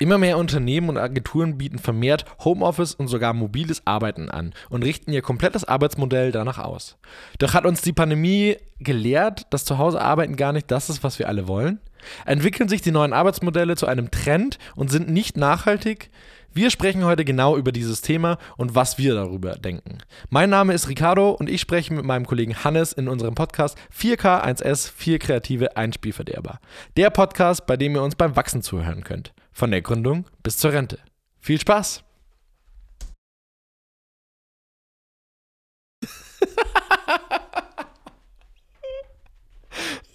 Immer 0.00 0.18
mehr 0.18 0.38
Unternehmen 0.38 0.88
und 0.88 0.96
Agenturen 0.96 1.58
bieten 1.58 1.80
vermehrt 1.80 2.24
Homeoffice 2.44 2.94
und 2.94 3.08
sogar 3.08 3.32
mobiles 3.32 3.82
Arbeiten 3.84 4.30
an 4.30 4.54
und 4.70 4.84
richten 4.84 5.12
ihr 5.12 5.22
komplettes 5.22 5.64
Arbeitsmodell 5.64 6.30
danach 6.30 6.58
aus. 6.58 6.98
Doch 7.38 7.52
hat 7.52 7.66
uns 7.66 7.82
die 7.82 7.92
Pandemie 7.92 8.56
gelehrt, 8.78 9.46
dass 9.50 9.64
zu 9.64 9.78
Hause 9.78 10.00
arbeiten 10.00 10.36
gar 10.36 10.52
nicht 10.52 10.70
das 10.70 10.88
ist, 10.88 11.02
was 11.02 11.18
wir 11.18 11.28
alle 11.28 11.48
wollen? 11.48 11.80
Entwickeln 12.26 12.68
sich 12.68 12.82
die 12.82 12.90
neuen 12.90 13.12
Arbeitsmodelle 13.12 13.76
zu 13.76 13.86
einem 13.86 14.10
Trend 14.10 14.58
und 14.76 14.90
sind 14.90 15.08
nicht 15.08 15.36
nachhaltig? 15.36 16.10
Wir 16.54 16.70
sprechen 16.70 17.04
heute 17.04 17.24
genau 17.24 17.56
über 17.56 17.72
dieses 17.72 18.00
Thema 18.00 18.38
und 18.56 18.74
was 18.74 18.98
wir 18.98 19.14
darüber 19.14 19.52
denken. 19.52 19.98
Mein 20.30 20.50
Name 20.50 20.72
ist 20.72 20.88
Ricardo 20.88 21.30
und 21.30 21.48
ich 21.48 21.60
spreche 21.60 21.92
mit 21.94 22.04
meinem 22.04 22.26
Kollegen 22.26 22.64
Hannes 22.64 22.92
in 22.92 23.06
unserem 23.06 23.34
Podcast 23.34 23.78
4K1S 23.96 24.90
4 24.90 25.18
Kreative 25.18 25.76
Einspielverderber. 25.76 26.58
Der 26.96 27.10
Podcast, 27.10 27.66
bei 27.66 27.76
dem 27.76 27.94
ihr 27.94 28.02
uns 28.02 28.16
beim 28.16 28.34
Wachsen 28.34 28.62
zuhören 28.62 29.04
könnt. 29.04 29.34
Von 29.52 29.70
der 29.70 29.82
Gründung 29.82 30.24
bis 30.42 30.56
zur 30.56 30.72
Rente. 30.72 30.98
Viel 31.38 31.60
Spaß! 31.60 32.02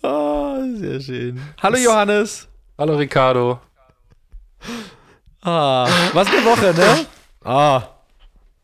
oh, 0.04 0.63
sehr 0.78 1.00
schön. 1.00 1.42
Hallo 1.62 1.78
Johannes. 1.78 2.48
Hallo 2.78 2.96
Ricardo. 2.96 3.60
Ah, 5.42 5.88
was 6.14 6.28
eine 6.28 6.46
Woche, 6.46 6.74
ne? 6.74 7.06
Ah. 7.44 7.90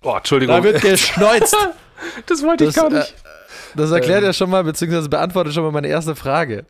Boah, 0.01 0.17
Entschuldigung. 0.17 0.55
Da 0.55 0.63
wird 0.63 0.81
geschneuzt. 0.81 1.55
das 2.25 2.41
wollte 2.43 2.65
ich 2.65 2.73
gar 2.73 2.89
nicht. 2.89 3.11
Äh, 3.11 3.75
das 3.75 3.91
erklärt 3.91 4.21
ähm. 4.21 4.27
ja 4.27 4.33
schon 4.33 4.49
mal, 4.49 4.63
beziehungsweise 4.63 5.09
beantwortet 5.09 5.53
schon 5.53 5.63
mal 5.63 5.71
meine 5.71 5.89
erste 5.89 6.15
Frage. 6.15 6.65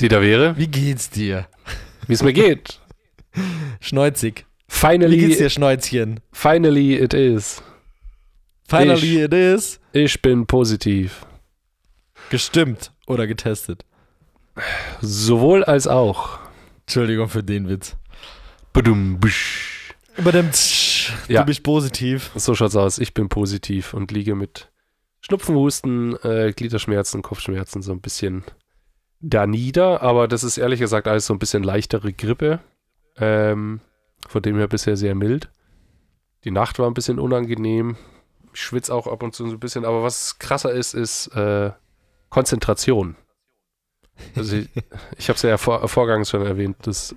Die 0.00 0.08
da 0.08 0.20
wäre? 0.20 0.56
Wie 0.56 0.66
geht's 0.66 1.08
dir? 1.08 1.46
Wie 2.06 2.12
es 2.12 2.22
mir 2.22 2.32
geht. 2.32 2.80
Schneuzig. 3.80 4.46
Finally. 4.68 5.16
Wie 5.16 5.26
geht's 5.26 5.38
dir, 5.38 5.50
Schnäuzchen? 5.50 6.20
Finally 6.32 6.96
it 6.96 7.14
is. 7.14 7.62
Finally 8.68 9.16
ich, 9.16 9.22
it 9.24 9.34
is. 9.34 9.80
Ich 9.92 10.20
bin 10.20 10.46
positiv. 10.46 11.24
Gestimmt 12.30 12.92
oder 13.08 13.26
getestet? 13.26 13.84
Sowohl 15.00 15.64
als 15.64 15.86
auch. 15.86 16.38
Entschuldigung 16.80 17.28
für 17.28 17.42
den 17.42 17.68
Witz. 17.68 17.96
Badum, 18.72 19.20
busch. 19.20 19.94
Badum, 20.16 20.50
ja. 21.28 21.40
Du 21.40 21.46
bist 21.46 21.62
positiv. 21.62 22.30
So 22.34 22.54
schaut's 22.54 22.76
aus. 22.76 22.98
Ich 22.98 23.14
bin 23.14 23.28
positiv 23.28 23.94
und 23.94 24.10
liege 24.10 24.34
mit 24.34 24.70
Schnupfen, 25.20 25.54
Husten, 25.56 26.16
äh, 26.22 26.52
Gliederschmerzen, 26.54 27.22
Kopfschmerzen 27.22 27.82
so 27.82 27.92
ein 27.92 28.00
bisschen 28.00 28.44
da 29.20 29.46
nieder, 29.46 30.02
aber 30.02 30.28
das 30.28 30.44
ist 30.44 30.58
ehrlich 30.58 30.80
gesagt 30.80 31.08
alles 31.08 31.26
so 31.26 31.34
ein 31.34 31.40
bisschen 31.40 31.62
leichtere 31.62 32.12
Grippe. 32.12 32.60
Ähm, 33.16 33.80
von 34.28 34.42
dem 34.42 34.56
her 34.56 34.68
bisher 34.68 34.96
sehr 34.96 35.14
mild. 35.14 35.50
Die 36.44 36.50
Nacht 36.50 36.78
war 36.78 36.86
ein 36.86 36.94
bisschen 36.94 37.18
unangenehm. 37.18 37.96
Ich 38.54 38.60
schwitze 38.60 38.94
auch 38.94 39.06
ab 39.06 39.22
und 39.22 39.34
zu 39.34 39.46
so 39.46 39.52
ein 39.52 39.60
bisschen, 39.60 39.84
aber 39.84 40.02
was 40.02 40.38
krasser 40.38 40.72
ist, 40.72 40.94
ist 40.94 41.28
äh, 41.28 41.72
Konzentration. 42.30 43.16
Also 44.36 44.56
ich, 44.56 44.68
ich 45.18 45.28
habe 45.28 45.36
es 45.36 45.42
ja 45.42 45.56
vor, 45.58 45.86
vorgangs 45.88 46.30
schon 46.30 46.44
erwähnt, 46.44 46.76
dass 46.82 47.14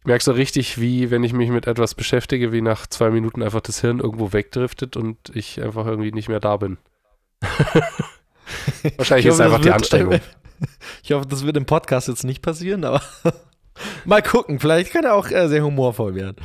ich 0.00 0.08
merke 0.08 0.22
so 0.22 0.32
richtig, 0.32 0.80
wie 0.80 1.10
wenn 1.10 1.24
ich 1.24 1.32
mich 1.32 1.50
mit 1.50 1.66
etwas 1.66 1.96
beschäftige, 1.96 2.52
wie 2.52 2.60
nach 2.60 2.86
zwei 2.86 3.10
Minuten 3.10 3.42
einfach 3.42 3.60
das 3.60 3.80
Hirn 3.80 3.98
irgendwo 3.98 4.32
wegdriftet 4.32 4.96
und 4.96 5.16
ich 5.34 5.60
einfach 5.60 5.84
irgendwie 5.84 6.12
nicht 6.12 6.28
mehr 6.28 6.38
da 6.38 6.56
bin. 6.58 6.78
Wahrscheinlich 8.96 9.26
hoffe, 9.26 9.28
ist 9.28 9.34
es 9.34 9.40
einfach 9.40 9.60
die 9.60 9.72
Anstrengung. 9.72 10.20
Ich 11.02 11.12
hoffe, 11.12 11.26
das 11.26 11.44
wird 11.44 11.56
im 11.58 11.66
Podcast 11.66 12.08
jetzt 12.08 12.24
nicht 12.24 12.40
passieren, 12.40 12.84
aber 12.84 13.02
mal 14.06 14.22
gucken. 14.22 14.58
Vielleicht 14.58 14.90
kann 14.90 15.04
er 15.04 15.14
auch 15.14 15.28
äh, 15.28 15.48
sehr 15.48 15.62
humorvoll 15.62 16.14
werden. 16.14 16.36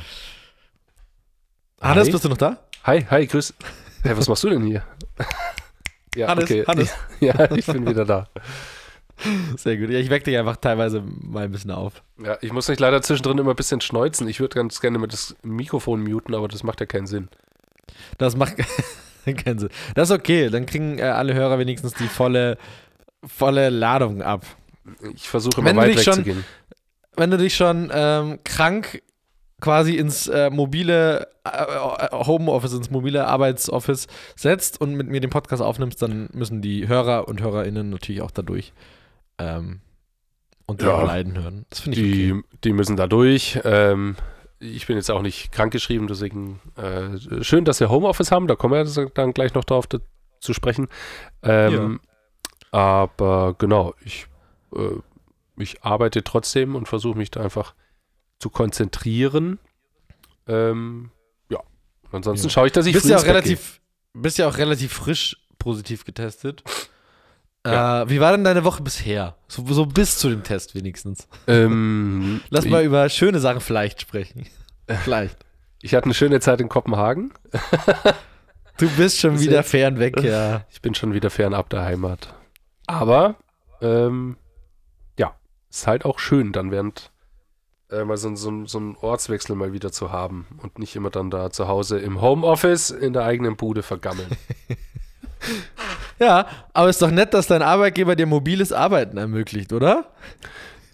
Hannes, 1.80 2.10
bist 2.10 2.22
du 2.22 2.28
noch 2.28 2.36
da? 2.36 2.58
Hi, 2.84 3.06
hi, 3.08 3.26
grüß. 3.26 3.54
Hey, 4.02 4.14
was 4.16 4.28
machst 4.28 4.44
du 4.44 4.50
denn 4.50 4.64
hier? 4.64 4.84
Ja, 6.14 6.28
Hannes, 6.28 6.44
okay. 6.44 6.64
Hannes. 6.66 6.94
Ja, 7.20 7.50
ich 7.52 7.66
bin 7.66 7.86
wieder 7.86 8.04
da. 8.04 8.28
Sehr 9.56 9.76
gut. 9.76 9.90
Ja, 9.90 9.98
ich 9.98 10.10
wecke 10.10 10.24
dich 10.24 10.36
einfach 10.36 10.56
teilweise 10.56 11.02
mal 11.20 11.44
ein 11.44 11.52
bisschen 11.52 11.70
auf. 11.70 12.02
Ja, 12.22 12.38
ich 12.40 12.52
muss 12.52 12.68
mich 12.68 12.80
leider 12.80 13.02
zwischendrin 13.02 13.38
immer 13.38 13.50
ein 13.50 13.56
bisschen 13.56 13.80
schneuzen. 13.80 14.26
Ich 14.28 14.40
würde 14.40 14.56
ganz 14.56 14.80
gerne 14.80 14.98
mit 14.98 15.12
das 15.12 15.36
Mikrofon 15.42 16.02
muten, 16.02 16.34
aber 16.34 16.48
das 16.48 16.62
macht 16.62 16.80
ja 16.80 16.86
keinen 16.86 17.06
Sinn. 17.06 17.28
Das 18.18 18.36
macht 18.36 18.56
keinen 19.44 19.58
Sinn. 19.58 19.68
Das 19.94 20.10
ist 20.10 20.16
okay. 20.16 20.50
Dann 20.50 20.66
kriegen 20.66 20.98
äh, 20.98 21.02
alle 21.02 21.34
Hörer 21.34 21.58
wenigstens 21.58 21.94
die 21.94 22.08
volle 22.08 22.58
volle 23.24 23.70
Ladung 23.70 24.22
ab. 24.22 24.44
Ich 25.14 25.28
versuche 25.28 25.60
immer 25.60 25.76
weit 25.76 25.96
wegzugehen. 25.96 26.44
Wenn 27.16 27.30
du 27.30 27.38
dich 27.38 27.54
schon 27.54 27.90
ähm, 27.92 28.40
krank 28.44 29.02
quasi 29.62 29.96
ins 29.96 30.26
äh, 30.26 30.50
mobile 30.50 31.28
äh, 31.44 32.08
Homeoffice, 32.12 32.74
ins 32.74 32.90
mobile 32.90 33.26
Arbeitsoffice 33.26 34.08
setzt 34.36 34.80
und 34.80 34.94
mit 34.96 35.08
mir 35.08 35.20
den 35.20 35.30
Podcast 35.30 35.62
aufnimmst, 35.62 36.02
dann 36.02 36.28
müssen 36.34 36.60
die 36.60 36.88
Hörer 36.88 37.28
und 37.28 37.40
HörerInnen 37.40 37.88
natürlich 37.88 38.20
auch 38.20 38.32
dadurch 38.32 38.74
ähm, 39.38 39.80
und 40.66 40.82
ja, 40.82 41.02
Leiden 41.02 41.40
hören. 41.40 41.64
Das 41.70 41.80
finde 41.80 41.98
ich 41.98 42.12
die, 42.12 42.32
okay. 42.32 42.42
Die 42.64 42.72
müssen 42.72 42.96
da 42.96 43.06
durch. 43.06 43.58
Ähm, 43.64 44.16
ich 44.58 44.86
bin 44.86 44.96
jetzt 44.96 45.10
auch 45.10 45.22
nicht 45.22 45.52
krankgeschrieben, 45.52 46.06
deswegen 46.08 46.60
äh, 46.76 47.42
schön, 47.42 47.64
dass 47.64 47.80
wir 47.80 47.88
Homeoffice 47.88 48.32
haben. 48.32 48.48
Da 48.48 48.56
kommen 48.56 48.74
wir 48.74 49.10
dann 49.14 49.32
gleich 49.32 49.54
noch 49.54 49.64
drauf 49.64 49.86
zu 50.40 50.54
sprechen. 50.54 50.88
Ähm, 51.42 52.00
ja. 52.72 52.78
Aber 52.78 53.54
genau, 53.58 53.94
ich, 54.04 54.26
äh, 54.74 55.00
ich 55.56 55.82
arbeite 55.84 56.24
trotzdem 56.24 56.74
und 56.74 56.88
versuche 56.88 57.16
mich 57.16 57.30
da 57.30 57.40
einfach 57.40 57.74
zu 58.42 58.50
konzentrieren. 58.50 59.60
Ähm, 60.48 61.10
ja. 61.48 61.60
Ansonsten 62.10 62.48
ja. 62.48 62.50
schaue 62.50 62.66
ich, 62.66 62.72
dass 62.72 62.86
ich 62.86 62.92
bist 62.92 63.08
ja 63.08 63.16
auch 63.16 63.24
relativ, 63.24 63.80
bist 64.14 64.36
ja 64.36 64.48
auch 64.48 64.58
relativ 64.58 64.92
frisch 64.92 65.36
positiv 65.60 66.04
getestet. 66.04 66.64
Ja. 67.64 68.02
Äh, 68.02 68.10
wie 68.10 68.18
war 68.18 68.32
denn 68.32 68.42
deine 68.42 68.64
Woche 68.64 68.82
bisher? 68.82 69.36
So, 69.46 69.64
so 69.68 69.86
bis 69.86 70.18
zu 70.18 70.28
dem 70.28 70.42
Test 70.42 70.74
wenigstens. 70.74 71.28
Ähm, 71.46 72.40
Lass 72.50 72.64
mal 72.64 72.82
über 72.82 73.08
schöne 73.08 73.38
Sachen 73.38 73.60
vielleicht 73.60 74.00
sprechen. 74.00 74.48
vielleicht. 75.04 75.38
Ich 75.80 75.94
hatte 75.94 76.06
eine 76.06 76.14
schöne 76.14 76.40
Zeit 76.40 76.60
in 76.60 76.68
Kopenhagen. 76.68 77.32
du 78.78 78.90
bist 78.96 79.20
schon 79.20 79.38
wieder 79.38 79.62
fern 79.62 80.00
weg, 80.00 80.20
ja. 80.20 80.64
Ich 80.70 80.82
bin 80.82 80.96
schon 80.96 81.14
wieder 81.14 81.30
fernab 81.30 81.70
der 81.70 81.82
Heimat. 81.82 82.34
Aber, 82.88 83.36
ähm, 83.80 84.36
ja, 85.16 85.36
ist 85.70 85.86
halt 85.86 86.04
auch 86.04 86.18
schön, 86.18 86.50
dann 86.50 86.72
während 86.72 87.11
äh, 87.92 88.04
mal 88.04 88.16
so, 88.16 88.34
so, 88.34 88.66
so 88.66 88.78
einen 88.78 88.96
Ortswechsel 89.00 89.54
mal 89.54 89.72
wieder 89.72 89.92
zu 89.92 90.10
haben 90.10 90.46
und 90.62 90.78
nicht 90.78 90.96
immer 90.96 91.10
dann 91.10 91.30
da 91.30 91.50
zu 91.50 91.68
Hause 91.68 91.98
im 91.98 92.20
Homeoffice 92.20 92.90
in 92.90 93.12
der 93.12 93.24
eigenen 93.24 93.56
Bude 93.56 93.82
vergammeln. 93.82 94.28
ja, 96.18 96.46
aber 96.72 96.88
ist 96.88 97.02
doch 97.02 97.10
nett, 97.10 97.34
dass 97.34 97.46
dein 97.46 97.62
Arbeitgeber 97.62 98.16
dir 98.16 98.26
mobiles 98.26 98.72
Arbeiten 98.72 99.18
ermöglicht, 99.18 99.72
oder? 99.72 100.06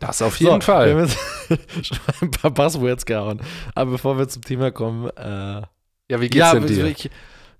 Das 0.00 0.22
auf 0.22 0.38
jeden 0.38 0.60
so, 0.60 0.66
Fall. 0.66 0.86
Wir 0.86 0.94
haben 0.94 1.08
jetzt 1.08 1.86
schon 1.86 1.98
ein 2.20 2.30
paar 2.30 2.52
Passwords 2.52 3.04
gehauen. 3.04 3.40
Aber 3.74 3.92
bevor 3.92 4.18
wir 4.18 4.28
zum 4.28 4.42
Thema 4.42 4.70
kommen, 4.70 5.10
äh, 5.16 5.62
ja, 6.10 6.20
wie 6.20 6.28
geht's 6.28 6.36
ja, 6.36 6.54
denn 6.54 6.66
dir? 6.66 6.84
Ich, 6.86 7.10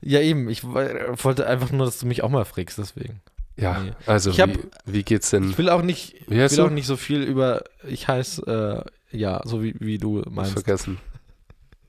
ja, 0.00 0.20
eben. 0.20 0.48
Ich 0.48 0.64
wollte 0.64 1.46
einfach 1.46 1.72
nur, 1.72 1.86
dass 1.86 1.98
du 1.98 2.06
mich 2.06 2.22
auch 2.22 2.28
mal 2.28 2.44
fragst, 2.44 2.78
deswegen. 2.78 3.20
Ja, 3.56 3.80
nee. 3.80 3.90
also 4.06 4.30
hab, 4.38 4.50
wie, 4.50 4.60
wie, 4.86 5.02
geht's 5.02 5.30
denn? 5.30 5.50
Ich 5.50 5.58
will 5.58 5.68
auch 5.68 5.82
nicht, 5.82 6.14
ich 6.14 6.28
will 6.30 6.60
auch 6.60 6.70
nicht 6.70 6.86
so 6.86 6.96
viel 6.96 7.22
über, 7.22 7.64
ich 7.88 8.06
heiße, 8.06 8.86
äh, 8.86 8.90
ja, 9.10 9.40
so 9.44 9.62
wie, 9.62 9.74
wie 9.78 9.98
du 9.98 10.22
meinst. 10.30 10.52
Vergessen. 10.52 10.98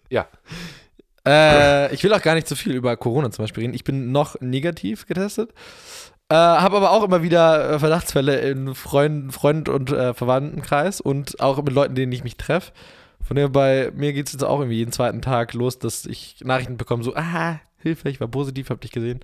Ja. 0.09 0.28
Äh, 1.25 1.94
ich 1.94 2.03
will 2.03 2.13
auch 2.13 2.22
gar 2.22 2.35
nicht 2.35 2.47
so 2.47 2.56
viel 2.56 2.74
über 2.74 2.96
Corona 2.97 3.30
zum 3.31 3.44
Beispiel 3.44 3.62
reden. 3.62 3.74
Ich 3.74 3.84
bin 3.84 4.12
noch 4.12 4.40
negativ 4.41 5.06
getestet. 5.06 5.52
Äh, 6.30 6.35
habe 6.35 6.78
aber 6.78 6.91
auch 6.91 7.03
immer 7.03 7.24
wieder 7.24 7.72
äh, 7.72 7.80
Verdachtsfälle 7.80 8.40
in 8.40 8.75
Freund, 8.75 9.34
Freund 9.34 9.68
und 9.68 9.91
äh, 9.91 10.13
Verwandtenkreis 10.13 11.02
und 11.02 11.40
auch 11.40 11.62
mit 11.62 11.74
Leuten, 11.74 11.96
denen 11.96 12.12
ich 12.12 12.24
mich 12.24 12.38
treffe. 12.38 12.71
Von 13.22 13.36
daher 13.36 13.50
bei 13.50 13.92
mir 13.95 14.13
geht 14.13 14.27
es 14.27 14.33
jetzt 14.33 14.44
auch 14.44 14.60
irgendwie 14.60 14.77
jeden 14.77 14.92
zweiten 14.92 15.22
Tag 15.22 15.54
los, 15.54 15.80
dass 15.80 16.06
ich 16.06 16.38
Nachrichten 16.44 16.77
bekomme, 16.77 17.04
so, 17.04 17.15
ah, 17.15 17.60
Hilfe, 17.77 18.10
ich 18.10 18.19
war 18.19 18.27
positiv, 18.27 18.69
hab 18.69 18.81
dich 18.81 18.92
gesehen. 18.92 19.19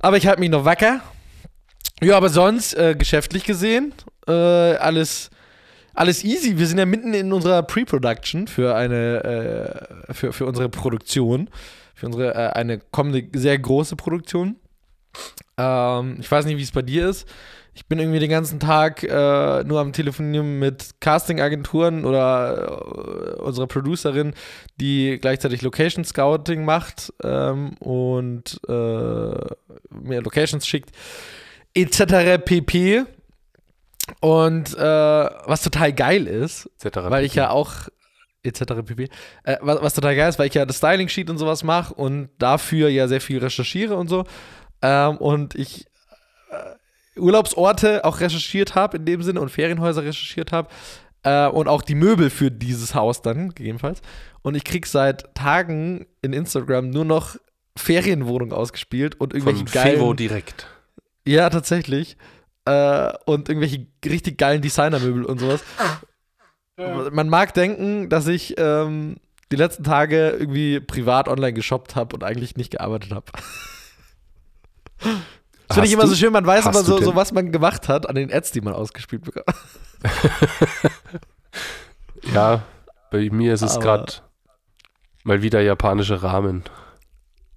Aber 0.00 0.16
ich 0.16 0.26
halte 0.26 0.40
mich 0.40 0.50
noch 0.50 0.64
wacker 0.64 1.00
ja, 2.00 2.16
aber 2.16 2.28
sonst, 2.28 2.74
äh, 2.74 2.94
geschäftlich 2.94 3.44
gesehen, 3.44 3.92
äh, 4.28 4.32
alles, 4.32 5.30
alles 5.98 6.24
easy. 6.24 6.58
Wir 6.58 6.66
sind 6.66 6.78
ja 6.78 6.86
mitten 6.86 7.12
in 7.14 7.32
unserer 7.32 7.62
Pre-Production 7.62 8.46
für 8.46 8.74
eine, 8.74 9.86
äh, 10.08 10.14
für, 10.14 10.32
für 10.32 10.46
unsere 10.46 10.68
Produktion. 10.68 11.50
Für 11.94 12.06
unsere, 12.06 12.34
äh, 12.34 12.50
eine 12.52 12.78
kommende 12.78 13.26
sehr 13.38 13.58
große 13.58 13.96
Produktion. 13.96 14.56
Ähm, 15.56 16.16
ich 16.20 16.30
weiß 16.30 16.44
nicht, 16.46 16.56
wie 16.56 16.62
es 16.62 16.70
bei 16.70 16.82
dir 16.82 17.08
ist. 17.08 17.28
Ich 17.74 17.86
bin 17.86 17.98
irgendwie 17.98 18.18
den 18.18 18.30
ganzen 18.30 18.58
Tag 18.58 19.04
äh, 19.04 19.64
nur 19.64 19.80
am 19.80 19.92
Telefonieren 19.92 20.58
mit 20.58 21.00
Casting-Agenturen 21.00 22.04
oder 22.04 23.36
äh, 23.36 23.40
unserer 23.40 23.68
Producerin, 23.68 24.34
die 24.80 25.18
gleichzeitig 25.20 25.62
Location 25.62 26.04
Scouting 26.04 26.64
macht 26.64 27.12
ähm, 27.22 27.74
und 27.78 28.60
äh, 28.68 28.72
mir 28.72 30.22
Locations 30.22 30.66
schickt 30.66 30.90
etc. 31.74 32.42
pp. 32.44 33.04
Und 34.20 34.76
äh, 34.76 34.80
was 34.80 35.62
total 35.62 35.92
geil 35.92 36.26
ist, 36.26 36.70
weil 36.82 37.24
ich 37.24 37.34
ja 37.34 37.50
auch 37.50 37.88
etc. 38.42 38.64
pp. 38.84 39.08
Äh, 39.44 39.56
was, 39.60 39.82
was 39.82 39.94
total 39.94 40.16
geil 40.16 40.28
ist, 40.28 40.38
weil 40.38 40.48
ich 40.48 40.54
ja 40.54 40.64
das 40.64 40.78
Styling 40.78 41.08
Sheet 41.08 41.30
und 41.30 41.38
sowas 41.38 41.64
mache 41.64 41.94
und 41.94 42.30
dafür 42.38 42.88
ja 42.88 43.08
sehr 43.08 43.20
viel 43.20 43.38
recherchiere 43.38 43.96
und 43.96 44.08
so. 44.08 44.24
Ähm, 44.82 45.16
und 45.18 45.54
ich 45.54 45.86
äh, 46.50 47.18
Urlaubsorte 47.18 48.04
auch 48.04 48.20
recherchiert 48.20 48.74
habe 48.74 48.96
in 48.96 49.04
dem 49.04 49.22
Sinne 49.22 49.40
und 49.40 49.50
Ferienhäuser 49.50 50.04
recherchiert 50.04 50.52
habe 50.52 50.68
äh, 51.24 51.46
und 51.48 51.68
auch 51.68 51.82
die 51.82 51.94
Möbel 51.94 52.30
für 52.30 52.50
dieses 52.50 52.94
Haus 52.94 53.22
dann 53.22 53.50
gegebenenfalls. 53.50 54.00
Und 54.42 54.54
ich 54.54 54.64
krieg 54.64 54.86
seit 54.86 55.34
Tagen 55.34 56.06
in 56.22 56.32
Instagram 56.32 56.90
nur 56.90 57.04
noch 57.04 57.36
Ferienwohnungen 57.76 58.52
ausgespielt 58.52 59.20
und 59.20 59.32
irgendwelche 59.32 59.66
Von 59.66 59.72
geilen. 59.72 59.96
Fevo 59.96 60.14
direkt. 60.14 60.66
Ja, 61.26 61.50
tatsächlich. 61.50 62.16
Äh, 62.68 63.12
und 63.24 63.48
irgendwelche 63.48 63.86
richtig 64.04 64.38
geilen 64.38 64.62
Designermöbel 64.62 65.24
und 65.24 65.38
sowas. 65.38 65.62
Man 66.76 67.28
mag 67.28 67.54
denken, 67.54 68.08
dass 68.08 68.28
ich 68.28 68.54
ähm, 68.56 69.16
die 69.50 69.56
letzten 69.56 69.82
Tage 69.82 70.30
irgendwie 70.30 70.78
privat 70.78 71.28
online 71.28 71.52
geshoppt 71.52 71.96
habe 71.96 72.14
und 72.14 72.22
eigentlich 72.22 72.56
nicht 72.56 72.70
gearbeitet 72.70 73.12
habe. 73.12 73.26
Das 75.66 75.74
finde 75.74 75.86
ich 75.86 75.92
immer 75.92 76.04
du? 76.04 76.08
so 76.10 76.14
schön, 76.14 76.32
man 76.32 76.46
weiß 76.46 76.66
Hast 76.66 76.76
aber 76.76 76.84
du 76.84 76.98
so, 76.98 77.10
so, 77.10 77.16
was 77.16 77.32
man 77.32 77.50
gemacht 77.50 77.88
hat 77.88 78.08
an 78.08 78.14
den 78.14 78.32
Ads, 78.32 78.52
die 78.52 78.60
man 78.60 78.74
ausgespielt 78.74 79.22
bekommt. 79.24 79.46
Ja, 82.32 82.62
bei 83.10 83.30
mir 83.30 83.54
ist 83.54 83.62
es 83.62 83.78
gerade 83.80 84.12
mal 85.24 85.42
wieder 85.42 85.60
japanische 85.60 86.22
Ramen. 86.22 86.64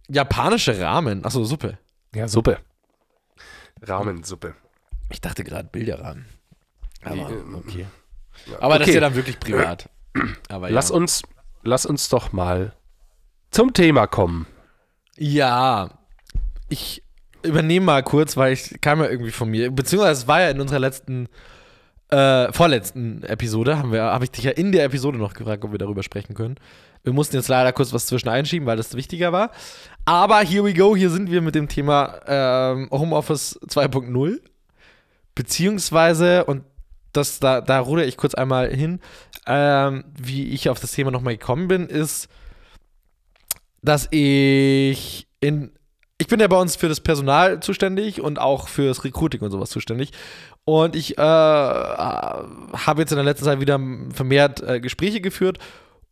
Japanische 0.08 0.80
Ramen. 0.80 1.26
Achso, 1.26 1.44
Suppe. 1.44 1.78
Ja, 2.14 2.28
Suppe. 2.28 2.60
Ramensuppe. 3.82 4.56
Ich 5.12 5.22
dachte 5.22 5.44
gerade 5.44 5.70
Bilderrahmen. 5.72 6.26
Aber, 7.04 7.30
ähm, 7.30 7.56
okay. 7.56 7.86
Aber 8.60 8.80
das 8.80 8.84
Okay, 8.84 8.92
ist 8.92 8.96
ja 8.96 9.02
dann 9.02 9.16
wirklich 9.16 9.40
privat. 9.40 9.90
Aber 10.50 10.70
ja. 10.70 10.76
lass, 10.76 10.92
uns, 10.92 11.24
lass 11.64 11.86
uns 11.86 12.10
doch 12.10 12.32
mal 12.32 12.74
zum 13.52 13.74
Thema 13.74 14.08
kommen. 14.08 14.48
Ja, 15.18 15.92
ich 16.70 17.04
übernehme 17.44 17.86
mal 17.86 18.04
kurz, 18.04 18.38
weil 18.38 18.54
ich 18.54 18.80
kam 18.82 19.00
ja 19.00 19.10
irgendwie 19.10 19.32
von 19.32 19.50
mir, 19.50 19.72
beziehungsweise 19.72 20.22
es 20.22 20.28
war 20.28 20.42
ja 20.42 20.50
in 20.50 20.62
unserer 20.62 20.80
letzten, 20.80 21.28
äh, 22.10 22.52
vorletzten 22.52 23.24
Episode, 23.24 23.78
haben 23.78 23.92
wir, 23.92 24.04
habe 24.04 24.24
ich 24.24 24.32
dich 24.32 24.44
ja 24.44 24.52
in 24.52 24.72
der 24.72 24.86
Episode 24.86 25.18
noch 25.18 25.34
gefragt, 25.34 25.64
ob 25.64 25.72
wir 25.72 25.80
darüber 25.80 26.04
sprechen 26.04 26.34
können. 26.34 26.56
Wir 27.04 27.14
mussten 27.14 27.36
jetzt 27.36 27.48
leider 27.48 27.74
kurz 27.74 27.94
was 27.94 28.06
zwischen 28.06 28.30
einschieben, 28.30 28.68
weil 28.68 28.78
das 28.78 28.96
wichtiger 28.96 29.32
war. 29.32 29.52
Aber 30.06 30.40
here 30.42 30.64
we 30.64 30.74
go, 30.74 30.96
hier 30.96 31.10
sind 31.10 31.32
wir 31.32 31.42
mit 31.42 31.56
dem 31.56 31.68
Thema 31.68 32.20
ähm, 32.28 32.90
Homeoffice 32.92 33.60
2.0. 33.68 34.40
Beziehungsweise, 35.42 36.46
und 36.46 36.64
das, 37.14 37.40
da, 37.40 37.62
da 37.62 37.80
rudere 37.80 38.06
ich 38.06 38.16
kurz 38.16 38.36
einmal 38.36 38.70
hin, 38.70 39.00
ähm, 39.48 40.04
wie 40.16 40.50
ich 40.50 40.70
auf 40.70 40.80
das 40.80 40.92
Thema 40.92 41.10
nochmal 41.10 41.36
gekommen 41.36 41.68
bin, 41.68 41.88
ist, 41.88 42.30
dass 43.82 44.08
ich 44.12 45.26
in. 45.40 45.72
Ich 46.20 46.28
bin 46.28 46.40
ja 46.40 46.48
bei 46.48 46.60
uns 46.60 46.76
für 46.76 46.90
das 46.90 47.00
Personal 47.00 47.60
zuständig 47.60 48.22
und 48.22 48.38
auch 48.38 48.68
für 48.68 48.86
das 48.86 49.04
Recruiting 49.04 49.42
und 49.42 49.50
sowas 49.50 49.72
zuständig. 49.72 50.12
Und 50.64 50.96
ich 50.96 51.18
äh, 51.18 51.22
habe 51.24 53.02
jetzt 53.02 53.10
in 53.10 53.16
der 53.16 53.26
letzten 53.26 53.46
Zeit 53.46 53.60
wieder 53.60 53.80
vermehrt 54.14 54.62
äh, 54.62 54.80
Gespräche 54.80 55.22
geführt. 55.22 55.58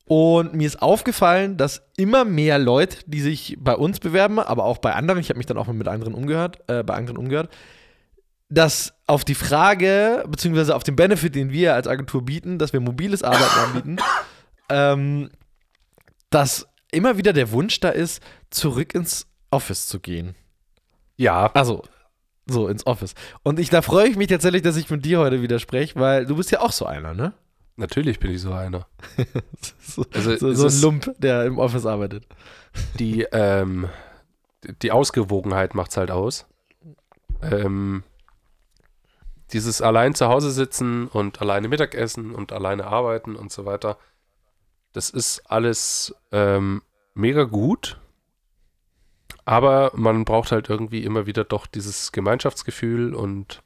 Und 0.05 0.55
mir 0.55 0.65
ist 0.65 0.81
aufgefallen, 0.81 1.57
dass 1.57 1.83
immer 1.97 2.25
mehr 2.25 2.57
Leute, 2.57 2.97
die 3.05 3.21
sich 3.21 3.57
bei 3.59 3.75
uns 3.75 3.99
bewerben, 3.99 4.39
aber 4.39 4.63
auch 4.63 4.79
bei 4.79 4.95
anderen, 4.95 5.19
ich 5.19 5.29
habe 5.29 5.37
mich 5.37 5.45
dann 5.45 5.59
auch 5.59 5.67
mal 5.67 5.73
mit 5.73 5.87
anderen 5.87 6.15
umgehört, 6.15 6.57
äh, 6.65 6.81
bei 6.81 6.95
anderen 6.95 7.17
umgehört, 7.17 7.51
dass 8.49 8.93
auf 9.07 9.23
die 9.23 9.35
Frage, 9.35 10.23
beziehungsweise 10.27 10.75
auf 10.75 10.83
den 10.83 10.95
Benefit, 10.95 11.35
den 11.35 11.51
wir 11.51 11.75
als 11.75 11.87
Agentur 11.87 12.25
bieten, 12.25 12.57
dass 12.57 12.73
wir 12.73 12.79
mobiles 12.79 13.23
Arbeiten 13.23 13.59
anbieten, 13.65 13.97
ähm, 14.69 15.29
dass 16.29 16.67
immer 16.91 17.17
wieder 17.17 17.33
der 17.33 17.51
Wunsch 17.51 17.79
da 17.79 17.89
ist, 17.89 18.21
zurück 18.49 18.95
ins 18.95 19.27
Office 19.51 19.87
zu 19.87 19.99
gehen. 19.99 20.35
Ja, 21.17 21.47
Also, 21.53 21.83
so 22.47 22.67
ins 22.67 22.87
Office. 22.87 23.13
Und 23.43 23.59
ich, 23.59 23.69
da 23.69 23.81
freue 23.81 24.07
ich 24.07 24.15
mich 24.15 24.27
tatsächlich, 24.27 24.63
dass 24.63 24.77
ich 24.77 24.89
mit 24.89 25.05
dir 25.05 25.19
heute 25.19 25.41
wieder 25.41 25.59
spreche, 25.59 25.99
weil 25.99 26.25
du 26.25 26.35
bist 26.35 26.51
ja 26.51 26.61
auch 26.61 26.71
so 26.71 26.85
einer, 26.85 27.13
ne? 27.13 27.33
natürlich 27.79 28.19
bin 28.19 28.31
ich 28.31 28.41
so 28.41 28.51
einer. 28.53 28.85
So, 29.81 30.05
Also, 30.13 30.37
so, 30.37 30.53
so 30.53 30.67
ein 30.67 30.81
Lump, 30.81 31.15
der 31.19 31.45
im 31.45 31.57
Office 31.57 31.87
arbeitet. 31.87 32.27
Die, 32.99 33.25
ähm, 33.31 33.89
die 34.83 34.91
Ausgewogenheit 34.91 35.73
macht's 35.73 35.97
halt 35.97 36.11
aus. 36.11 36.45
Ähm, 37.41 38.03
dieses 39.53 39.81
allein 39.81 40.15
zu 40.15 40.27
Hause 40.27 40.51
sitzen 40.51 41.07
und 41.07 41.41
alleine 41.41 41.67
Mittagessen 41.67 42.33
und 42.33 42.51
alleine 42.51 42.85
arbeiten 42.87 43.35
und 43.35 43.51
so 43.51 43.65
weiter, 43.65 43.97
das 44.93 45.09
ist 45.09 45.41
alles 45.49 46.15
ähm, 46.31 46.81
mega 47.13 47.43
gut. 47.43 47.99
Aber 49.45 49.91
man 49.95 50.25
braucht 50.25 50.51
halt 50.51 50.69
irgendwie 50.69 51.03
immer 51.03 51.25
wieder 51.25 51.43
doch 51.43 51.65
dieses 51.65 52.11
Gemeinschaftsgefühl 52.11 53.15
und 53.15 53.63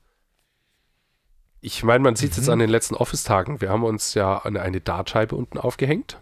ich 1.60 1.84
meine, 1.84 2.04
man 2.04 2.16
sieht 2.16 2.32
es 2.32 2.38
jetzt 2.38 2.48
Mhm. 2.48 2.54
an 2.54 2.60
den 2.60 2.70
letzten 2.70 2.96
Office-Tagen. 2.96 3.62
Wir 3.62 3.70
haben 3.70 3.84
uns 3.84 4.14
ja 4.16 4.40
eine, 4.44 4.62
eine 4.62 4.82
Dartscheibe 4.82 5.36
unten 5.36 5.58
aufgehängt. 5.58 6.20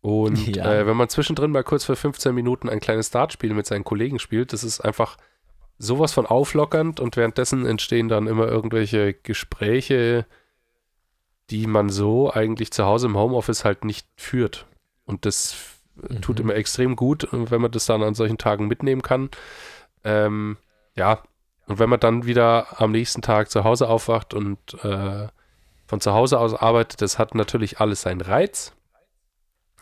Und 0.00 0.36
Ja. 0.56 0.72
äh, 0.72 0.86
wenn 0.86 0.96
man 0.96 1.08
zwischendrin 1.08 1.50
mal 1.52 1.62
kurz 1.62 1.84
für 1.84 1.94
15 1.96 2.34
Minuten 2.34 2.68
ein 2.68 2.80
kleines 2.80 3.10
Dartspiel 3.10 3.54
mit 3.54 3.66
seinen 3.66 3.84
Kollegen 3.84 4.18
spielt, 4.18 4.52
das 4.52 4.64
ist 4.64 4.80
einfach 4.80 5.16
sowas 5.82 6.12
von 6.12 6.26
auflockernd 6.26 7.00
und 7.00 7.16
währenddessen 7.16 7.64
entstehen 7.64 8.08
dann 8.08 8.26
immer 8.26 8.46
irgendwelche 8.46 9.14
Gespräche, 9.14 10.26
die 11.48 11.66
man 11.66 11.88
so 11.88 12.30
eigentlich 12.30 12.70
zu 12.70 12.84
Hause 12.84 13.06
im 13.06 13.16
Homeoffice 13.16 13.64
halt 13.64 13.84
nicht 13.84 14.06
führt. 14.16 14.66
Und 15.06 15.24
das 15.24 15.52
f- 15.54 16.20
tut 16.20 16.38
Mhm. 16.38 16.44
immer 16.44 16.54
extrem 16.54 16.96
gut, 16.96 17.26
wenn 17.32 17.62
man 17.62 17.70
das 17.70 17.86
dann 17.86 18.02
an 18.02 18.14
solchen 18.14 18.38
Tagen 18.38 18.68
mitnehmen 18.68 19.02
kann. 19.02 19.30
Ähm, 20.04 20.58
ja, 20.94 21.22
und 21.66 21.78
wenn 21.78 21.88
man 21.88 21.98
dann 22.00 22.26
wieder 22.26 22.80
am 22.80 22.92
nächsten 22.92 23.22
Tag 23.22 23.50
zu 23.50 23.64
Hause 23.64 23.88
aufwacht 23.88 24.34
und 24.34 24.58
äh, 24.84 25.28
von 25.86 26.00
zu 26.00 26.12
Hause 26.12 26.38
aus 26.38 26.54
arbeitet, 26.54 27.00
das 27.00 27.18
hat 27.18 27.34
natürlich 27.34 27.80
alles 27.80 28.02
seinen 28.02 28.20
Reiz. 28.20 28.74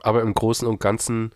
Aber 0.01 0.23
im 0.23 0.33
Großen 0.33 0.67
und 0.67 0.81
Ganzen 0.81 1.33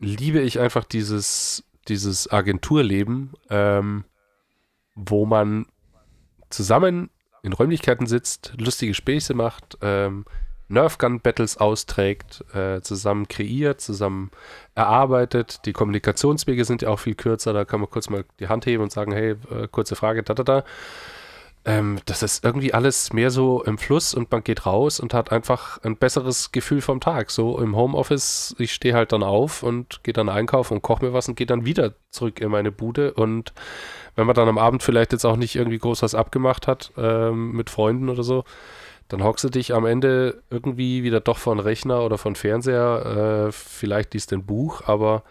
liebe 0.00 0.40
ich 0.40 0.58
einfach 0.58 0.84
dieses, 0.84 1.62
dieses 1.90 2.30
Agenturleben, 2.30 3.32
ähm, 3.50 4.04
wo 4.94 5.26
man 5.26 5.66
zusammen 6.48 7.10
in 7.42 7.52
Räumlichkeiten 7.52 8.06
sitzt, 8.06 8.54
lustige 8.58 8.94
Späße 8.94 9.34
macht, 9.34 9.78
ähm, 9.82 10.24
Nerfgun-Battles 10.68 11.56
austrägt, 11.56 12.44
äh, 12.54 12.80
zusammen 12.80 13.26
kreiert, 13.26 13.80
zusammen 13.80 14.30
erarbeitet. 14.74 15.66
Die 15.66 15.72
Kommunikationswege 15.72 16.64
sind 16.64 16.82
ja 16.82 16.88
auch 16.88 17.00
viel 17.00 17.16
kürzer, 17.16 17.52
da 17.52 17.64
kann 17.64 17.80
man 17.80 17.90
kurz 17.90 18.08
mal 18.08 18.24
die 18.38 18.48
Hand 18.48 18.66
heben 18.66 18.82
und 18.82 18.92
sagen, 18.92 19.12
hey, 19.12 19.34
äh, 19.50 19.66
kurze 19.70 19.96
Frage, 19.96 20.22
da, 20.22 20.34
da, 20.34 20.44
da. 20.44 20.64
Ähm, 21.66 21.98
das 22.06 22.22
ist 22.22 22.42
irgendwie 22.42 22.72
alles 22.72 23.12
mehr 23.12 23.30
so 23.30 23.62
im 23.62 23.76
Fluss 23.76 24.14
und 24.14 24.30
man 24.32 24.42
geht 24.42 24.64
raus 24.64 24.98
und 24.98 25.12
hat 25.12 25.30
einfach 25.30 25.82
ein 25.82 25.96
besseres 25.96 26.52
Gefühl 26.52 26.80
vom 26.80 27.00
Tag. 27.00 27.30
So 27.30 27.58
im 27.58 27.76
Homeoffice, 27.76 28.54
ich 28.58 28.72
stehe 28.72 28.94
halt 28.94 29.12
dann 29.12 29.22
auf 29.22 29.62
und 29.62 30.02
gehe 30.02 30.14
dann 30.14 30.30
einkaufen 30.30 30.74
und 30.74 30.82
koche 30.82 31.04
mir 31.04 31.12
was 31.12 31.28
und 31.28 31.34
gehe 31.34 31.46
dann 31.46 31.66
wieder 31.66 31.92
zurück 32.10 32.40
in 32.40 32.50
meine 32.50 32.72
Bude. 32.72 33.12
Und 33.12 33.52
wenn 34.16 34.26
man 34.26 34.34
dann 34.34 34.48
am 34.48 34.56
Abend 34.56 34.82
vielleicht 34.82 35.12
jetzt 35.12 35.26
auch 35.26 35.36
nicht 35.36 35.54
irgendwie 35.54 35.78
groß 35.78 36.02
was 36.02 36.14
abgemacht 36.14 36.66
hat 36.66 36.92
ähm, 36.96 37.52
mit 37.52 37.68
Freunden 37.68 38.08
oder 38.08 38.22
so, 38.22 38.44
dann 39.08 39.22
hockst 39.22 39.44
du 39.44 39.50
dich 39.50 39.74
am 39.74 39.84
Ende 39.84 40.42
irgendwie 40.50 41.02
wieder 41.02 41.20
doch 41.20 41.38
von 41.38 41.58
Rechner 41.58 42.04
oder 42.04 42.16
von 42.16 42.36
Fernseher, 42.36 43.48
äh, 43.48 43.52
vielleicht 43.52 44.14
liest 44.14 44.32
ein 44.32 44.46
Buch, 44.46 44.82
aber 44.86 45.24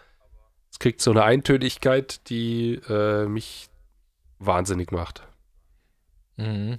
es 0.70 0.78
kriegt 0.78 1.00
so 1.00 1.10
eine 1.10 1.24
Eintönigkeit, 1.24 2.28
die 2.28 2.74
äh, 2.88 3.26
mich 3.26 3.68
wahnsinnig 4.38 4.92
macht. 4.92 5.26
Mhm. 6.40 6.78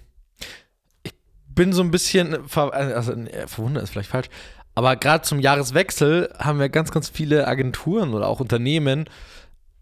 Ich 1.03 1.13
bin 1.47 1.73
so 1.73 1.81
ein 1.83 1.91
bisschen, 1.91 2.47
ver 2.47 2.73
also 2.73 3.13
verwundert 3.47 3.83
ist 3.83 3.91
vielleicht 3.91 4.09
falsch, 4.09 4.29
aber 4.75 4.95
gerade 4.95 5.23
zum 5.23 5.39
Jahreswechsel 5.39 6.33
haben 6.39 6.59
wir 6.59 6.69
ganz, 6.69 6.91
ganz 6.91 7.09
viele 7.09 7.47
Agenturen 7.47 8.13
oder 8.13 8.27
auch 8.27 8.39
Unternehmen 8.39 9.05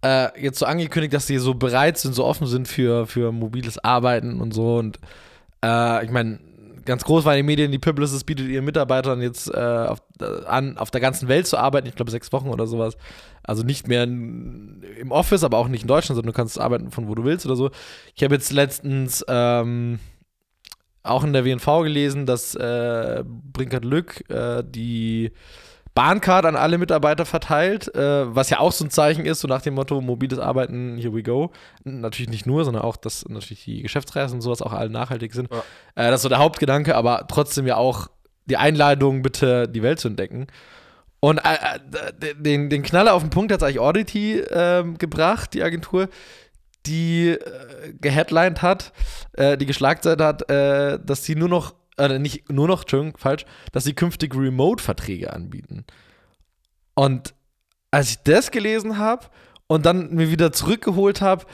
äh, 0.03 0.41
jetzt 0.41 0.59
so 0.59 0.65
angekündigt, 0.65 1.13
dass 1.13 1.27
sie 1.27 1.37
so 1.37 1.53
bereit 1.53 1.97
sind, 1.97 2.13
so 2.13 2.25
offen 2.25 2.47
sind 2.47 2.67
für, 2.67 3.05
für 3.07 3.31
mobiles 3.31 3.77
Arbeiten 3.83 4.41
und 4.41 4.53
so. 4.53 4.77
Und 4.77 4.99
äh, 5.63 6.05
ich 6.05 6.11
meine, 6.11 6.39
ganz 6.89 7.05
groß 7.05 7.23
war 7.23 7.33
in 7.33 7.39
den 7.39 7.45
Medien, 7.45 7.71
die 7.71 7.79
Publicis 7.79 8.23
bietet 8.23 8.47
ihren 8.47 8.65
Mitarbeitern 8.65 9.21
jetzt 9.21 9.47
äh, 9.53 9.57
auf, 9.57 10.01
äh, 10.19 10.45
an, 10.45 10.77
auf 10.77 10.91
der 10.91 10.99
ganzen 10.99 11.27
Welt 11.29 11.47
zu 11.47 11.57
arbeiten, 11.57 11.87
ich 11.87 11.95
glaube 11.95 12.11
sechs 12.11 12.33
Wochen 12.33 12.49
oder 12.49 12.67
sowas. 12.67 12.97
Also 13.43 13.63
nicht 13.63 13.87
mehr 13.87 14.03
in, 14.03 14.83
im 14.99 15.11
Office, 15.11 15.43
aber 15.43 15.57
auch 15.57 15.67
nicht 15.67 15.83
in 15.83 15.87
Deutschland, 15.87 16.15
sondern 16.15 16.33
du 16.33 16.35
kannst 16.35 16.59
arbeiten 16.59 16.91
von 16.91 17.07
wo 17.07 17.15
du 17.15 17.23
willst 17.23 17.45
oder 17.45 17.55
so. 17.55 17.69
Ich 18.15 18.23
habe 18.23 18.33
jetzt 18.33 18.51
letztens 18.51 19.23
ähm, 19.27 19.99
auch 21.03 21.23
in 21.23 21.31
der 21.31 21.45
WNV 21.45 21.83
gelesen, 21.83 22.25
dass 22.25 22.55
äh, 22.55 23.23
Brinkert 23.25 23.85
Lück 23.85 24.29
äh, 24.29 24.63
die 24.65 25.31
Bahncard 25.99 26.45
an 26.45 26.55
alle 26.55 26.77
Mitarbeiter 26.77 27.25
verteilt, 27.25 27.93
äh, 27.93 28.33
was 28.33 28.49
ja 28.49 28.59
auch 28.59 28.71
so 28.71 28.85
ein 28.85 28.89
Zeichen 28.89 29.25
ist, 29.25 29.41
so 29.41 29.49
nach 29.49 29.61
dem 29.61 29.73
Motto 29.73 29.99
mobiles 29.99 30.39
Arbeiten, 30.39 30.97
here 30.97 31.13
we 31.13 31.23
go. 31.23 31.51
Natürlich 31.83 32.29
nicht 32.29 32.45
nur, 32.45 32.63
sondern 32.63 32.83
auch, 32.83 32.95
dass 32.95 33.27
natürlich 33.27 33.65
die 33.65 33.81
Geschäftsreisen 33.81 34.37
und 34.37 34.41
sowas 34.41 34.61
auch 34.61 34.71
alle 34.71 34.89
nachhaltig 34.89 35.33
sind. 35.33 35.49
Ja. 35.51 35.57
Äh, 35.95 36.09
das 36.09 36.19
ist 36.19 36.21
so 36.21 36.29
der 36.29 36.37
Hauptgedanke, 36.37 36.95
aber 36.95 37.25
trotzdem 37.27 37.67
ja 37.67 37.75
auch 37.75 38.07
die 38.45 38.55
Einladung, 38.55 39.23
bitte 39.23 39.67
die 39.67 39.83
Welt 39.83 39.99
zu 39.99 40.07
entdecken. 40.07 40.47
Und 41.19 41.39
äh, 41.39 41.55
äh 42.21 42.33
den, 42.35 42.69
den 42.69 42.81
Knaller 42.81 43.13
auf 43.13 43.21
den 43.21 43.29
Punkt 43.29 43.51
hat 43.51 43.61
eigentlich 43.61 43.81
Audity 43.81 44.39
ähm, 44.51 44.97
gebracht, 44.99 45.53
die 45.53 45.63
Agentur, 45.63 46.07
die 46.85 47.31
äh, 47.31 47.39
geheadlined 47.99 48.61
hat, 48.61 48.93
äh, 49.33 49.57
die 49.57 49.65
geschlagzeilt 49.65 50.21
hat, 50.21 50.49
äh, 50.49 50.97
dass 51.03 51.25
sie 51.25 51.35
nur 51.35 51.49
noch 51.49 51.73
äh, 51.99 52.19
nicht 52.19 52.51
nur 52.51 52.67
noch, 52.67 52.81
Entschuldigung, 52.81 53.17
falsch, 53.17 53.45
dass 53.71 53.83
sie 53.83 53.93
künftig 53.93 54.35
Remote-Verträge 54.35 55.33
anbieten. 55.33 55.85
Und 56.95 57.33
als 57.91 58.11
ich 58.11 58.23
das 58.23 58.51
gelesen 58.51 58.97
habe 58.97 59.27
und 59.67 59.85
dann 59.85 60.13
mir 60.13 60.31
wieder 60.31 60.51
zurückgeholt 60.51 61.21
habe, 61.21 61.45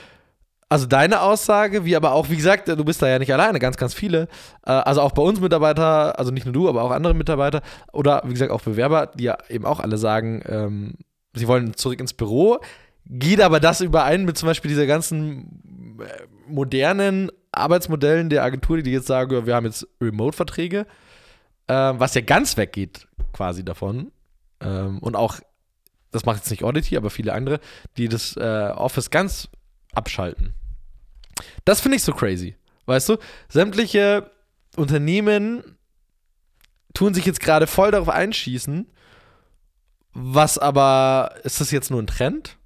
also 0.68 0.86
deine 0.86 1.20
Aussage, 1.20 1.84
wie 1.84 1.94
aber 1.94 2.12
auch, 2.12 2.28
wie 2.28 2.36
gesagt, 2.36 2.68
du 2.68 2.84
bist 2.84 3.00
da 3.00 3.08
ja 3.08 3.18
nicht 3.20 3.32
alleine, 3.32 3.60
ganz, 3.60 3.76
ganz 3.76 3.94
viele. 3.94 4.28
Äh, 4.64 4.72
also 4.72 5.00
auch 5.00 5.12
bei 5.12 5.22
uns 5.22 5.40
Mitarbeiter, 5.40 6.18
also 6.18 6.32
nicht 6.32 6.44
nur 6.44 6.52
du, 6.52 6.68
aber 6.68 6.82
auch 6.82 6.90
andere 6.90 7.14
Mitarbeiter 7.14 7.62
oder 7.92 8.22
wie 8.24 8.32
gesagt 8.32 8.50
auch 8.50 8.62
Bewerber, 8.62 9.06
die 9.06 9.24
ja 9.24 9.38
eben 9.48 9.64
auch 9.64 9.78
alle 9.80 9.96
sagen, 9.96 10.42
ähm, 10.46 10.94
sie 11.34 11.46
wollen 11.46 11.74
zurück 11.74 12.00
ins 12.00 12.14
Büro. 12.14 12.58
Geht 13.04 13.40
aber 13.40 13.60
das 13.60 13.80
überein 13.80 14.24
mit 14.24 14.36
zum 14.36 14.48
Beispiel 14.48 14.68
dieser 14.68 14.86
ganzen 14.86 16.00
äh, 16.00 16.26
modernen 16.48 17.30
Arbeitsmodellen 17.56 18.30
der 18.30 18.42
Agentur, 18.42 18.82
die 18.82 18.92
jetzt 18.92 19.06
sagen, 19.06 19.46
wir 19.46 19.54
haben 19.54 19.66
jetzt 19.66 19.86
Remote-Verträge, 20.00 20.86
äh, 21.66 21.74
was 21.74 22.14
ja 22.14 22.20
ganz 22.20 22.56
weggeht 22.56 23.08
quasi 23.32 23.64
davon. 23.64 24.12
Ähm, 24.60 24.98
und 25.00 25.16
auch, 25.16 25.40
das 26.10 26.24
macht 26.24 26.38
jetzt 26.38 26.50
nicht 26.50 26.64
Audity, 26.64 26.96
aber 26.96 27.10
viele 27.10 27.32
andere, 27.32 27.60
die 27.96 28.08
das 28.08 28.36
äh, 28.36 28.72
Office 28.74 29.10
ganz 29.10 29.48
abschalten. 29.92 30.54
Das 31.64 31.80
finde 31.80 31.96
ich 31.96 32.02
so 32.02 32.12
crazy. 32.12 32.56
Weißt 32.86 33.08
du, 33.08 33.16
sämtliche 33.48 34.30
Unternehmen 34.76 35.76
tun 36.94 37.14
sich 37.14 37.26
jetzt 37.26 37.40
gerade 37.40 37.66
voll 37.66 37.90
darauf 37.90 38.08
einschießen. 38.08 38.90
Was 40.12 40.56
aber, 40.56 41.34
ist 41.42 41.60
das 41.60 41.70
jetzt 41.70 41.90
nur 41.90 42.00
ein 42.00 42.06
Trend? 42.06 42.56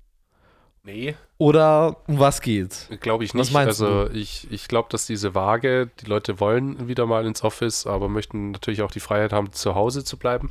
Nee. 0.85 1.17
Oder 1.41 1.97
um 2.07 2.19
was 2.19 2.43
geht's? 2.43 2.87
Glaube 3.01 3.25
ich 3.25 3.33
nicht. 3.33 3.57
Also 3.57 4.05
du? 4.05 4.15
ich, 4.15 4.47
ich 4.51 4.69
glaube, 4.69 4.91
dass 4.91 5.07
diese 5.07 5.35
Waage, 5.35 5.89
die 6.01 6.05
Leute 6.05 6.39
wollen 6.39 6.87
wieder 6.87 7.07
mal 7.07 7.25
ins 7.25 7.43
Office, 7.43 7.87
aber 7.87 8.11
möchten 8.11 8.51
natürlich 8.51 8.83
auch 8.83 8.91
die 8.91 9.01
Freiheit 9.01 9.33
haben, 9.33 9.51
zu 9.51 9.75
Hause 9.75 10.05
zu 10.05 10.19
bleiben. 10.19 10.51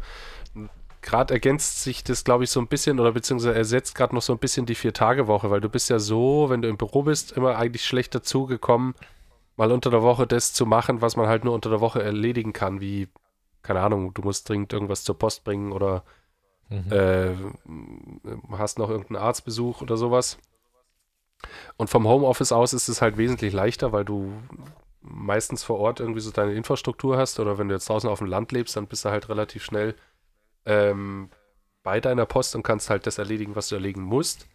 Gerade 1.04 1.36
ergänzt 1.36 1.84
sich 1.84 2.04
das, 2.04 2.24
glaube 2.24 2.44
ich, 2.44 2.50
so 2.50 2.60
ein 2.60 2.66
bisschen 2.66 3.00
oder 3.00 3.12
beziehungsweise 3.12 3.54
ersetzt 3.54 3.94
gerade 3.94 4.16
noch 4.16 4.24
so 4.24 4.34
ein 4.34 4.40
bisschen 4.40 4.66
die 4.66 4.74
Vier-Tage-Woche, 4.74 5.52
weil 5.52 5.62
du 5.62 5.70
bist 5.70 5.92
ja 5.92 6.00
so, 6.00 6.48
wenn 6.50 6.64
du 6.64 6.68
im 6.68 6.78
Büro 6.78 7.04
bist, 7.04 7.34
immer 7.34 7.56
eigentlich 7.56 7.86
schlecht 7.86 8.16
dazugekommen, 8.16 8.96
mal 9.58 9.72
unter 9.72 9.92
der 9.92 10.02
Woche 10.02 10.26
das 10.26 10.54
zu 10.54 10.66
machen, 10.66 11.04
was 11.04 11.16
man 11.16 11.28
halt 11.28 11.44
nur 11.46 11.54
unter 11.54 11.70
der 11.70 11.82
Woche 11.82 12.02
erledigen 12.02 12.52
kann, 12.52 12.82
wie, 12.82 13.10
keine 13.62 13.82
Ahnung, 13.82 14.16
du 14.16 14.24
musst 14.24 14.50
dringend 14.50 14.74
irgendwas 14.74 15.04
zur 15.04 15.20
Post 15.20 15.44
bringen 15.44 15.72
oder 15.72 16.04
Mhm. 16.70 16.92
Äh, 16.92 17.36
hast 18.52 18.78
noch 18.78 18.90
irgendeinen 18.90 19.24
Arztbesuch 19.24 19.82
oder 19.82 19.98
sowas. 19.98 20.38
Und 21.78 21.90
vom 21.90 22.08
Homeoffice 22.08 22.52
aus 22.52 22.74
ist 22.74 22.90
es 22.90 23.02
halt 23.02 23.18
wesentlich 23.18 23.54
leichter, 23.54 23.92
weil 23.92 24.06
du 24.06 24.34
meistens 25.02 25.64
vor 25.64 25.80
Ort 25.80 26.00
irgendwie 26.00 26.20
so 26.20 26.32
deine 26.32 26.54
Infrastruktur 26.54 27.18
hast 27.18 27.40
oder 27.40 27.58
wenn 27.58 27.70
du 27.70 27.76
jetzt 27.76 27.90
draußen 27.90 28.10
auf 28.10 28.20
dem 28.20 28.28
Land 28.28 28.52
lebst, 28.52 28.76
dann 28.76 28.88
bist 28.88 29.06
du 29.06 29.10
halt 29.10 29.30
relativ 29.30 29.64
schnell 29.64 29.96
ähm, 30.66 31.30
bei 31.84 32.00
deiner 32.00 32.26
Post 32.26 32.56
und 32.56 32.64
kannst 32.64 32.90
halt 32.90 33.08
das 33.08 33.18
erledigen, 33.18 33.56
was 33.56 33.70
du 33.70 33.76
erledigen 33.76 34.04
musst. 34.04 34.48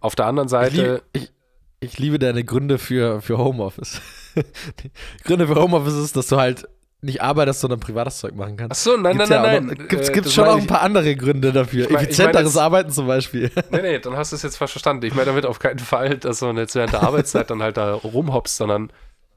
Auf 0.00 0.16
der 0.16 0.26
anderen 0.26 0.48
Seite. 0.48 1.02
Ich, 1.12 1.22
ich, 1.22 1.32
ich 1.80 1.98
liebe 1.98 2.18
deine 2.18 2.44
Gründe 2.44 2.78
für, 2.78 3.20
für 3.20 3.38
Homeoffice. 3.38 4.00
Gründe 5.24 5.46
für 5.46 5.56
Homeoffice 5.56 5.94
ist, 5.94 6.16
dass 6.16 6.28
du 6.28 6.38
halt 6.38 6.68
nicht 7.02 7.20
arbeitest, 7.20 7.60
sondern 7.60 7.80
privates 7.80 8.18
Zeug 8.18 8.34
machen 8.34 8.56
kannst. 8.56 8.72
Ach 8.72 8.92
so, 8.92 8.96
nein, 8.96 9.16
gibt's 9.16 9.30
nein, 9.30 9.44
ja 9.44 9.60
nein, 9.60 9.66
nein. 9.66 9.88
Gibt 9.88 10.02
es 10.02 10.08
äh, 10.08 10.30
schon 10.30 10.46
auch 10.46 10.56
ein 10.56 10.68
paar 10.68 10.82
andere 10.82 11.16
Gründe 11.16 11.52
dafür. 11.52 11.86
Ich 11.86 11.90
mein, 11.90 12.04
Effizienteres 12.04 12.50
ich 12.50 12.54
mein 12.54 12.64
Arbeiten 12.64 12.90
zum 12.90 13.08
Beispiel. 13.08 13.50
Nee, 13.70 13.82
nee, 13.82 13.98
dann 13.98 14.16
hast 14.16 14.32
du 14.32 14.36
es 14.36 14.42
jetzt 14.42 14.56
falsch 14.56 14.72
verstanden. 14.72 15.04
Ich 15.06 15.14
meine 15.14 15.26
damit 15.26 15.44
auf 15.44 15.58
keinen 15.58 15.80
Fall, 15.80 16.16
dass 16.18 16.38
du 16.38 16.50
jetzt 16.52 16.76
während 16.76 16.92
der 16.92 17.02
Arbeitszeit 17.02 17.50
dann 17.50 17.60
halt 17.60 17.76
da 17.76 17.92
rumhoppst, 17.94 18.56
sondern 18.56 18.92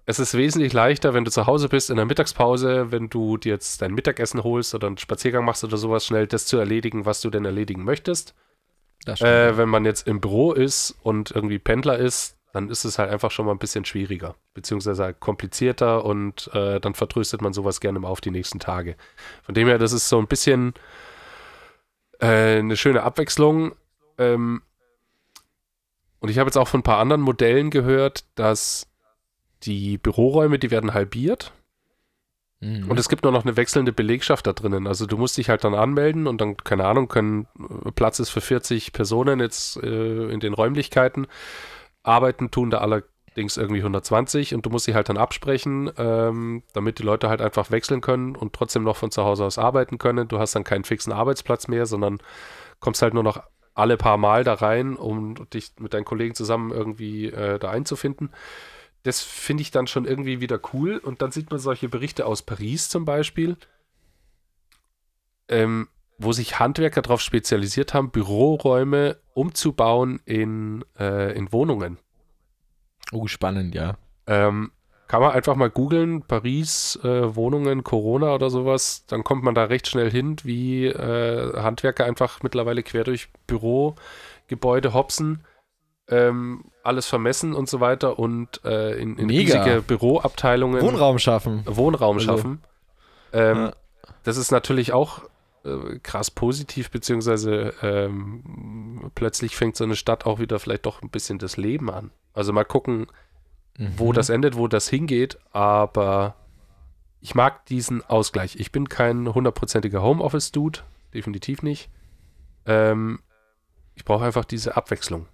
es 0.05 0.19
ist 0.19 0.35
wesentlich 0.35 0.73
leichter, 0.73 1.15
wenn 1.15 1.25
du 1.25 1.31
zu 1.31 1.47
Hause 1.47 1.67
bist 1.67 1.89
in 1.89 1.95
der 1.95 2.05
Mittagspause, 2.05 2.91
wenn 2.91 3.09
du 3.09 3.37
dir 3.37 3.53
jetzt 3.53 3.81
dein 3.81 3.93
Mittagessen 3.93 4.43
holst 4.43 4.75
oder 4.75 4.85
einen 4.87 4.99
Spaziergang 4.99 5.43
machst 5.43 5.63
oder 5.63 5.77
sowas, 5.77 6.05
schnell 6.05 6.27
das 6.27 6.45
zu 6.45 6.57
erledigen, 6.57 7.05
was 7.05 7.21
du 7.21 7.31
denn 7.31 7.45
erledigen 7.45 7.83
möchtest. 7.83 8.35
Äh, 9.07 9.57
wenn 9.57 9.69
man 9.69 9.85
jetzt 9.85 10.07
im 10.07 10.21
Büro 10.21 10.53
ist 10.53 10.95
und 11.01 11.31
irgendwie 11.31 11.59
Pendler 11.59 11.97
ist, 11.97 12.37
dann 12.55 12.69
ist 12.69 12.85
es 12.85 12.97
halt 12.97 13.11
einfach 13.11 13.31
schon 13.31 13.45
mal 13.45 13.51
ein 13.51 13.59
bisschen 13.59 13.83
schwieriger, 13.83 14.35
beziehungsweise 14.53 15.03
halt 15.03 15.19
komplizierter 15.19 16.05
und 16.05 16.49
äh, 16.53 16.79
dann 16.79 16.93
vertröstet 16.93 17.41
man 17.41 17.51
sowas 17.51 17.81
gerne 17.81 17.99
mal 17.99 18.07
auf 18.07 18.21
die 18.21 18.31
nächsten 18.31 18.59
Tage. 18.59 18.95
Von 19.43 19.55
dem 19.55 19.67
her, 19.67 19.77
das 19.77 19.91
ist 19.91 20.07
so 20.07 20.17
ein 20.19 20.27
bisschen 20.27 20.73
äh, 22.21 22.59
eine 22.59 22.77
schöne 22.77 23.03
Abwechslung. 23.03 23.75
Ähm, 24.17 24.61
und 26.21 26.29
ich 26.29 26.39
habe 26.39 26.47
jetzt 26.47 26.55
auch 26.55 26.69
von 26.69 26.79
ein 26.79 26.83
paar 26.83 26.99
anderen 26.99 27.21
Modellen 27.21 27.71
gehört, 27.71 28.23
dass 28.35 28.87
die 29.63 29.97
Büroräume, 29.97 30.57
die 30.57 30.71
werden 30.71 30.93
halbiert. 30.93 31.51
Mhm. 32.61 32.89
Und 32.89 32.97
es 32.97 33.09
gibt 33.09 33.23
nur 33.23 33.33
noch 33.33 33.43
eine 33.43 33.57
wechselnde 33.57 33.91
Belegschaft 33.91 34.47
da 34.47 34.53
drinnen. 34.53 34.87
Also 34.87 35.07
du 35.07 35.17
musst 35.17 35.35
dich 35.35 35.49
halt 35.49 35.65
dann 35.65 35.75
anmelden 35.75 36.25
und 36.25 36.39
dann, 36.39 36.55
keine 36.55 36.85
Ahnung, 36.85 37.09
können 37.09 37.47
äh, 37.59 37.91
Platz 37.91 38.19
ist 38.19 38.29
für 38.29 38.39
40 38.39 38.93
Personen 38.93 39.41
jetzt 39.41 39.75
äh, 39.83 40.29
in 40.29 40.39
den 40.39 40.53
Räumlichkeiten. 40.53 41.27
Arbeiten 42.05 42.51
tun 42.51 42.69
da 42.69 42.79
allerdings 42.79 43.57
irgendwie 43.57 43.79
120 43.79 44.53
und 44.53 44.65
du 44.65 44.69
musst 44.69 44.85
sie 44.85 44.95
halt 44.95 45.09
dann 45.09 45.17
absprechen, 45.17 45.91
ähm, 45.97 46.63
damit 46.73 46.99
die 46.99 47.03
Leute 47.03 47.29
halt 47.29 47.41
einfach 47.41 47.71
wechseln 47.71 48.01
können 48.01 48.35
und 48.35 48.53
trotzdem 48.53 48.83
noch 48.83 48.97
von 48.97 49.11
zu 49.11 49.23
Hause 49.23 49.45
aus 49.45 49.57
arbeiten 49.57 49.97
können. 49.97 50.27
Du 50.27 50.39
hast 50.39 50.55
dann 50.55 50.63
keinen 50.63 50.83
fixen 50.83 51.11
Arbeitsplatz 51.11 51.67
mehr, 51.67 51.85
sondern 51.85 52.19
kommst 52.79 53.01
halt 53.01 53.13
nur 53.13 53.23
noch 53.23 53.41
alle 53.73 53.97
paar 53.97 54.17
Mal 54.17 54.43
da 54.43 54.53
rein, 54.53 54.95
um 54.95 55.49
dich 55.49 55.73
mit 55.79 55.93
deinen 55.93 56.05
Kollegen 56.05 56.33
zusammen 56.33 56.71
irgendwie 56.71 57.27
äh, 57.27 57.59
da 57.59 57.69
einzufinden. 57.69 58.31
Das 59.03 59.21
finde 59.21 59.61
ich 59.61 59.71
dann 59.71 59.85
schon 59.85 60.05
irgendwie 60.05 60.39
wieder 60.39 60.59
cool. 60.73 60.97
Und 60.97 61.21
dann 61.21 61.31
sieht 61.31 61.51
man 61.51 61.59
solche 61.59 61.89
Berichte 61.89 62.25
aus 62.25 62.41
Paris 62.41 62.89
zum 62.89 63.05
Beispiel. 63.05 63.57
Ähm, 65.47 65.89
wo 66.17 66.31
sich 66.31 66.59
Handwerker 66.59 67.01
darauf 67.01 67.21
spezialisiert 67.21 67.93
haben, 67.93 68.11
Büroräume 68.11 69.17
umzubauen 69.33 70.21
in, 70.25 70.83
äh, 70.99 71.35
in 71.37 71.51
Wohnungen. 71.51 71.97
Oh, 73.11 73.27
spannend, 73.27 73.75
ja. 73.75 73.97
Ähm, 74.27 74.71
kann 75.07 75.21
man 75.21 75.31
einfach 75.31 75.55
mal 75.55 75.69
googeln, 75.69 76.23
Paris, 76.23 76.99
äh, 77.03 77.35
Wohnungen, 77.35 77.83
Corona 77.83 78.33
oder 78.33 78.49
sowas, 78.49 79.05
dann 79.07 79.23
kommt 79.23 79.43
man 79.43 79.53
da 79.53 79.65
recht 79.65 79.87
schnell 79.87 80.09
hin, 80.09 80.37
wie 80.43 80.87
äh, 80.87 81.61
Handwerker 81.61 82.05
einfach 82.05 82.41
mittlerweile 82.41 82.81
quer 82.81 83.03
durch 83.03 83.29
Bürogebäude 83.45 84.93
hopsen, 84.93 85.45
ähm, 86.07 86.65
alles 86.83 87.05
vermessen 87.07 87.53
und 87.53 87.69
so 87.69 87.79
weiter 87.79 88.17
und 88.17 88.63
äh, 88.63 88.93
in, 88.99 89.17
in 89.17 89.29
riesige 89.29 89.83
Büroabteilungen 89.85 90.81
Wohnraum 90.81 91.19
schaffen. 91.19 91.63
Wohnraum 91.65 92.17
also, 92.17 92.25
schaffen. 92.25 92.61
Ähm, 93.31 93.57
ja. 93.57 93.73
Das 94.23 94.37
ist 94.37 94.51
natürlich 94.51 94.91
auch 94.91 95.21
äh, 95.65 95.99
krass 95.99 96.31
positiv, 96.31 96.91
beziehungsweise 96.91 97.73
ähm, 97.81 99.11
plötzlich 99.15 99.55
fängt 99.55 99.75
so 99.75 99.83
eine 99.83 99.95
Stadt 99.95 100.25
auch 100.25 100.39
wieder 100.39 100.59
vielleicht 100.59 100.85
doch 100.85 101.01
ein 101.01 101.09
bisschen 101.09 101.39
das 101.39 101.57
Leben 101.57 101.89
an. 101.89 102.11
Also 102.33 102.53
mal 102.53 102.65
gucken, 102.65 103.07
mhm. 103.77 103.93
wo 103.97 104.13
das 104.13 104.29
endet, 104.29 104.55
wo 104.55 104.67
das 104.67 104.87
hingeht, 104.87 105.37
aber 105.51 106.35
ich 107.21 107.33
mag 107.33 107.65
diesen 107.65 108.03
Ausgleich. 108.03 108.57
Ich 108.59 108.71
bin 108.71 108.87
kein 108.89 109.33
hundertprozentiger 109.33 110.03
Homeoffice-Dude, 110.03 110.79
definitiv 111.13 111.63
nicht. 111.63 111.89
Ähm, 112.65 113.19
ich 113.95 114.05
brauche 114.05 114.25
einfach 114.25 114.45
diese 114.45 114.77
Abwechslung. 114.77 115.27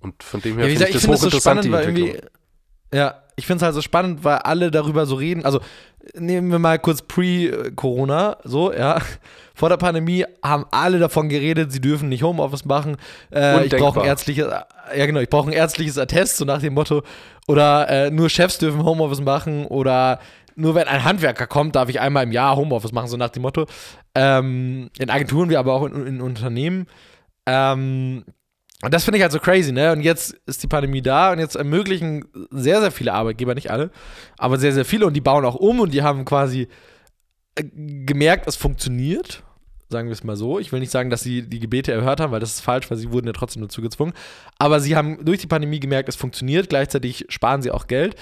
Und 0.00 0.22
von 0.22 0.40
dem 0.40 0.58
her 0.58 0.66
ja, 0.68 0.72
finde 0.72 0.88
ich 0.88 0.94
das 0.94 1.06
hochinteressant, 1.08 1.62
so 1.62 1.68
spannend, 1.68 1.96
die 1.96 2.00
Entwicklung. 2.10 2.30
Ja, 2.92 3.22
ich 3.36 3.46
finde 3.46 3.58
es 3.58 3.62
halt 3.62 3.74
so 3.74 3.80
spannend, 3.80 4.24
weil 4.24 4.38
alle 4.38 4.70
darüber 4.70 5.06
so 5.06 5.14
reden. 5.14 5.44
Also 5.44 5.60
nehmen 6.14 6.50
wir 6.50 6.58
mal 6.58 6.78
kurz 6.78 7.02
pre-Corona, 7.02 8.36
so, 8.44 8.72
ja. 8.72 8.98
Vor 9.54 9.68
der 9.68 9.76
Pandemie 9.76 10.24
haben 10.42 10.64
alle 10.70 10.98
davon 10.98 11.28
geredet, 11.28 11.70
sie 11.72 11.80
dürfen 11.80 12.08
nicht 12.08 12.22
Homeoffice 12.22 12.64
machen. 12.64 12.96
Äh, 13.32 13.66
ich 13.66 13.76
brauche 13.76 14.00
ein 14.00 14.06
ärztliches, 14.06 14.46
ja 14.46 15.06
genau, 15.06 15.20
ich 15.20 15.28
brauche 15.28 15.50
ein 15.50 15.52
ärztliches 15.52 15.98
Attest, 15.98 16.38
so 16.38 16.44
nach 16.44 16.60
dem 16.60 16.74
Motto. 16.74 17.02
Oder 17.46 17.88
äh, 17.88 18.10
nur 18.10 18.30
Chefs 18.30 18.58
dürfen 18.58 18.84
Homeoffice 18.84 19.20
machen 19.20 19.66
oder 19.66 20.18
nur 20.56 20.74
wenn 20.74 20.88
ein 20.88 21.04
Handwerker 21.04 21.46
kommt, 21.46 21.76
darf 21.76 21.88
ich 21.88 22.00
einmal 22.00 22.24
im 22.24 22.32
Jahr 22.32 22.56
Homeoffice 22.56 22.92
machen, 22.92 23.08
so 23.08 23.16
nach 23.16 23.30
dem 23.30 23.42
Motto. 23.42 23.66
Ähm, 24.14 24.90
in 24.98 25.10
Agenturen 25.10 25.50
wie 25.50 25.56
aber 25.56 25.74
auch 25.74 25.84
in, 25.84 26.06
in 26.06 26.20
Unternehmen. 26.20 26.86
Ähm, 27.46 28.24
und 28.82 28.94
das 28.94 29.04
finde 29.04 29.18
ich 29.18 29.22
halt 29.22 29.32
so 29.32 29.40
crazy, 29.40 29.72
ne? 29.72 29.92
Und 29.92 30.00
jetzt 30.00 30.34
ist 30.46 30.62
die 30.62 30.66
Pandemie 30.66 31.02
da 31.02 31.32
und 31.32 31.38
jetzt 31.38 31.54
ermöglichen 31.54 32.24
sehr, 32.50 32.80
sehr 32.80 32.90
viele 32.90 33.12
Arbeitgeber, 33.12 33.54
nicht 33.54 33.70
alle, 33.70 33.90
aber 34.38 34.58
sehr, 34.58 34.72
sehr 34.72 34.84
viele 34.86 35.06
und 35.06 35.14
die 35.14 35.20
bauen 35.20 35.44
auch 35.44 35.56
um 35.56 35.80
und 35.80 35.92
die 35.92 36.02
haben 36.02 36.24
quasi 36.24 36.68
äh, 37.56 37.64
gemerkt, 37.64 38.46
es 38.46 38.56
funktioniert. 38.56 39.42
sagen 39.90 40.08
wir 40.08 40.12
es 40.12 40.24
mal 40.24 40.36
so. 40.36 40.58
Ich 40.58 40.72
will 40.72 40.80
nicht 40.80 40.92
sagen, 40.92 41.10
dass 41.10 41.22
sie 41.22 41.42
die 41.42 41.58
Gebete 41.58 41.92
erhört 41.92 42.20
haben, 42.20 42.32
weil 42.32 42.40
das 42.40 42.54
ist 42.54 42.60
falsch, 42.60 42.90
weil 42.90 42.96
sie 42.96 43.12
wurden 43.12 43.26
ja 43.26 43.32
trotzdem 43.32 43.62
dazu 43.62 43.82
gezwungen. 43.82 44.14
Aber 44.58 44.80
sie 44.80 44.96
haben 44.96 45.24
durch 45.24 45.40
die 45.40 45.46
Pandemie 45.46 45.80
gemerkt, 45.80 46.08
es 46.08 46.16
funktioniert. 46.16 46.68
Gleichzeitig 46.68 47.26
sparen 47.28 47.60
sie 47.60 47.70
auch 47.70 47.86
Geld. 47.86 48.14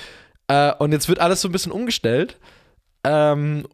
Äh, 0.49 0.73
und 0.79 0.93
jetzt 0.93 1.09
wird 1.09 1.21
alles 1.21 1.41
so 1.41 1.49
ein 1.49 1.53
bisschen 1.53 1.73
umgestellt. 1.73 2.39
Ähm, 3.05 3.67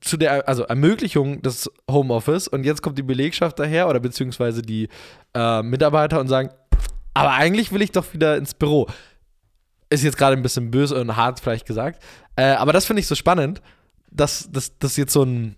zu 0.00 0.16
der 0.16 0.48
also 0.48 0.64
Ermöglichung 0.64 1.42
des 1.42 1.70
Homeoffice 1.90 2.48
und 2.48 2.64
jetzt 2.64 2.82
kommt 2.82 2.98
die 2.98 3.02
Belegschaft 3.02 3.58
daher 3.58 3.88
oder 3.88 4.00
beziehungsweise 4.00 4.62
die 4.62 4.88
äh, 5.32 5.62
Mitarbeiter 5.62 6.18
und 6.18 6.28
sagen, 6.28 6.50
aber 7.14 7.32
eigentlich 7.32 7.72
will 7.72 7.82
ich 7.82 7.92
doch 7.92 8.12
wieder 8.12 8.36
ins 8.36 8.54
Büro. 8.54 8.88
Ist 9.90 10.02
jetzt 10.02 10.18
gerade 10.18 10.36
ein 10.36 10.42
bisschen 10.42 10.70
böse 10.70 11.00
und 11.00 11.16
hart 11.16 11.38
vielleicht 11.40 11.66
gesagt, 11.66 12.02
äh, 12.36 12.54
aber 12.54 12.72
das 12.72 12.84
finde 12.84 13.00
ich 13.00 13.06
so 13.06 13.14
spannend, 13.14 13.62
dass 14.10 14.50
das 14.50 14.96
jetzt 14.96 15.12
so 15.12 15.22
ein 15.22 15.56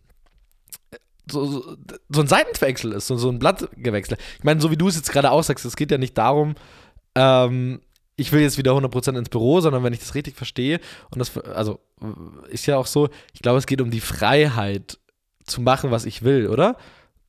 so, 1.30 1.46
so, 1.46 1.76
so 2.10 2.20
ein 2.20 2.26
Seitenwechsel 2.26 2.92
ist, 2.92 3.06
so, 3.06 3.16
so 3.16 3.30
ein 3.30 3.38
Blattgewechsel. 3.38 4.18
Ich 4.38 4.44
meine, 4.44 4.60
so 4.60 4.70
wie 4.70 4.76
du 4.76 4.88
es 4.88 4.96
jetzt 4.96 5.10
gerade 5.10 5.30
aussagst, 5.30 5.64
es 5.64 5.76
geht 5.76 5.90
ja 5.90 5.98
nicht 5.98 6.18
darum, 6.18 6.54
ähm, 7.14 7.80
ich 8.16 8.32
will 8.32 8.40
jetzt 8.40 8.58
wieder 8.58 8.72
100% 8.72 9.18
ins 9.18 9.28
Büro, 9.28 9.60
sondern 9.60 9.82
wenn 9.82 9.92
ich 9.92 10.00
das 10.00 10.14
richtig 10.14 10.36
verstehe, 10.36 10.80
und 11.10 11.18
das, 11.18 11.36
also, 11.38 11.80
ist 12.48 12.66
ja 12.66 12.76
auch 12.76 12.86
so, 12.86 13.08
ich 13.32 13.42
glaube, 13.42 13.58
es 13.58 13.66
geht 13.66 13.80
um 13.80 13.90
die 13.90 14.00
Freiheit 14.00 14.98
zu 15.44 15.60
machen, 15.60 15.90
was 15.90 16.04
ich 16.04 16.22
will, 16.22 16.48
oder? 16.48 16.76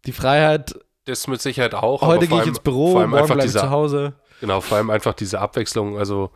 Die 0.06 0.12
Freiheit. 0.12 0.76
Das 1.06 1.28
mit 1.28 1.42
Sicherheit 1.42 1.74
auch. 1.74 2.02
Heute 2.02 2.28
gehe 2.28 2.42
ich 2.42 2.48
ins 2.48 2.60
Büro, 2.60 2.94
morgen 3.06 3.12
bleibe 3.12 3.46
ich 3.46 3.52
zu 3.52 3.70
Hause. 3.70 4.14
Genau, 4.42 4.62
vor 4.62 4.78
allem 4.78 4.90
einfach 4.90 5.14
diese 5.14 5.40
Abwechslung, 5.40 5.98
also 5.98 6.32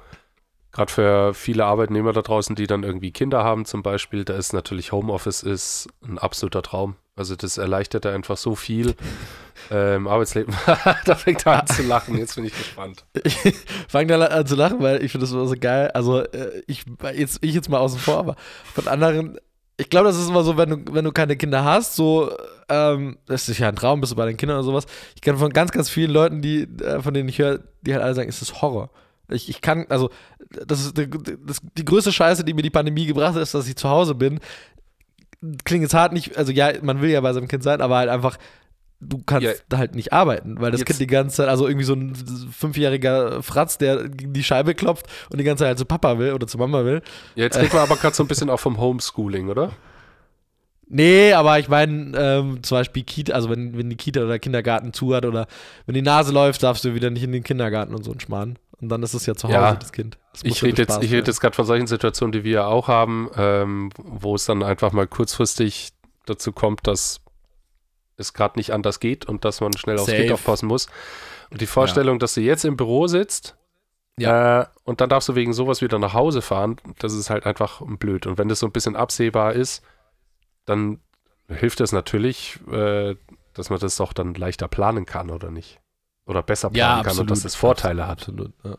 gerade 0.72 0.92
für 0.92 1.34
viele 1.34 1.66
Arbeitnehmer 1.66 2.14
da 2.14 2.22
draußen, 2.22 2.56
die 2.56 2.68
dann 2.68 2.84
irgendwie 2.84 3.12
Kinder 3.12 3.44
haben 3.44 3.66
zum 3.66 3.84
Beispiel, 3.84 4.24
da 4.24 4.36
ist 4.36 4.54
natürlich 4.54 4.92
Homeoffice 4.92 5.44
ist 5.44 5.88
ein 6.04 6.18
absoluter 6.18 6.62
Traum. 6.62 6.96
Also 7.16 7.36
das 7.36 7.58
erleichtert 7.58 8.06
einfach 8.06 8.38
so 8.38 8.56
viel 8.56 8.96
äh, 9.72 9.96
im 9.96 10.08
Arbeitsleben. 10.08 10.56
da 11.06 11.16
fängt 11.16 11.46
er 11.46 11.62
an 11.62 11.68
zu 11.68 11.84
lachen, 11.84 12.18
jetzt 12.18 12.36
bin 12.36 12.46
ich 12.46 12.58
gespannt. 12.58 13.06
Ich 13.24 13.38
fange 13.88 14.18
da 14.18 14.26
an 14.26 14.46
zu 14.46 14.56
lachen, 14.56 14.80
weil 14.80 15.04
ich 15.04 15.12
finde 15.12 15.26
das 15.26 15.34
immer 15.34 15.48
so 15.48 15.56
geil. 15.60 15.92
Also 15.92 16.22
äh, 16.22 16.64
ich, 16.68 16.86
jetzt, 17.16 17.40
ich 17.42 17.54
jetzt 17.54 17.70
mal 17.70 17.80
außen 17.80 18.00
vor, 18.00 18.18
aber 18.18 18.36
von 18.74 18.88
anderen, 18.88 19.38
ich 19.76 19.90
glaube, 19.90 20.08
das 20.08 20.18
ist 20.18 20.30
immer 20.30 20.44
so, 20.44 20.56
wenn 20.56 20.70
du, 20.70 20.94
wenn 20.94 21.06
du 21.06 21.12
keine 21.12 21.36
Kinder 21.36 21.64
hast, 21.64 21.96
so, 21.96 22.32
ähm, 22.70 23.18
das 23.26 23.50
ist 23.50 23.58
ja 23.58 23.70
ein 23.70 23.76
Traum, 23.76 24.02
bist 24.02 24.12
du 24.12 24.16
bei 24.16 24.26
den 24.26 24.38
Kindern 24.38 24.58
oder 24.58 24.66
sowas. 24.66 24.86
Ich 25.16 25.22
kenne 25.22 25.38
von 25.38 25.52
ganz, 25.52 25.72
ganz 25.72 25.90
vielen 25.90 26.12
Leuten, 26.12 26.42
die, 26.42 26.64
äh, 26.84 27.02
von 27.02 27.14
denen 27.14 27.28
ich 27.28 27.40
höre, 27.40 27.60
die 27.82 27.94
halt 27.94 28.04
alle 28.04 28.14
sagen, 28.14 28.30
es 28.30 28.42
ist 28.42 28.62
Horror. 28.62 28.92
Ich, 29.30 29.50
ich 29.50 29.62
kann, 29.62 29.86
also, 29.90 30.10
das 30.66 30.82
ist 30.82 30.98
die, 30.98 31.10
das, 31.46 31.62
die 31.78 31.86
größte 31.86 32.12
Scheiße, 32.12 32.44
die 32.44 32.54
mir 32.54 32.62
die 32.62 32.70
Pandemie 32.70 33.06
gebracht 33.06 33.36
hat, 33.36 33.42
ist, 33.42 33.54
dass 33.54 33.68
ich 33.68 33.76
zu 33.76 33.90
Hause 33.90 34.16
bin. 34.16 34.40
Klingt 35.64 35.84
jetzt 35.84 35.94
hart 35.94 36.14
nicht, 36.14 36.38
also 36.38 36.52
ja, 36.52 36.72
man 36.82 37.02
will 37.02 37.10
ja 37.10 37.22
bei 37.22 37.34
seinem 37.34 37.48
Kind 37.48 37.64
sein, 37.64 37.82
aber 37.82 37.98
halt 37.98 38.10
einfach, 38.10 38.38
du 39.00 39.22
kannst 39.26 39.48
ja. 39.48 39.78
halt 39.78 39.96
nicht 39.96 40.12
arbeiten, 40.12 40.60
weil 40.60 40.72
das 40.72 40.84
Kind 40.84 41.00
die 41.00 41.08
ganze 41.08 41.38
Zeit, 41.38 41.48
also 41.48 41.68
irgendwie 41.68 41.86
so 41.86 41.94
ein 41.94 42.14
fünfjähriger 42.52 43.42
Fratz, 43.42 43.78
der 43.78 44.10
gegen 44.10 44.34
die 44.34 44.44
Scheibe 44.44 44.76
klopft 44.76 45.06
und 45.32 45.38
die 45.38 45.46
ganze 45.46 45.62
Zeit 45.62 45.70
halt 45.70 45.80
zu 45.80 45.86
Papa 45.86 46.20
will 46.20 46.34
oder 46.34 46.48
zu 46.48 46.58
Mama 46.58 46.84
will. 46.84 47.02
Ja, 47.36 47.46
jetzt 47.46 47.58
reden 47.58 47.72
wir 47.72 47.82
aber 47.82 47.96
gerade 47.96 48.16
so 48.16 48.24
ein 48.24 48.28
bisschen 48.28 48.50
auch 48.50 48.60
vom 48.60 48.80
Homeschooling, 48.80 49.48
oder? 49.48 49.72
Nee, 50.92 51.34
aber 51.34 51.60
ich 51.60 51.70
meine, 51.70 52.18
ähm, 52.18 52.64
zum 52.64 52.78
Beispiel 52.80 53.04
Kita, 53.04 53.34
also 53.34 53.50
wenn, 53.52 53.78
wenn 53.78 53.92
die 53.92 53.96
Kita 53.96 54.22
oder 54.22 54.40
Kindergarten 54.40 54.92
zu 54.92 55.16
hat 55.16 55.24
oder 55.24 55.46
wenn 55.86 55.94
die 55.94 56.02
Nase 56.02 56.34
läuft, 56.34 56.64
darfst 56.64 56.84
du 56.84 56.96
wieder 56.96 57.12
nicht 57.12 57.24
in 57.24 57.32
den 57.32 57.44
Kindergarten 57.44 57.94
und 57.94 58.04
so 58.04 58.12
ein 58.12 58.20
Schmarrn. 58.20 58.58
Und 58.82 58.90
dann 58.90 59.04
ist 59.04 59.14
es 59.14 59.26
ja 59.26 59.36
zu 59.36 59.48
Hause, 59.48 59.54
ja, 59.56 59.76
das 59.76 59.92
Kind. 59.92 60.18
Das 60.34 60.44
ich 60.44 60.64
rede 60.64 60.82
jetzt, 60.82 61.04
ich 61.04 61.12
rede 61.12 61.28
jetzt 61.28 61.42
gerade 61.42 61.56
von 61.56 61.66
solchen 61.66 61.88
Situationen, 61.88 62.32
die 62.32 62.44
wir 62.44 62.52
ja 62.52 62.68
auch 62.68 62.88
haben, 62.88 63.30
ähm, 63.36 63.90
wo 63.98 64.36
es 64.36 64.46
dann 64.46 64.64
einfach 64.64 64.94
mal 64.94 65.08
kurzfristig 65.08 65.92
dazu 66.26 66.52
kommt, 66.52 66.88
dass 66.88 67.22
es 68.16 68.34
gerade 68.34 68.58
nicht 68.58 68.72
anders 68.72 69.00
geht 69.00 69.26
und 69.26 69.44
dass 69.44 69.62
man 69.62 69.74
schnell 69.74 69.98
aufs 69.98 70.06
Safe. 70.06 70.18
Kind 70.20 70.32
aufpassen 70.32 70.68
muss. 70.68 70.88
Und 71.50 71.62
die 71.62 71.66
Vorstellung, 71.66 72.16
ja. 72.16 72.20
dass 72.20 72.36
du 72.36 72.42
jetzt 72.42 72.64
im 72.64 72.78
Büro 72.78 73.08
sitzt 73.08 73.58
ja. 74.20 74.62
Äh, 74.62 74.66
und 74.84 75.02
dann 75.02 75.10
darfst 75.10 75.30
du 75.30 75.36
wegen 75.36 75.54
sowas 75.54 75.82
wieder 75.82 75.98
nach 75.98 76.14
Hause 76.14 76.42
fahren, 76.42 76.78
das 77.00 77.14
ist 77.14 77.30
halt 77.30 77.46
einfach 77.46 77.82
blöd. 77.86 78.28
Und 78.28 78.38
wenn 78.38 78.50
das 78.50 78.60
so 78.60 78.66
ein 78.66 78.72
bisschen 78.72 78.96
absehbar 78.96 79.54
ist, 79.54 79.84
dann 80.66 81.00
hilft 81.48 81.82
es 81.82 81.92
natürlich, 81.92 82.60
äh, 82.72 83.16
dass 83.54 83.70
man 83.70 83.80
das 83.80 83.96
doch 83.96 84.14
dann 84.14 84.34
leichter 84.34 84.68
planen 84.68 85.06
kann, 85.06 85.30
oder 85.30 85.52
nicht? 85.52 85.80
Oder 86.30 86.44
besser 86.44 86.70
planen 86.70 86.78
ja, 86.78 86.98
kann 86.98 87.08
absolut, 87.08 87.22
und 87.22 87.32
dass 87.32 87.42
das 87.42 87.56
Vorteile 87.56 88.08
hat. 88.08 88.20
Absolut, 88.20 88.52
ja. 88.64 88.78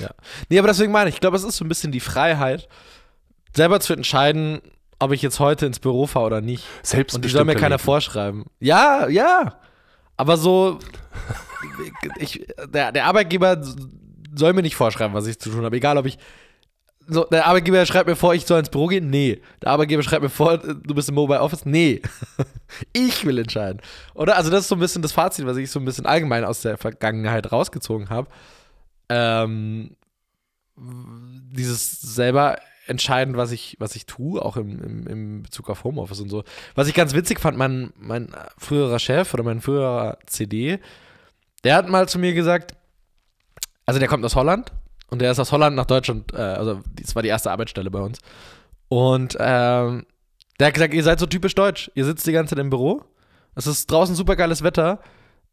ja. 0.00 0.10
Nee, 0.48 0.58
aber 0.58 0.68
deswegen 0.68 0.92
meine 0.92 1.10
ich, 1.10 1.16
ich 1.16 1.20
glaube, 1.20 1.36
es 1.36 1.44
ist 1.44 1.58
so 1.58 1.64
ein 1.64 1.68
bisschen 1.68 1.92
die 1.92 2.00
Freiheit, 2.00 2.68
selber 3.54 3.80
zu 3.80 3.92
entscheiden, 3.92 4.62
ob 4.98 5.12
ich 5.12 5.20
jetzt 5.20 5.38
heute 5.38 5.66
ins 5.66 5.78
Büro 5.78 6.06
fahre 6.06 6.24
oder 6.24 6.40
nicht. 6.40 6.64
Selbst 6.82 7.14
Und 7.14 7.24
die 7.24 7.28
soll 7.28 7.44
mir 7.44 7.54
keiner 7.54 7.78
vorschreiben. 7.78 8.46
Ja, 8.60 9.08
ja. 9.08 9.58
Aber 10.16 10.38
so, 10.38 10.78
ich, 12.18 12.46
der, 12.66 12.92
der 12.92 13.04
Arbeitgeber 13.04 13.62
soll 14.34 14.54
mir 14.54 14.62
nicht 14.62 14.76
vorschreiben, 14.76 15.12
was 15.12 15.26
ich 15.26 15.38
zu 15.38 15.50
tun 15.50 15.66
habe. 15.66 15.76
Egal, 15.76 15.98
ob 15.98 16.06
ich 16.06 16.18
so, 17.08 17.24
der 17.24 17.46
Arbeitgeber 17.46 17.84
schreibt 17.86 18.08
mir 18.08 18.16
vor, 18.16 18.34
ich 18.34 18.46
soll 18.46 18.58
ins 18.58 18.70
Büro 18.70 18.86
gehen? 18.86 19.10
Nee. 19.10 19.40
Der 19.62 19.70
Arbeitgeber 19.70 20.02
schreibt 20.02 20.22
mir 20.22 20.28
vor, 20.28 20.58
du 20.58 20.94
bist 20.94 21.08
im 21.08 21.14
Mobile 21.14 21.40
Office? 21.40 21.64
Nee. 21.64 22.02
ich 22.92 23.24
will 23.24 23.38
entscheiden. 23.38 23.80
Oder? 24.14 24.36
Also, 24.36 24.50
das 24.50 24.62
ist 24.62 24.68
so 24.68 24.74
ein 24.76 24.80
bisschen 24.80 25.02
das 25.02 25.12
Fazit, 25.12 25.46
was 25.46 25.56
ich 25.56 25.70
so 25.70 25.78
ein 25.78 25.84
bisschen 25.84 26.06
allgemein 26.06 26.44
aus 26.44 26.62
der 26.62 26.76
Vergangenheit 26.78 27.52
rausgezogen 27.52 28.10
habe. 28.10 28.28
Ähm, 29.08 29.96
dieses 30.76 32.00
selber 32.00 32.58
entscheiden, 32.86 33.36
was 33.36 33.52
ich, 33.52 33.76
was 33.78 33.96
ich 33.96 34.06
tue, 34.06 34.40
auch 34.40 34.56
im, 34.56 34.82
im, 34.82 35.06
im 35.06 35.42
Bezug 35.42 35.70
auf 35.70 35.84
Homeoffice 35.84 36.20
und 36.20 36.28
so. 36.28 36.44
Was 36.74 36.88
ich 36.88 36.94
ganz 36.94 37.14
witzig 37.14 37.40
fand, 37.40 37.56
mein, 37.56 37.92
mein 37.96 38.34
früherer 38.58 38.98
Chef 38.98 39.32
oder 39.34 39.42
mein 39.42 39.60
früherer 39.60 40.18
CD, 40.26 40.78
der 41.64 41.76
hat 41.76 41.88
mal 41.88 42.08
zu 42.08 42.18
mir 42.18 42.32
gesagt, 42.34 42.74
also 43.86 43.98
der 43.98 44.08
kommt 44.08 44.24
aus 44.24 44.36
Holland 44.36 44.72
und 45.10 45.20
der 45.20 45.30
ist 45.30 45.38
aus 45.38 45.52
Holland 45.52 45.76
nach 45.76 45.86
Deutschland, 45.86 46.32
äh, 46.32 46.38
also 46.38 46.80
das 47.00 47.14
war 47.14 47.22
die 47.22 47.28
erste 47.28 47.50
Arbeitsstelle 47.50 47.90
bei 47.90 48.00
uns. 48.00 48.18
Und 48.88 49.36
ähm, 49.38 50.06
der 50.58 50.68
hat 50.68 50.74
gesagt, 50.74 50.94
ihr 50.94 51.02
seid 51.02 51.18
so 51.18 51.26
typisch 51.26 51.54
deutsch. 51.54 51.90
Ihr 51.94 52.04
sitzt 52.04 52.26
die 52.26 52.32
ganze 52.32 52.54
Zeit 52.54 52.62
im 52.62 52.70
Büro. 52.70 53.02
Es 53.54 53.66
ist 53.66 53.90
draußen 53.90 54.14
super 54.14 54.36
geiles 54.36 54.62
Wetter. 54.62 55.00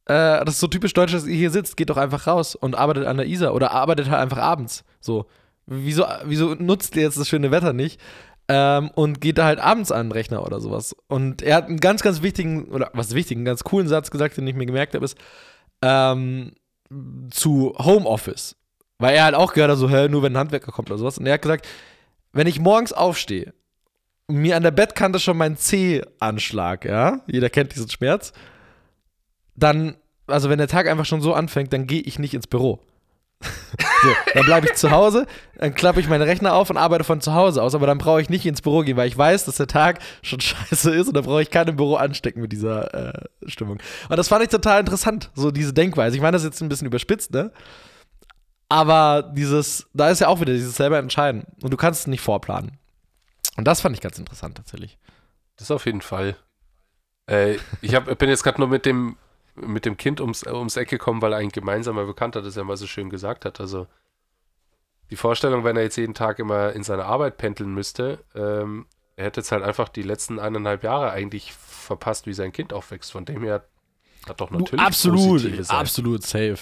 Äh, 0.06 0.44
das 0.46 0.56
ist 0.56 0.60
so 0.60 0.68
typisch 0.68 0.94
deutsch, 0.94 1.14
dass 1.14 1.26
ihr 1.26 1.36
hier 1.36 1.52
sitzt. 1.52 1.78
Geht 1.78 1.90
doch 1.90 1.98
einfach 1.98 2.28
raus 2.28 2.56
und 2.56 2.76
arbeitet 2.76 3.06
an 3.06 3.18
der 3.18 3.28
Isar 3.28 3.54
oder 3.54 3.72
arbeitet 3.72 4.10
halt 4.10 4.22
einfach 4.22 4.38
abends. 4.38 4.84
So. 5.00 5.26
Wieso, 5.66 6.06
wieso 6.26 6.56
nutzt 6.56 6.96
ihr 6.96 7.04
jetzt 7.04 7.18
das 7.18 7.30
schöne 7.30 7.52
Wetter 7.52 7.74
nicht? 7.74 8.00
Ähm, 8.50 8.90
und 8.96 9.22
geht 9.22 9.38
da 9.38 9.46
halt 9.46 9.60
abends 9.60 9.92
an 9.92 10.08
den 10.08 10.12
Rechner 10.12 10.46
oder 10.46 10.60
sowas. 10.60 10.96
Und 11.08 11.42
er 11.42 11.56
hat 11.56 11.68
einen 11.68 11.80
ganz, 11.80 12.02
ganz 12.02 12.22
wichtigen, 12.22 12.66
oder 12.66 12.92
was 12.94 13.16
wichtigen, 13.16 13.40
einen 13.40 13.46
ganz 13.46 13.64
coolen 13.64 13.88
Satz 13.88 14.12
gesagt, 14.12 14.36
den 14.36 14.48
ich 14.48 14.56
mir 14.56 14.66
gemerkt 14.66 14.94
habe, 14.94 15.06
ist 15.06 15.18
ähm, 15.82 16.52
zu 17.30 17.74
Homeoffice. 17.78 18.58
Weil 19.04 19.18
er 19.18 19.26
halt 19.26 19.36
auch 19.36 19.52
gehört 19.52 19.70
hat, 19.70 19.78
so, 19.78 19.90
hä, 19.90 20.08
nur 20.08 20.24
wenn 20.24 20.32
ein 20.32 20.38
Handwerker 20.38 20.72
kommt 20.72 20.90
oder 20.90 20.98
sowas. 20.98 21.18
Und 21.18 21.26
er 21.26 21.34
hat 21.34 21.42
gesagt, 21.42 21.68
wenn 22.32 22.48
ich 22.48 22.62
morgens 22.62 22.94
aufstehe 22.94 23.54
und 24.28 24.38
mir 24.38 24.56
an 24.56 24.64
der 24.64 24.72
Bettkante 24.72 25.20
schon 25.20 25.36
mein 25.36 25.58
C 25.58 26.02
anschlag, 26.22 26.86
ja, 26.86 27.20
jeder 27.28 27.50
kennt 27.50 27.76
diesen 27.76 27.90
Schmerz, 27.90 28.32
dann, 29.58 29.98
also 30.26 30.50
wenn 30.50 30.58
der 30.58 30.70
Tag 30.70 30.88
einfach 30.88 31.04
schon 31.04 31.20
so 31.20 31.34
anfängt, 31.34 31.74
dann 31.74 31.86
gehe 31.86 32.00
ich 32.00 32.18
nicht 32.18 32.34
ins 32.34 32.48
Büro. 32.48 32.80
so, 33.42 34.10
dann 34.36 34.46
bleibe 34.46 34.68
ich 34.68 34.76
zu 34.76 34.90
Hause, 34.90 35.28
dann 35.58 35.76
klappe 35.76 36.00
ich 36.00 36.08
meinen 36.08 36.22
Rechner 36.22 36.54
auf 36.54 36.70
und 36.70 36.78
arbeite 36.78 37.04
von 37.04 37.20
zu 37.20 37.34
Hause 37.34 37.62
aus, 37.62 37.76
aber 37.76 37.88
dann 37.88 37.98
brauche 37.98 38.22
ich 38.22 38.30
nicht 38.30 38.46
ins 38.46 38.62
Büro 38.62 38.84
gehen, 38.84 38.96
weil 38.96 39.10
ich 39.10 39.18
weiß, 39.18 39.44
dass 39.44 39.58
der 39.58 39.68
Tag 39.68 40.00
schon 40.22 40.40
scheiße 40.40 40.96
ist 40.96 41.10
und 41.10 41.18
dann 41.18 41.26
brauche 41.26 41.42
ich 41.42 41.52
keinen 41.52 41.72
im 41.72 41.76
Büro 41.76 41.96
anstecken 41.96 42.42
mit 42.42 42.54
dieser 42.54 42.94
äh, 42.94 43.26
Stimmung. 43.48 43.80
Und 44.08 44.16
das 44.16 44.30
fand 44.30 44.44
ich 44.44 44.50
total 44.50 44.80
interessant, 44.80 45.30
so 45.36 45.52
diese 45.52 45.74
Denkweise. 45.74 46.16
Ich 46.16 46.22
meine, 46.22 46.36
das 46.36 46.44
ist 46.44 46.52
jetzt 46.52 46.62
ein 46.62 46.70
bisschen 46.70 46.88
überspitzt, 46.88 47.34
ne? 47.34 47.52
Aber 48.70 49.32
dieses, 49.36 49.88
da 49.94 50.10
ist 50.10 50.20
ja 50.20 50.28
auch 50.28 50.42
wieder 50.42 50.54
dieses 50.54 50.76
selber 50.76 50.98
entscheiden. 50.98 51.46
Und 51.62 51.72
du 51.72 51.78
kannst 51.78 52.02
es 52.02 52.08
nicht 52.08 52.22
vorplanen. 52.22 52.78
Und 53.58 53.66
das 53.66 53.82
fand 53.82 53.96
ich 53.96 54.02
ganz 54.02 54.18
interessant 54.18 54.58
tatsächlich. 54.58 54.98
Das 55.58 55.70
auf 55.70 55.86
jeden 55.86 56.02
Fall. 56.02 56.36
Äh, 57.28 57.58
ich 57.82 57.96
hab, 57.96 58.18
bin 58.18 58.30
jetzt 58.30 58.44
gerade 58.44 58.60
nur 58.60 58.68
mit 58.68 58.86
dem, 58.86 59.18
mit 59.56 59.86
dem 59.86 59.98
Kind 59.98 60.20
ums, 60.20 60.46
ums 60.46 60.76
Eck 60.76 60.90
gekommen, 60.90 61.22
weil 61.22 61.34
ein 61.34 61.50
gemeinsamer 61.50 62.06
Bekannter 62.06 62.42
das 62.42 62.56
ja 62.56 62.64
mal 62.64 62.78
so 62.78 62.88
schön 62.88 63.10
gesagt 63.10 63.46
hat. 63.46 63.60
Also 63.60 63.88
die 65.10 65.16
Vorstellung, 65.16 65.64
wenn 65.64 65.78
er 65.78 65.84
jetzt 65.84 65.98
jeden 65.98 66.16
Tag 66.16 66.40
immer 66.40 66.74
in 66.74 66.84
seine 66.84 67.06
Arbeit 67.06 67.38
pendeln 67.38 67.74
müsste, 67.74 68.20
ähm, 68.34 68.88
er 69.16 69.26
hätte 69.26 69.42
jetzt 69.42 69.52
halt 69.52 69.64
einfach 69.64 69.90
die 69.90 70.02
letzten 70.02 70.40
eineinhalb 70.40 70.84
Jahre 70.84 71.12
eigentlich 71.12 71.54
verpasst, 71.54 72.26
wie 72.26 72.34
sein 72.34 72.52
Kind 72.52 72.74
aufwächst. 72.74 73.12
Von 73.12 73.26
dem 73.26 73.44
her 73.44 73.64
hat 74.28 74.42
doch 74.42 74.50
natürlich 74.50 74.72
du, 74.72 74.78
absolut, 74.80 75.70
absolut 75.70 76.24
safe. 76.24 76.58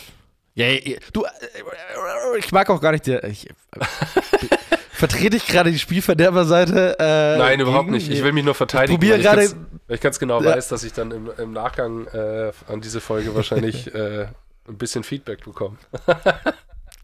Ja, 0.53 0.67
ja, 0.67 0.97
du, 1.13 1.23
äh, 1.23 2.37
ich 2.37 2.51
mag 2.51 2.69
auch 2.69 2.81
gar 2.81 2.91
nicht. 2.91 3.07
Ich, 3.07 3.47
vertrete 4.91 5.37
ich 5.37 5.47
gerade 5.47 5.71
die 5.71 5.79
Spielverderberseite? 5.79 6.97
Äh, 6.99 7.37
Nein, 7.37 7.59
überhaupt 7.59 7.89
nicht. 7.89 8.09
Ich 8.09 8.23
will 8.23 8.33
mich 8.33 8.43
nur 8.43 8.55
verteidigen. 8.55 8.93
Ich 8.93 8.99
probiere 8.99 9.19
gerade. 9.19 9.49
Weil 9.87 9.95
ich 9.95 10.01
ganz 10.01 10.19
genau 10.19 10.43
weiß, 10.43 10.67
dass 10.67 10.83
ich 10.83 10.93
dann 10.93 11.11
im, 11.11 11.31
im 11.37 11.53
Nachgang 11.53 12.05
äh, 12.07 12.51
an 12.67 12.81
diese 12.81 13.01
Folge 13.01 13.33
wahrscheinlich 13.33 13.93
äh, 13.95 14.27
ein 14.67 14.77
bisschen 14.77 15.03
Feedback 15.03 15.43
bekomme. 15.43 15.77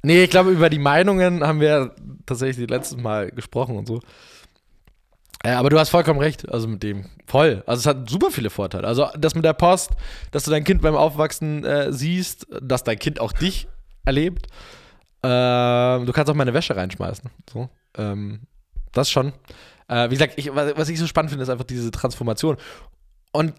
nee, 0.03 0.23
ich 0.23 0.29
glaube, 0.29 0.51
über 0.51 0.69
die 0.69 0.79
Meinungen 0.79 1.45
haben 1.45 1.61
wir 1.61 1.95
tatsächlich 2.25 2.67
das 2.67 2.77
letzte 2.77 2.97
Mal 2.97 3.31
gesprochen 3.31 3.77
und 3.77 3.87
so. 3.87 4.01
Ja, 5.45 5.59
aber 5.59 5.69
du 5.69 5.79
hast 5.79 5.89
vollkommen 5.89 6.19
recht, 6.19 6.49
also 6.49 6.67
mit 6.67 6.83
dem. 6.83 7.05
Voll. 7.25 7.63
Also 7.65 7.81
es 7.81 7.85
hat 7.85 8.09
super 8.09 8.31
viele 8.31 8.49
Vorteile. 8.49 8.87
Also 8.87 9.07
das 9.17 9.35
mit 9.35 9.45
der 9.45 9.53
Post, 9.53 9.91
dass 10.31 10.43
du 10.43 10.51
dein 10.51 10.63
Kind 10.63 10.81
beim 10.81 10.95
Aufwachsen 10.95 11.63
äh, 11.63 11.93
siehst, 11.93 12.47
dass 12.61 12.83
dein 12.83 12.97
Kind 12.97 13.19
auch 13.19 13.31
dich 13.31 13.67
erlebt. 14.05 14.47
Ähm, 15.23 16.05
du 16.05 16.11
kannst 16.13 16.29
auch 16.29 16.35
meine 16.35 16.53
Wäsche 16.53 16.75
reinschmeißen. 16.75 17.29
So. 17.51 17.69
Ähm, 17.97 18.41
das 18.93 19.09
schon. 19.11 19.33
Äh, 19.87 20.09
wie 20.09 20.15
gesagt, 20.15 20.33
ich, 20.37 20.53
was 20.53 20.89
ich 20.89 20.99
so 20.99 21.07
spannend 21.07 21.31
finde, 21.31 21.43
ist 21.43 21.49
einfach 21.49 21.65
diese 21.65 21.91
Transformation. 21.91 22.57
Und 23.31 23.53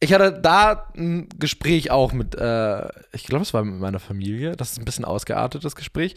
ich 0.00 0.12
hatte 0.12 0.32
da 0.32 0.88
ein 0.96 1.28
Gespräch 1.38 1.90
auch 1.90 2.12
mit, 2.12 2.34
äh, 2.34 2.88
ich 3.12 3.24
glaube, 3.24 3.42
es 3.42 3.54
war 3.54 3.64
mit 3.64 3.80
meiner 3.80 3.98
Familie. 3.98 4.56
Das 4.56 4.72
ist 4.72 4.78
ein 4.78 4.84
bisschen 4.84 5.04
ausgeartetes 5.04 5.74
Gespräch. 5.74 6.14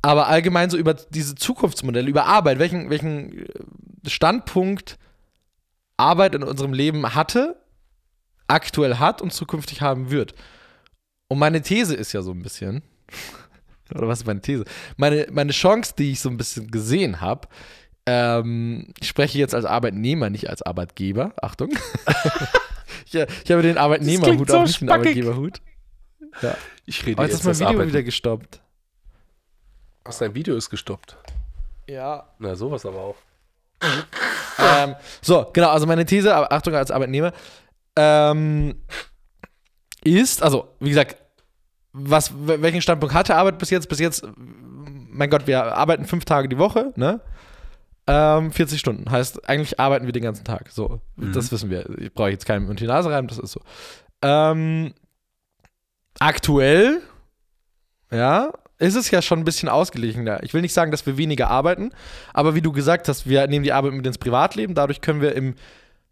Aber 0.00 0.26
allgemein 0.26 0.68
so 0.68 0.76
über 0.76 0.94
diese 0.94 1.36
Zukunftsmodelle, 1.36 2.08
über 2.08 2.26
Arbeit, 2.26 2.58
welchen, 2.58 2.90
welchen 2.90 3.46
Standpunkt 4.06 4.98
Arbeit 5.96 6.34
in 6.34 6.42
unserem 6.42 6.72
Leben 6.72 7.14
hatte, 7.14 7.60
aktuell 8.48 8.96
hat 8.96 9.22
und 9.22 9.32
zukünftig 9.32 9.80
haben 9.80 10.10
wird. 10.10 10.34
Und 11.28 11.38
meine 11.38 11.62
These 11.62 11.94
ist 11.94 12.12
ja 12.12 12.22
so 12.22 12.32
ein 12.32 12.42
bisschen, 12.42 12.82
oder 13.94 14.08
was 14.08 14.20
ist 14.20 14.26
meine 14.26 14.40
These? 14.40 14.64
Meine, 14.96 15.28
meine 15.30 15.52
Chance, 15.52 15.94
die 15.96 16.12
ich 16.12 16.20
so 16.20 16.28
ein 16.28 16.36
bisschen 16.36 16.70
gesehen 16.70 17.20
habe, 17.20 17.48
ähm, 18.04 18.92
ich 19.00 19.08
spreche 19.08 19.38
jetzt 19.38 19.54
als 19.54 19.64
Arbeitnehmer, 19.64 20.28
nicht 20.28 20.50
als 20.50 20.62
Arbeitgeber. 20.62 21.34
Achtung. 21.40 21.70
ich, 23.06 23.14
ich, 23.14 23.50
habe 23.50 23.62
den 23.62 23.78
Arbeitnehmerhut 23.78 24.50
so 24.50 24.58
auch 24.58 24.66
nicht 24.66 24.80
den 24.80 24.90
Arbeitgeberhut. 24.90 25.60
Ja. 26.40 26.56
Ich 26.84 27.06
rede 27.06 27.18
Aber 27.18 27.28
jetzt 27.28 27.32
jetzt 27.32 27.40
ist 27.40 27.44
mein 27.44 27.52
das 27.52 27.60
Video 27.60 27.68
Arbeiten. 27.70 27.88
wieder 27.90 28.02
gestoppt. 28.02 28.60
Ach, 30.04 30.14
dein 30.18 30.34
Video 30.34 30.56
ist 30.56 30.68
gestoppt. 30.68 31.16
Ja. 31.88 32.28
Na, 32.38 32.56
sowas 32.56 32.84
aber 32.84 32.98
auch. 32.98 33.16
ähm, 34.58 34.94
so, 35.20 35.46
genau, 35.52 35.70
also 35.70 35.86
meine 35.86 36.04
These, 36.06 36.34
aber 36.34 36.52
Achtung 36.52 36.74
als 36.74 36.90
Arbeitnehmer, 36.90 37.32
ähm, 37.96 38.74
ist, 40.04 40.42
also 40.42 40.74
wie 40.80 40.88
gesagt, 40.90 41.16
was, 41.92 42.32
welchen 42.34 42.80
Standpunkt 42.82 43.14
hatte 43.14 43.34
Arbeit 43.36 43.58
bis 43.58 43.70
jetzt? 43.70 43.88
Bis 43.88 43.98
jetzt, 44.00 44.24
mein 44.36 45.28
Gott, 45.28 45.46
wir 45.46 45.62
arbeiten 45.76 46.06
fünf 46.06 46.24
Tage 46.24 46.48
die 46.48 46.58
Woche, 46.58 46.92
ne? 46.96 47.20
Ähm, 48.06 48.50
40 48.50 48.80
Stunden. 48.80 49.10
Heißt, 49.10 49.48
eigentlich 49.48 49.78
arbeiten 49.78 50.06
wir 50.06 50.12
den 50.12 50.22
ganzen 50.24 50.44
Tag. 50.44 50.70
So, 50.70 51.00
Mhm. 51.16 51.32
das 51.34 51.52
wissen 51.52 51.70
wir. 51.70 51.88
Ich 52.00 52.12
brauche 52.12 52.30
jetzt 52.30 52.46
keinen 52.46 52.68
unter 52.68 52.80
die 52.82 52.88
Nase 52.88 53.10
rein, 53.10 53.28
das 53.28 53.38
ist 53.38 53.52
so. 53.52 53.60
Ähm, 54.22 54.94
aktuell, 56.18 57.00
ja, 58.10 58.52
ist 58.82 58.96
es 58.96 59.10
ja 59.10 59.22
schon 59.22 59.38
ein 59.38 59.44
bisschen 59.44 59.68
ausgeglichener. 59.68 60.42
Ich 60.42 60.52
will 60.54 60.60
nicht 60.60 60.72
sagen, 60.74 60.90
dass 60.90 61.06
wir 61.06 61.16
weniger 61.16 61.48
arbeiten, 61.48 61.90
aber 62.34 62.54
wie 62.54 62.60
du 62.62 62.72
gesagt 62.72 63.08
hast, 63.08 63.28
wir 63.28 63.46
nehmen 63.46 63.62
die 63.64 63.72
Arbeit 63.72 63.92
mit 63.92 64.06
ins 64.06 64.18
Privatleben. 64.18 64.74
Dadurch 64.74 65.00
können 65.00 65.20
wir 65.20 65.34
im, 65.34 65.54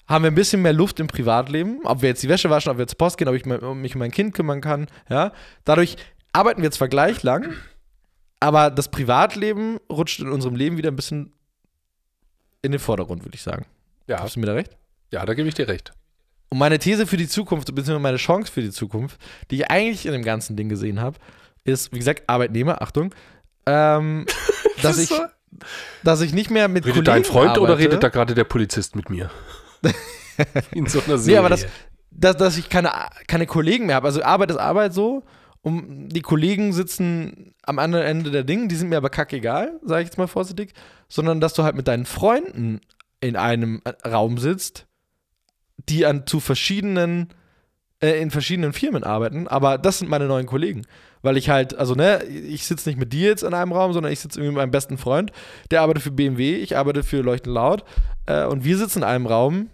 haben 0.09 0.25
wir 0.25 0.31
ein 0.31 0.35
bisschen 0.35 0.63
mehr 0.63 0.73
Luft 0.73 1.01
im 1.01 1.07
Privatleben. 1.09 1.81
Ob 1.85 2.03
wir 2.03 2.09
jetzt 2.11 2.23
die 2.23 2.29
Wäsche 2.29 2.49
waschen, 2.49 2.71
ob 2.71 2.79
wir 2.79 2.87
zur 2.87 2.99
Post 2.99 3.19
gehen, 3.19 3.29
ob 3.29 3.35
ich 3.35 3.45
mich 3.45 3.61
um 3.63 3.99
mein 3.99 4.11
Kind 4.11 4.35
kümmern 4.35 4.61
kann. 4.61 4.87
Ja, 5.09 5.33
dadurch 5.65 5.97
arbeiten 6.33 6.63
wir 6.63 6.71
zwar 6.71 6.89
gleich 6.89 7.23
lang, 7.23 7.53
aber 8.39 8.71
das 8.71 8.89
Privatleben 8.91 9.79
rutscht 9.91 10.21
in 10.21 10.29
unserem 10.31 10.55
Leben 10.55 10.77
wieder 10.77 10.91
ein 10.91 10.97
bisschen 10.97 11.33
in 12.63 12.73
den 12.73 12.79
Vordergrund, 12.81 13.25
würde 13.25 13.35
ich 13.35 13.43
sagen. 13.43 13.67
Ja, 14.07 14.21
Hast 14.23 14.37
du 14.37 14.41
mir 14.41 14.47
da 14.47 14.55
recht? 14.55 14.77
ja, 15.11 15.25
da 15.27 15.35
gebe 15.35 15.49
ich 15.49 15.55
dir 15.55 15.67
recht. 15.69 15.93
Und 16.51 16.59
meine 16.59 16.79
These 16.79 17.07
für 17.07 17.17
die 17.17 17.29
Zukunft, 17.29 17.67
beziehungsweise 17.69 17.99
meine 18.01 18.17
Chance 18.17 18.51
für 18.51 18.61
die 18.61 18.71
Zukunft, 18.71 19.21
die 19.51 19.57
ich 19.57 19.71
eigentlich 19.71 20.05
in 20.07 20.13
dem 20.13 20.23
ganzen 20.25 20.57
Ding 20.57 20.69
gesehen 20.69 21.01
habe, 21.01 21.17
ist, 21.65 21.93
wie 21.93 21.99
gesagt, 21.99 22.25
Arbeitnehmer, 22.29 22.83
Achtung, 22.83 23.15
ähm, 23.67 24.27
dass, 24.83 24.99
ich, 24.99 25.11
dass 26.03 26.21
ich 26.21 26.33
nicht 26.33 26.51
mehr 26.51 26.69
mit 26.69 26.85
Redet 26.85 27.05
Kollegen 27.05 27.05
dein 27.05 27.25
Freund 27.25 27.59
oder 27.59 27.73
arbeite. 27.73 27.79
redet 27.89 28.03
da 28.03 28.09
gerade 28.09 28.35
der 28.35 28.45
Polizist 28.45 28.97
mit 28.97 29.11
mir? 29.11 29.31
In 30.73 30.87
so 30.87 31.01
einer 31.01 31.17
Nee, 31.17 31.23
Serie. 31.23 31.39
aber 31.41 31.49
das, 31.51 31.67
dass, 32.11 32.37
dass 32.37 32.57
ich 32.59 32.69
keine, 32.69 32.91
keine 33.27 33.47
Kollegen 33.47 33.87
mehr 33.87 33.97
habe. 33.97 34.07
Also 34.07 34.23
Arbeit 34.23 34.51
ist 34.51 34.57
Arbeit 34.57 34.95
so. 34.95 35.23
Und 35.63 36.09
die 36.09 36.23
Kollegen 36.23 36.73
sitzen 36.73 37.55
am 37.63 37.79
anderen 37.79 38.07
Ende 38.07 38.31
der 38.31 38.45
Dinge, 38.45 38.69
die 38.69 38.77
sind 38.77 38.89
mir 38.89 38.97
aber 38.97 39.11
kackegal, 39.11 39.79
sage 39.85 40.03
ich 40.03 40.07
jetzt 40.09 40.17
mal 40.17 40.27
vorsichtig, 40.27 40.73
sondern 41.09 41.41
dass 41.43 41.53
du 41.53 41.63
halt 41.65 41.77
mit 41.77 41.87
deinen 41.87 42.07
Freunden 42.07 42.81
in 43.21 43.37
einem 43.37 43.83
äh, 43.85 44.09
Raum 44.09 44.39
sitzt, 44.39 44.87
die 45.77 46.07
an 46.07 46.27
zu 46.27 46.41
verschiedenen, 46.41 47.29
äh, 48.03 48.23
in 48.23 48.31
verschiedenen 48.31 48.73
Firmen 48.73 49.05
arbeiten, 49.05 49.49
aber 49.49 49.77
das 49.77 49.99
sind 49.99 50.09
meine 50.09 50.25
neuen 50.27 50.47
Kollegen. 50.47 50.87
Weil 51.23 51.37
ich 51.37 51.51
halt, 51.51 51.77
also 51.77 51.95
ne, 51.95 52.25
ich 52.25 52.67
sitze 52.67 52.89
nicht 52.89 52.99
mit 52.99 53.13
dir 53.13 53.29
jetzt 53.29 53.43
in 53.43 53.55
einem 53.55 53.73
Raum, 53.73 53.93
sondern 53.93 54.13
ich 54.13 54.21
sitze 54.21 54.39
irgendwie 54.39 54.55
mit 54.55 54.63
meinem 54.63 54.71
besten 54.71 54.99
Freund, 54.99 55.33
der 55.71 55.83
arbeitet 55.83 56.03
für 56.03 56.11
BMW, 56.11 56.57
ich 56.57 56.77
arbeite 56.77 57.03
für 57.03 57.21
Leuchten 57.21 57.53
Laut 57.53 57.85
äh, 58.27 58.45
und 58.45 58.65
wir 58.65 58.79
sitzen 58.79 59.01
in 59.01 59.05
einem 59.05 59.27
Raum, 59.27 59.69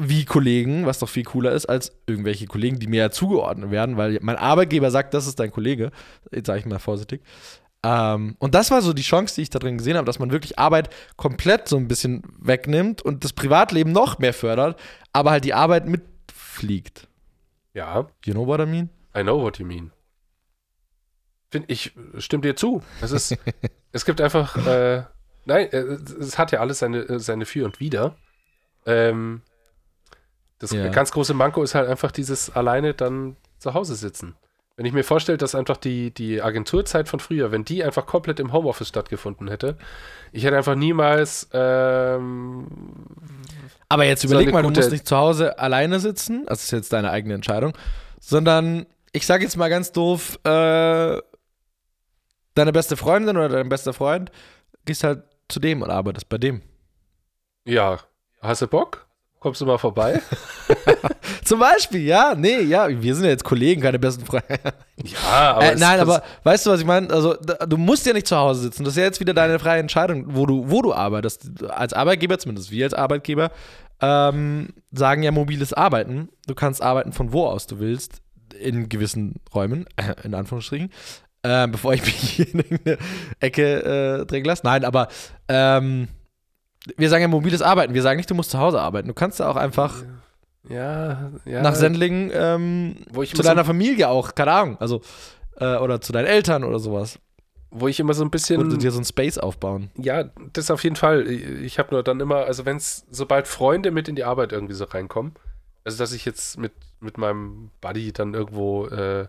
wie 0.00 0.24
Kollegen, 0.24 0.86
was 0.86 0.98
doch 0.98 1.08
viel 1.08 1.24
cooler 1.24 1.52
ist 1.52 1.66
als 1.66 1.92
irgendwelche 2.06 2.46
Kollegen, 2.46 2.78
die 2.78 2.86
mir 2.86 3.00
ja 3.00 3.10
zugeordnet 3.10 3.70
werden, 3.70 3.96
weil 3.96 4.18
mein 4.22 4.36
Arbeitgeber 4.36 4.90
sagt, 4.90 5.14
das 5.14 5.26
ist 5.26 5.38
dein 5.38 5.50
Kollege, 5.50 5.90
jetzt 6.32 6.46
sage 6.46 6.60
ich 6.60 6.66
mal 6.66 6.78
vorsichtig. 6.78 7.22
Ähm, 7.84 8.36
und 8.38 8.54
das 8.54 8.70
war 8.70 8.80
so 8.80 8.92
die 8.92 9.02
Chance, 9.02 9.34
die 9.34 9.42
ich 9.42 9.50
da 9.50 9.58
drin 9.58 9.78
gesehen 9.78 9.96
habe, 9.96 10.06
dass 10.06 10.18
man 10.18 10.30
wirklich 10.30 10.58
Arbeit 10.58 10.88
komplett 11.16 11.68
so 11.68 11.76
ein 11.76 11.88
bisschen 11.88 12.22
wegnimmt 12.38 13.02
und 13.02 13.24
das 13.24 13.32
Privatleben 13.32 13.92
noch 13.92 14.18
mehr 14.18 14.32
fördert, 14.32 14.78
aber 15.12 15.32
halt 15.32 15.44
die 15.44 15.54
Arbeit 15.54 15.86
mitfliegt. 15.86 17.08
ja, 17.74 18.06
You 18.24 18.34
know 18.34 18.46
what 18.46 18.60
I 18.60 18.66
mean? 18.66 18.88
I 19.16 19.22
know 19.22 19.40
what 19.42 19.58
you 19.58 19.66
mean. 19.66 19.92
Ich 21.66 21.92
stimme 22.18 22.42
dir 22.42 22.56
zu. 22.56 22.82
Es 23.02 23.12
ist, 23.12 23.36
es 23.92 24.04
gibt 24.04 24.20
einfach, 24.20 24.56
äh, 24.66 25.04
nein, 25.44 25.68
äh, 25.70 25.76
es 26.20 26.38
hat 26.38 26.50
ja 26.52 26.60
alles 26.60 26.78
seine, 26.78 27.20
seine 27.20 27.44
Für 27.44 27.64
und 27.64 27.78
Wider. 27.78 28.16
Ähm, 28.86 29.42
das 30.58 30.70
Ja. 30.70 30.88
ganz 30.88 31.10
große 31.10 31.34
Manko 31.34 31.62
ist 31.62 31.74
halt 31.74 31.88
einfach 31.88 32.12
dieses 32.12 32.54
alleine 32.54 32.94
dann 32.94 33.36
zu 33.58 33.74
Hause 33.74 33.96
sitzen. 33.96 34.36
Wenn 34.76 34.86
ich 34.86 34.92
mir 34.94 35.04
vorstelle, 35.04 35.36
dass 35.36 35.54
einfach 35.54 35.76
die, 35.76 36.12
die 36.14 36.40
Agenturzeit 36.40 37.08
von 37.08 37.20
früher, 37.20 37.52
wenn 37.52 37.64
die 37.64 37.84
einfach 37.84 38.06
komplett 38.06 38.40
im 38.40 38.52
Homeoffice 38.52 38.88
stattgefunden 38.88 39.48
hätte, 39.48 39.76
ich 40.32 40.44
hätte 40.44 40.56
einfach 40.56 40.74
niemals 40.74 41.48
ähm, 41.52 42.66
Aber 43.88 44.04
jetzt 44.04 44.22
So 44.22 44.28
überleg 44.28 44.46
eine 44.48 44.52
mal, 44.54 44.62
du 44.62 44.70
musst 44.70 44.90
nicht 44.90 45.06
zu 45.06 45.16
Hause 45.16 45.58
alleine 45.58 46.00
sitzen, 46.00 46.46
das 46.46 46.64
ist 46.64 46.70
jetzt 46.70 46.92
deine 46.92 47.10
eigene 47.10 47.34
Entscheidung, 47.34 47.76
sondern 48.18 48.86
ich 49.12 49.26
sage 49.26 49.44
jetzt 49.44 49.56
mal 49.56 49.68
ganz 49.68 49.92
doof, 49.92 50.38
äh, 50.44 51.20
deine 52.54 52.72
beste 52.72 52.96
Freundin 52.96 53.36
oder 53.36 53.48
dein 53.48 53.68
bester 53.68 53.92
Freund 53.92 54.30
gehst 54.84 55.04
halt 55.04 55.22
zu 55.48 55.60
dem 55.60 55.82
und 55.82 55.90
arbeitest 55.90 56.28
bei 56.28 56.38
dem. 56.38 56.62
ja, 57.64 57.98
hast 58.40 58.62
du 58.62 58.66
Bock? 58.66 59.06
Kommst 59.38 59.60
du 59.60 59.66
mal 59.66 59.78
vorbei? 59.78 60.20
Zum 61.44 61.58
Beispiel, 61.58 62.02
ja, 62.02 62.34
nee, 62.36 62.60
ja, 62.60 62.88
wir 62.88 63.14
sind 63.14 63.24
ja 63.24 63.30
jetzt 63.30 63.44
Kollegen, 63.44 63.82
keine 63.82 63.98
besten 63.98 64.24
Freunde. 64.24 64.46
ja, 65.02 65.54
aber 65.54 65.72
äh, 65.72 65.76
nein, 65.76 66.00
aber 66.00 66.22
weißt 66.44 66.66
du, 66.66 66.70
was 66.70 66.80
ich 66.80 66.86
meine? 66.86 67.10
Also, 67.10 67.34
da, 67.34 67.66
du 67.66 67.76
musst 67.76 68.06
ja 68.06 68.12
nicht 68.12 68.26
zu 68.26 68.36
Hause 68.36 68.62
sitzen. 68.62 68.84
Das 68.84 68.94
ist 68.94 68.98
ja 68.98 69.04
jetzt 69.04 69.20
wieder 69.20 69.34
deine 69.34 69.58
freie 69.58 69.80
Entscheidung, 69.80 70.24
wo 70.28 70.46
du, 70.46 70.70
wo 70.70 70.82
du 70.82 70.92
arbeitest. 70.92 71.64
Als 71.68 71.92
Arbeitgeber, 71.92 72.38
zumindest 72.38 72.70
wir 72.70 72.84
als 72.84 72.94
Arbeitgeber, 72.94 73.50
ähm, 74.00 74.68
sagen 74.92 75.22
ja 75.22 75.30
mobiles 75.30 75.72
Arbeiten. 75.72 76.28
Du 76.46 76.54
kannst 76.54 76.82
arbeiten 76.82 77.12
von 77.12 77.32
wo 77.32 77.46
aus 77.46 77.66
du 77.66 77.78
willst, 77.78 78.21
in 78.62 78.88
gewissen 78.88 79.36
Räumen, 79.54 79.86
in 80.22 80.34
Anführungsstrichen. 80.34 80.90
Äh, 81.42 81.66
bevor 81.68 81.92
ich 81.94 82.02
mich 82.06 82.54
in 82.54 82.60
irgendeine 82.60 82.98
Ecke 83.40 84.20
äh, 84.20 84.26
drängen 84.26 84.46
lasse. 84.46 84.62
Nein, 84.64 84.84
aber 84.84 85.08
ähm, 85.48 86.08
wir 86.96 87.08
sagen 87.08 87.22
ja 87.22 87.28
mobiles 87.28 87.62
Arbeiten. 87.62 87.94
Wir 87.94 88.02
sagen 88.02 88.16
nicht, 88.16 88.30
du 88.30 88.34
musst 88.34 88.50
zu 88.50 88.58
Hause 88.58 88.80
arbeiten. 88.80 89.08
Du 89.08 89.14
kannst 89.14 89.40
ja 89.40 89.48
auch 89.48 89.56
einfach 89.56 90.02
ja, 90.68 91.32
ja, 91.44 91.62
nach 91.62 91.74
Sendling 91.74 92.30
ähm, 92.32 92.96
zu 93.12 93.20
immer 93.20 93.26
so, 93.26 93.42
deiner 93.42 93.64
Familie 93.64 94.08
auch, 94.08 94.34
keine 94.34 94.52
Ahnung, 94.52 94.76
also 94.78 95.02
äh, 95.56 95.76
oder 95.76 96.00
zu 96.00 96.12
deinen 96.12 96.26
Eltern 96.26 96.64
oder 96.64 96.78
sowas. 96.78 97.18
wo 97.70 97.88
ich 97.88 97.98
immer 97.98 98.14
so 98.14 98.24
ein 98.24 98.30
bisschen 98.30 98.60
Oder 98.60 98.76
dir 98.76 98.92
so 98.92 99.00
ein 99.00 99.04
Space 99.04 99.38
aufbauen. 99.38 99.90
Ja, 99.96 100.24
das 100.52 100.70
auf 100.70 100.84
jeden 100.84 100.96
Fall. 100.96 101.26
Ich 101.26 101.78
habe 101.78 101.92
nur 101.92 102.02
dann 102.02 102.20
immer, 102.20 102.44
also 102.44 102.64
wenn 102.64 102.76
es, 102.76 103.06
sobald 103.10 103.48
Freunde 103.48 103.90
mit 103.90 104.08
in 104.08 104.14
die 104.14 104.24
Arbeit 104.24 104.52
irgendwie 104.52 104.74
so 104.74 104.84
reinkommen, 104.84 105.34
also 105.84 105.98
dass 105.98 106.12
ich 106.12 106.24
jetzt 106.24 106.58
mit, 106.58 106.72
mit 107.02 107.18
meinem 107.18 107.70
Buddy 107.80 108.12
dann 108.12 108.34
irgendwo 108.34 108.86
äh, 108.86 109.26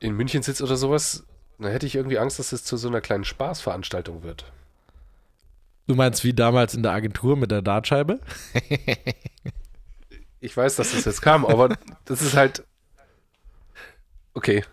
in 0.00 0.14
München 0.14 0.42
sitze 0.42 0.64
oder 0.64 0.76
sowas, 0.76 1.24
dann 1.58 1.70
hätte 1.70 1.86
ich 1.86 1.94
irgendwie 1.94 2.18
Angst, 2.18 2.38
dass 2.38 2.52
es 2.52 2.64
zu 2.64 2.76
so 2.76 2.88
einer 2.88 3.00
kleinen 3.00 3.24
Spaßveranstaltung 3.24 4.22
wird. 4.22 4.50
Du 5.86 5.94
meinst 5.94 6.24
wie 6.24 6.32
damals 6.32 6.74
in 6.74 6.82
der 6.82 6.92
Agentur 6.92 7.36
mit 7.36 7.50
der 7.50 7.60
Dartscheibe? 7.62 8.20
Ich 10.40 10.56
weiß, 10.56 10.76
dass 10.76 10.92
das 10.92 11.04
jetzt 11.04 11.22
kam, 11.22 11.44
aber 11.44 11.76
das 12.04 12.22
ist 12.22 12.34
halt. 12.36 12.64
Okay, 14.34 14.64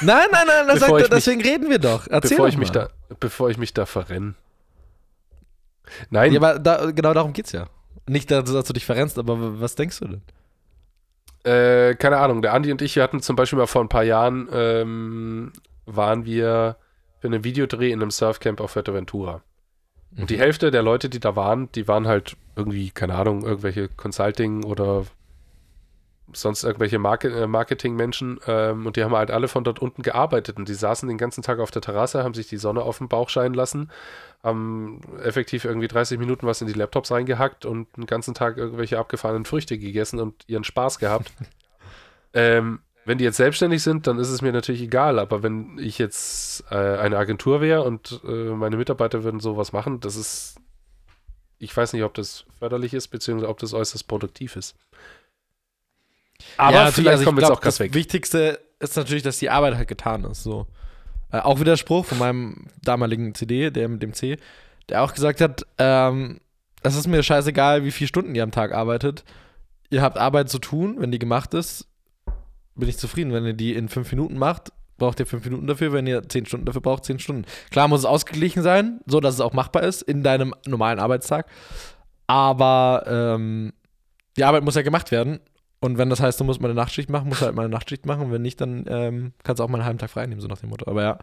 Nein, 0.00 0.26
nein, 0.30 0.46
nein, 0.46 0.66
das 0.68 0.80
sagt, 0.80 0.92
ich 0.92 0.98
mich- 1.00 1.08
deswegen 1.08 1.42
reden 1.42 1.68
wir 1.70 1.78
doch. 1.78 2.06
Erzähl 2.08 2.30
bevor 2.30 2.46
doch 2.46 2.52
ich 2.52 2.58
mich 2.58 2.70
da, 2.70 2.88
bevor 3.20 3.50
ich 3.50 3.58
mich 3.58 3.74
da 3.74 3.86
verrenne. 3.86 4.34
Nein, 6.10 6.32
Ja, 6.32 6.40
aber 6.40 6.58
da, 6.58 6.90
genau 6.90 7.12
darum 7.12 7.32
geht's 7.32 7.52
ja. 7.52 7.66
Nicht, 8.06 8.30
dass 8.30 8.44
du 8.44 8.72
dich 8.72 8.84
verrennst, 8.86 9.18
aber 9.18 9.60
was 9.60 9.74
denkst 9.74 9.98
du 10.00 10.08
denn? 10.08 10.22
Äh, 11.44 11.94
keine 11.96 12.18
Ahnung, 12.18 12.42
der 12.42 12.54
Andi 12.54 12.72
und 12.72 12.80
ich, 12.82 12.96
wir 12.96 13.02
hatten 13.02 13.20
zum 13.20 13.36
Beispiel 13.36 13.58
mal 13.58 13.66
vor 13.66 13.82
ein 13.82 13.88
paar 13.88 14.02
Jahren, 14.02 14.48
ähm, 14.52 15.52
waren 15.86 16.24
wir 16.24 16.76
für 17.20 17.28
einen 17.28 17.44
Videodreh 17.44 17.90
in 17.90 18.00
einem 18.00 18.10
Surfcamp 18.10 18.60
auf 18.60 18.72
Fuerteventura. 18.72 19.42
Und 20.16 20.30
die 20.30 20.38
Hälfte 20.38 20.70
der 20.70 20.82
Leute, 20.82 21.08
die 21.08 21.20
da 21.20 21.34
waren, 21.36 21.70
die 21.72 21.88
waren 21.88 22.06
halt 22.06 22.36
irgendwie, 22.56 22.90
keine 22.90 23.16
Ahnung, 23.16 23.44
irgendwelche 23.44 23.88
Consulting 23.88 24.64
oder 24.64 25.04
sonst 26.36 26.64
irgendwelche 26.64 26.98
Market 26.98 27.32
äh, 27.34 27.46
Marketingmenschen 27.46 28.40
ähm, 28.46 28.86
und 28.86 28.96
die 28.96 29.04
haben 29.04 29.14
halt 29.14 29.30
alle 29.30 29.48
von 29.48 29.64
dort 29.64 29.78
unten 29.78 30.02
gearbeitet 30.02 30.56
und 30.56 30.68
die 30.68 30.74
saßen 30.74 31.08
den 31.08 31.18
ganzen 31.18 31.42
Tag 31.42 31.58
auf 31.58 31.70
der 31.70 31.82
Terrasse, 31.82 32.24
haben 32.24 32.34
sich 32.34 32.48
die 32.48 32.56
Sonne 32.56 32.82
auf 32.82 32.98
den 32.98 33.08
Bauch 33.08 33.28
scheinen 33.28 33.54
lassen, 33.54 33.90
haben 34.42 35.00
effektiv 35.22 35.64
irgendwie 35.64 35.88
30 35.88 36.18
Minuten 36.18 36.46
was 36.46 36.60
in 36.60 36.66
die 36.66 36.74
Laptops 36.74 37.10
reingehackt 37.10 37.64
und 37.64 37.88
den 37.96 38.06
ganzen 38.06 38.34
Tag 38.34 38.56
irgendwelche 38.56 38.98
abgefahrenen 38.98 39.44
Früchte 39.44 39.78
gegessen 39.78 40.20
und 40.20 40.44
ihren 40.46 40.64
Spaß 40.64 40.98
gehabt. 40.98 41.32
ähm, 42.34 42.80
wenn 43.04 43.18
die 43.18 43.24
jetzt 43.24 43.36
selbstständig 43.36 43.82
sind, 43.82 44.06
dann 44.06 44.18
ist 44.18 44.30
es 44.30 44.40
mir 44.40 44.52
natürlich 44.52 44.82
egal, 44.82 45.18
aber 45.18 45.42
wenn 45.42 45.78
ich 45.78 45.98
jetzt 45.98 46.64
äh, 46.70 46.74
eine 46.74 47.18
Agentur 47.18 47.60
wäre 47.60 47.82
und 47.82 48.20
äh, 48.26 48.50
meine 48.50 48.76
Mitarbeiter 48.76 49.24
würden 49.24 49.40
sowas 49.40 49.72
machen, 49.72 50.00
das 50.00 50.16
ist, 50.16 50.56
ich 51.58 51.76
weiß 51.76 51.92
nicht, 51.92 52.02
ob 52.02 52.14
das 52.14 52.46
förderlich 52.58 52.94
ist, 52.94 53.08
beziehungsweise 53.08 53.50
ob 53.50 53.58
das 53.58 53.74
äußerst 53.74 54.08
produktiv 54.08 54.56
ist. 54.56 54.74
Aber 56.56 56.76
ja, 56.76 56.90
vielleicht 56.90 57.08
also 57.08 57.24
kommen 57.24 57.38
wir 57.38 57.42
jetzt 57.42 57.50
auch 57.50 57.60
das 57.60 57.80
weg. 57.80 57.94
Wichtigste 57.94 58.60
ist 58.80 58.96
natürlich, 58.96 59.22
dass 59.22 59.38
die 59.38 59.50
Arbeit 59.50 59.76
halt 59.76 59.88
getan 59.88 60.24
ist. 60.24 60.42
So. 60.42 60.66
Äh, 61.32 61.38
auch 61.38 61.60
Widerspruch 61.60 62.04
von 62.04 62.18
meinem 62.18 62.66
damaligen 62.82 63.34
CD, 63.34 63.70
der 63.70 63.88
mit 63.88 64.02
dem 64.02 64.12
C, 64.12 64.36
der 64.88 65.02
auch 65.02 65.12
gesagt 65.12 65.40
hat, 65.40 65.66
ähm, 65.78 66.40
es 66.82 66.96
ist 66.96 67.06
mir 67.06 67.22
scheißegal, 67.22 67.84
wie 67.84 67.90
viele 67.90 68.08
Stunden 68.08 68.34
ihr 68.34 68.42
am 68.42 68.50
Tag 68.50 68.72
arbeitet. 68.72 69.24
Ihr 69.90 70.02
habt 70.02 70.18
Arbeit 70.18 70.50
zu 70.50 70.58
tun, 70.58 70.96
wenn 70.98 71.10
die 71.10 71.18
gemacht 71.18 71.54
ist, 71.54 71.88
bin 72.74 72.88
ich 72.88 72.98
zufrieden. 72.98 73.32
Wenn 73.32 73.46
ihr 73.46 73.54
die 73.54 73.74
in 73.74 73.88
fünf 73.88 74.10
Minuten 74.10 74.36
macht, 74.36 74.72
braucht 74.98 75.18
ihr 75.20 75.26
fünf 75.26 75.44
Minuten 75.44 75.66
dafür. 75.66 75.92
Wenn 75.92 76.06
ihr 76.06 76.28
zehn 76.28 76.46
Stunden 76.46 76.66
dafür 76.66 76.82
braucht, 76.82 77.04
zehn 77.04 77.18
Stunden. 77.18 77.46
Klar 77.70 77.88
muss 77.88 78.00
es 78.00 78.06
ausgeglichen 78.06 78.62
sein, 78.62 79.00
so 79.06 79.20
dass 79.20 79.34
es 79.34 79.40
auch 79.40 79.52
machbar 79.52 79.82
ist 79.82 80.02
in 80.02 80.22
deinem 80.22 80.54
normalen 80.66 80.98
Arbeitstag. 80.98 81.46
Aber 82.26 83.04
ähm, 83.06 83.72
die 84.36 84.44
Arbeit 84.44 84.64
muss 84.64 84.74
ja 84.74 84.82
gemacht 84.82 85.10
werden 85.10 85.40
und 85.84 85.98
wenn 85.98 86.08
das 86.08 86.20
heißt, 86.20 86.40
du 86.40 86.44
musst 86.44 86.62
mal 86.62 86.68
eine 86.68 86.74
Nachtschicht 86.74 87.10
machen, 87.10 87.28
musst 87.28 87.42
du 87.42 87.46
halt 87.46 87.54
mal 87.54 87.66
eine 87.66 87.74
Nachtschicht 87.74 88.06
machen. 88.06 88.22
Und 88.22 88.32
wenn 88.32 88.40
nicht, 88.40 88.58
dann 88.58 88.86
ähm, 88.88 89.32
kannst 89.42 89.60
du 89.60 89.64
auch 89.64 89.68
mal 89.68 89.76
einen 89.76 89.84
halben 89.84 89.98
Tag 89.98 90.08
frei 90.08 90.24
nehmen, 90.24 90.40
so 90.40 90.48
nach 90.48 90.58
dem 90.58 90.70
Motto. 90.70 90.90
Aber 90.90 91.02
ja. 91.02 91.18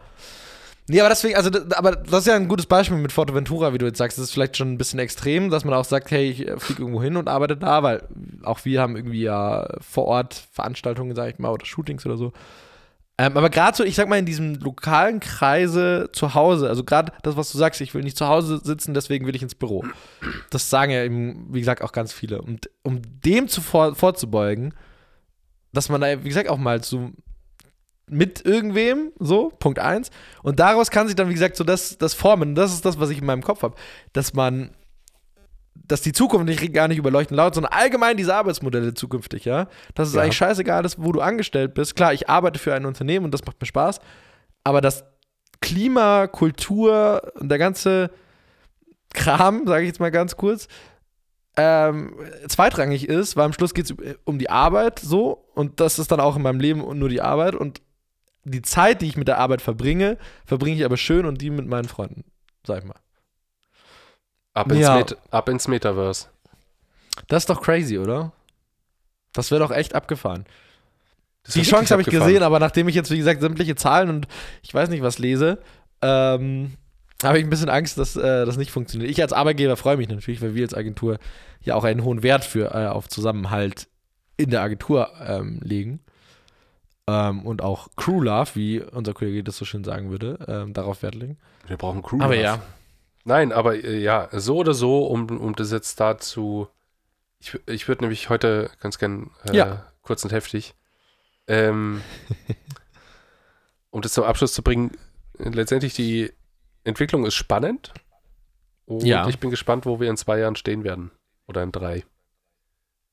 Nee, 0.86 1.00
aber 1.00 1.08
deswegen, 1.08 1.34
also, 1.36 1.50
aber 1.74 1.96
das 1.96 2.20
ist 2.20 2.26
ja 2.28 2.36
ein 2.36 2.46
gutes 2.46 2.66
Beispiel 2.66 2.96
mit 2.96 3.10
Forteventura, 3.10 3.72
wie 3.72 3.78
du 3.78 3.86
jetzt 3.86 3.98
sagst. 3.98 4.18
Das 4.18 4.24
ist 4.24 4.32
vielleicht 4.32 4.56
schon 4.56 4.72
ein 4.72 4.78
bisschen 4.78 5.00
extrem, 5.00 5.50
dass 5.50 5.64
man 5.64 5.74
auch 5.74 5.84
sagt, 5.84 6.12
hey, 6.12 6.30
ich 6.30 6.46
äh, 6.46 6.60
fliege 6.60 6.82
irgendwo 6.82 7.02
hin 7.02 7.16
und 7.16 7.28
arbeite 7.28 7.56
da, 7.56 7.82
weil 7.82 8.04
auch 8.44 8.64
wir 8.64 8.80
haben 8.80 8.94
irgendwie 8.94 9.22
ja 9.22 9.68
vor 9.80 10.04
Ort 10.04 10.34
Veranstaltungen, 10.52 11.16
sag 11.16 11.28
ich 11.32 11.40
mal, 11.40 11.50
oder 11.50 11.66
Shootings 11.66 12.06
oder 12.06 12.16
so. 12.16 12.32
Ähm, 13.22 13.36
aber 13.36 13.50
gerade 13.50 13.76
so, 13.76 13.84
ich 13.84 13.94
sag 13.94 14.08
mal, 14.08 14.18
in 14.18 14.26
diesem 14.26 14.56
lokalen 14.56 15.20
Kreise 15.20 16.10
zu 16.12 16.34
Hause, 16.34 16.68
also 16.68 16.82
gerade 16.82 17.12
das, 17.22 17.36
was 17.36 17.52
du 17.52 17.58
sagst, 17.58 17.80
ich 17.80 17.94
will 17.94 18.02
nicht 18.02 18.16
zu 18.16 18.26
Hause 18.26 18.60
sitzen, 18.64 18.94
deswegen 18.94 19.28
will 19.28 19.36
ich 19.36 19.42
ins 19.42 19.54
Büro. 19.54 19.84
Das 20.50 20.68
sagen 20.70 20.90
ja 20.90 21.04
eben, 21.04 21.46
wie 21.54 21.60
gesagt, 21.60 21.82
auch 21.82 21.92
ganz 21.92 22.12
viele. 22.12 22.42
Und 22.42 22.68
um 22.82 23.00
dem 23.24 23.46
zu 23.46 23.60
vor, 23.60 23.94
vorzubeugen, 23.94 24.74
dass 25.72 25.88
man 25.88 26.00
da, 26.00 26.24
wie 26.24 26.28
gesagt, 26.28 26.48
auch 26.48 26.58
mal 26.58 26.82
so 26.82 27.12
mit 28.08 28.44
irgendwem, 28.44 29.12
so, 29.20 29.50
Punkt 29.56 29.78
eins. 29.78 30.10
Und 30.42 30.58
daraus 30.58 30.90
kann 30.90 31.06
sich 31.06 31.14
dann, 31.14 31.28
wie 31.28 31.34
gesagt, 31.34 31.54
so 31.54 31.62
das, 31.62 31.98
das 31.98 32.14
formen. 32.14 32.56
Das 32.56 32.72
ist 32.72 32.84
das, 32.84 32.98
was 32.98 33.10
ich 33.10 33.18
in 33.18 33.26
meinem 33.26 33.44
Kopf 33.44 33.62
habe. 33.62 33.76
Dass 34.12 34.34
man 34.34 34.72
dass 35.74 36.00
die 36.00 36.12
Zukunft 36.12 36.46
nicht 36.46 36.72
gar 36.72 36.88
nicht 36.88 36.98
überleuchten 36.98 37.36
laut, 37.36 37.54
sondern 37.54 37.72
allgemein 37.72 38.16
diese 38.16 38.34
Arbeitsmodelle 38.34 38.94
zukünftig, 38.94 39.44
ja. 39.44 39.68
Dass 39.94 40.08
es 40.08 40.14
ja. 40.14 40.22
eigentlich 40.22 40.36
scheißegal 40.36 40.84
ist, 40.84 41.02
wo 41.02 41.12
du 41.12 41.20
angestellt 41.20 41.74
bist. 41.74 41.96
Klar, 41.96 42.12
ich 42.12 42.28
arbeite 42.28 42.58
für 42.58 42.74
ein 42.74 42.86
Unternehmen 42.86 43.24
und 43.24 43.32
das 43.32 43.44
macht 43.44 43.60
mir 43.60 43.66
Spaß, 43.66 44.00
aber 44.64 44.80
das 44.80 45.04
Klima, 45.60 46.26
Kultur 46.26 47.32
und 47.38 47.48
der 47.48 47.58
ganze 47.58 48.10
Kram, 49.14 49.62
sage 49.66 49.82
ich 49.82 49.88
jetzt 49.88 50.00
mal 50.00 50.10
ganz 50.10 50.36
kurz, 50.36 50.68
ähm, 51.56 52.14
zweitrangig 52.48 53.08
ist, 53.08 53.36
weil 53.36 53.44
am 53.44 53.52
Schluss 53.52 53.74
geht 53.74 53.90
es 53.90 53.94
um 54.24 54.38
die 54.38 54.48
Arbeit 54.48 54.98
so 54.98 55.44
und 55.54 55.80
das 55.80 55.98
ist 55.98 56.10
dann 56.10 56.20
auch 56.20 56.36
in 56.36 56.42
meinem 56.42 56.60
Leben 56.60 56.98
nur 56.98 57.08
die 57.08 57.20
Arbeit 57.20 57.54
und 57.54 57.82
die 58.44 58.62
Zeit, 58.62 59.02
die 59.02 59.06
ich 59.06 59.16
mit 59.16 59.28
der 59.28 59.38
Arbeit 59.38 59.62
verbringe, 59.62 60.16
verbringe 60.46 60.76
ich 60.76 60.84
aber 60.84 60.96
schön 60.96 61.26
und 61.26 61.40
die 61.40 61.50
mit 61.50 61.66
meinen 61.66 61.88
Freunden, 61.88 62.24
sag 62.66 62.78
ich 62.78 62.88
mal. 62.88 62.96
Ab 64.54 64.70
ins, 64.70 64.80
ja. 64.80 65.04
ab 65.30 65.48
ins 65.48 65.68
Metaverse. 65.68 66.26
Das 67.28 67.42
ist 67.42 67.50
doch 67.50 67.62
crazy, 67.62 67.98
oder? 67.98 68.32
Das 69.32 69.50
wäre 69.50 69.60
doch 69.60 69.70
echt 69.70 69.94
abgefahren. 69.94 70.44
Die 71.54 71.62
Chance 71.62 71.92
habe 71.92 72.02
ich 72.02 72.08
gesehen, 72.08 72.42
aber 72.42 72.60
nachdem 72.60 72.86
ich 72.88 72.94
jetzt, 72.94 73.10
wie 73.10 73.18
gesagt, 73.18 73.40
sämtliche 73.40 73.74
Zahlen 73.74 74.08
und 74.08 74.28
ich 74.62 74.72
weiß 74.72 74.88
nicht 74.90 75.02
was 75.02 75.18
lese, 75.18 75.58
ähm, 76.00 76.74
habe 77.22 77.38
ich 77.38 77.44
ein 77.44 77.50
bisschen 77.50 77.68
Angst, 77.68 77.98
dass 77.98 78.16
äh, 78.16 78.44
das 78.44 78.56
nicht 78.56 78.70
funktioniert. 78.70 79.10
Ich 79.10 79.20
als 79.20 79.32
Arbeitgeber 79.32 79.76
freue 79.76 79.96
mich 79.96 80.08
natürlich, 80.08 80.40
weil 80.40 80.54
wir 80.54 80.62
als 80.62 80.74
Agentur 80.74 81.18
ja 81.62 81.74
auch 81.74 81.84
einen 81.84 82.04
hohen 82.04 82.22
Wert 82.22 82.44
für, 82.44 82.74
äh, 82.74 82.86
auf 82.86 83.08
Zusammenhalt 83.08 83.88
in 84.36 84.50
der 84.50 84.62
Agentur 84.62 85.10
ähm, 85.24 85.60
legen. 85.62 86.00
Ähm, 87.08 87.44
und 87.44 87.62
auch 87.62 87.88
Crew 87.96 88.20
Love, 88.20 88.50
wie 88.54 88.80
unser 88.80 89.12
Kollege 89.12 89.42
das 89.42 89.56
so 89.56 89.64
schön 89.64 89.82
sagen 89.82 90.10
würde, 90.10 90.38
ähm, 90.46 90.72
darauf 90.72 91.02
Wert 91.02 91.16
legen. 91.16 91.38
Wir 91.66 91.76
brauchen 91.76 92.02
Crew 92.02 92.16
Love. 92.16 92.24
Aber 92.24 92.36
ja, 92.36 92.60
Nein, 93.24 93.52
aber 93.52 93.76
äh, 93.76 93.98
ja, 93.98 94.28
so 94.32 94.56
oder 94.56 94.74
so, 94.74 95.06
um, 95.06 95.28
um 95.38 95.54
das 95.54 95.70
jetzt 95.70 96.00
dazu. 96.00 96.68
Ich, 97.38 97.58
ich 97.66 97.88
würde 97.88 98.04
nämlich 98.04 98.28
heute 98.28 98.70
ganz 98.80 98.98
gern 98.98 99.30
äh, 99.44 99.56
ja. 99.56 99.86
kurz 100.02 100.24
und 100.24 100.32
heftig, 100.32 100.74
ähm, 101.46 102.02
um 103.90 104.02
das 104.02 104.12
zum 104.12 104.24
Abschluss 104.24 104.52
zu 104.52 104.62
bringen, 104.62 104.92
letztendlich 105.38 105.94
die 105.94 106.32
Entwicklung 106.84 107.26
ist 107.26 107.34
spannend. 107.34 107.92
Und 108.86 109.04
ja. 109.04 109.28
ich 109.28 109.38
bin 109.38 109.50
gespannt, 109.50 109.86
wo 109.86 110.00
wir 110.00 110.10
in 110.10 110.16
zwei 110.16 110.38
Jahren 110.38 110.56
stehen 110.56 110.84
werden. 110.84 111.10
Oder 111.46 111.62
in 111.62 111.72
drei. 111.72 112.04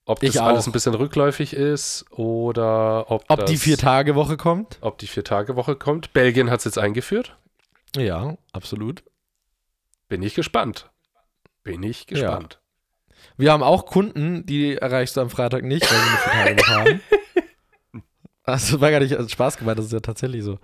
Ob 0.05 0.19
das 0.21 0.37
alles 0.37 0.65
ein 0.65 0.71
bisschen 0.71 0.95
rückläufig 0.95 1.53
ist 1.53 2.05
oder 2.09 3.11
ob. 3.11 3.25
Ob 3.27 3.41
das, 3.41 3.49
die 3.49 3.57
Vier-Tage-Woche 3.57 4.37
kommt? 4.37 4.79
Ob 4.81 4.97
die 4.97 5.05
Vier-Tage-Woche 5.05 5.75
kommt. 5.75 6.13
Belgien 6.13 6.49
hat 6.49 6.59
es 6.59 6.65
jetzt 6.65 6.79
eingeführt. 6.79 7.37
Ja, 7.95 8.35
absolut. 8.51 9.03
Bin 10.09 10.23
ich 10.23 10.35
gespannt. 10.35 10.91
Bin 11.63 11.83
ich 11.83 12.07
gespannt. 12.07 12.59
Ja. 12.59 13.15
Wir 13.37 13.51
haben 13.53 13.63
auch 13.63 13.85
Kunden, 13.85 14.45
die 14.45 14.75
erreichst 14.75 15.15
du 15.15 15.21
am 15.21 15.29
Freitag 15.29 15.63
nicht, 15.63 15.89
weil 15.89 15.99
sie 15.99 16.31
eine 16.31 16.55
noch 16.55 16.67
haben. 16.67 17.01
Also 18.45 18.81
war 18.81 18.89
gar 18.89 18.99
nicht 18.99 19.15
also 19.15 19.29
Spaß 19.29 19.57
gemeint, 19.57 19.77
das 19.77 19.85
ist 19.85 19.91
ja 19.91 19.99
tatsächlich 19.99 20.43
so. 20.43 20.57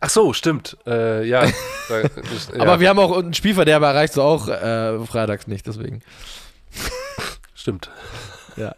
Ach 0.00 0.10
so, 0.10 0.34
stimmt. 0.34 0.76
Äh, 0.86 1.26
ja. 1.26 1.46
ja. 1.88 2.02
Aber 2.58 2.78
wir 2.78 2.90
haben 2.90 2.98
auch 2.98 3.16
einen 3.16 3.32
Spielverderber 3.32 3.88
erreicht, 3.88 4.12
so 4.12 4.22
auch 4.22 4.48
äh, 4.48 4.98
freitags 5.06 5.46
nicht, 5.46 5.66
deswegen. 5.66 6.02
Stimmt. 7.54 7.90
Ja. 8.56 8.76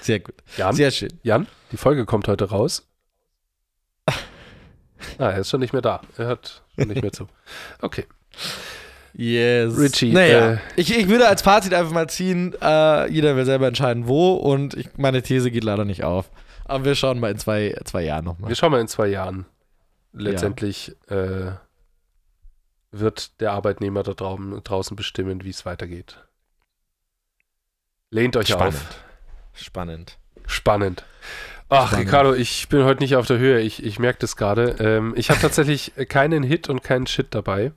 Sehr 0.00 0.20
gut. 0.20 0.36
Jan, 0.56 0.76
Sehr 0.76 0.92
schön. 0.92 1.18
Jan, 1.24 1.48
die 1.72 1.76
Folge 1.76 2.06
kommt 2.06 2.28
heute 2.28 2.50
raus. 2.50 2.86
Ah, 5.18 5.30
er 5.30 5.38
ist 5.38 5.50
schon 5.50 5.58
nicht 5.58 5.72
mehr 5.72 5.82
da. 5.82 6.02
Er 6.18 6.26
hört 6.26 6.62
schon 6.78 6.86
nicht 6.86 7.02
mehr 7.02 7.12
zu. 7.12 7.26
Okay. 7.80 8.06
Yes. 9.14 9.78
Richie. 9.78 10.12
Naja, 10.12 10.54
äh, 10.54 10.58
ich, 10.76 10.96
ich 10.96 11.08
würde 11.08 11.28
als 11.28 11.42
Fazit 11.42 11.74
einfach 11.74 11.92
mal 11.92 12.08
ziehen, 12.08 12.54
äh, 12.60 13.10
jeder 13.10 13.36
will 13.36 13.44
selber 13.44 13.68
entscheiden, 13.68 14.08
wo 14.08 14.34
und 14.34 14.74
ich, 14.74 14.88
meine 14.96 15.22
These 15.22 15.50
geht 15.50 15.64
leider 15.64 15.84
nicht 15.84 16.04
auf. 16.04 16.30
Aber 16.64 16.84
wir 16.84 16.94
schauen 16.94 17.20
mal 17.20 17.30
in 17.30 17.38
zwei, 17.38 17.76
zwei 17.84 18.02
Jahren 18.02 18.24
nochmal. 18.24 18.48
Wir 18.48 18.56
schauen 18.56 18.72
mal 18.72 18.80
in 18.80 18.88
zwei 18.88 19.08
Jahren. 19.08 19.44
Letztendlich 20.14 20.96
ja. 21.10 21.16
äh, 21.16 21.52
wird 22.90 23.40
der 23.40 23.52
Arbeitnehmer 23.52 24.02
da 24.02 24.12
draußen 24.12 24.96
bestimmen, 24.96 25.44
wie 25.44 25.50
es 25.50 25.66
weitergeht. 25.66 26.18
Lehnt 28.10 28.36
euch 28.36 28.48
Spannend. 28.48 28.74
auf. 28.74 29.04
Spannend. 29.54 30.18
Spannend. 30.46 31.04
Ach, 31.68 31.88
Spannend. 31.88 32.06
Ricardo, 32.06 32.34
ich 32.34 32.68
bin 32.68 32.84
heute 32.84 33.02
nicht 33.02 33.16
auf 33.16 33.26
der 33.26 33.38
Höhe. 33.38 33.60
Ich, 33.60 33.82
ich 33.82 33.98
merke 33.98 34.18
das 34.20 34.36
gerade. 34.36 34.76
Ähm, 34.78 35.14
ich 35.16 35.30
habe 35.30 35.40
tatsächlich 35.40 35.92
keinen 36.08 36.42
Hit 36.42 36.68
und 36.68 36.82
keinen 36.82 37.06
Shit 37.06 37.28
dabei. 37.34 37.72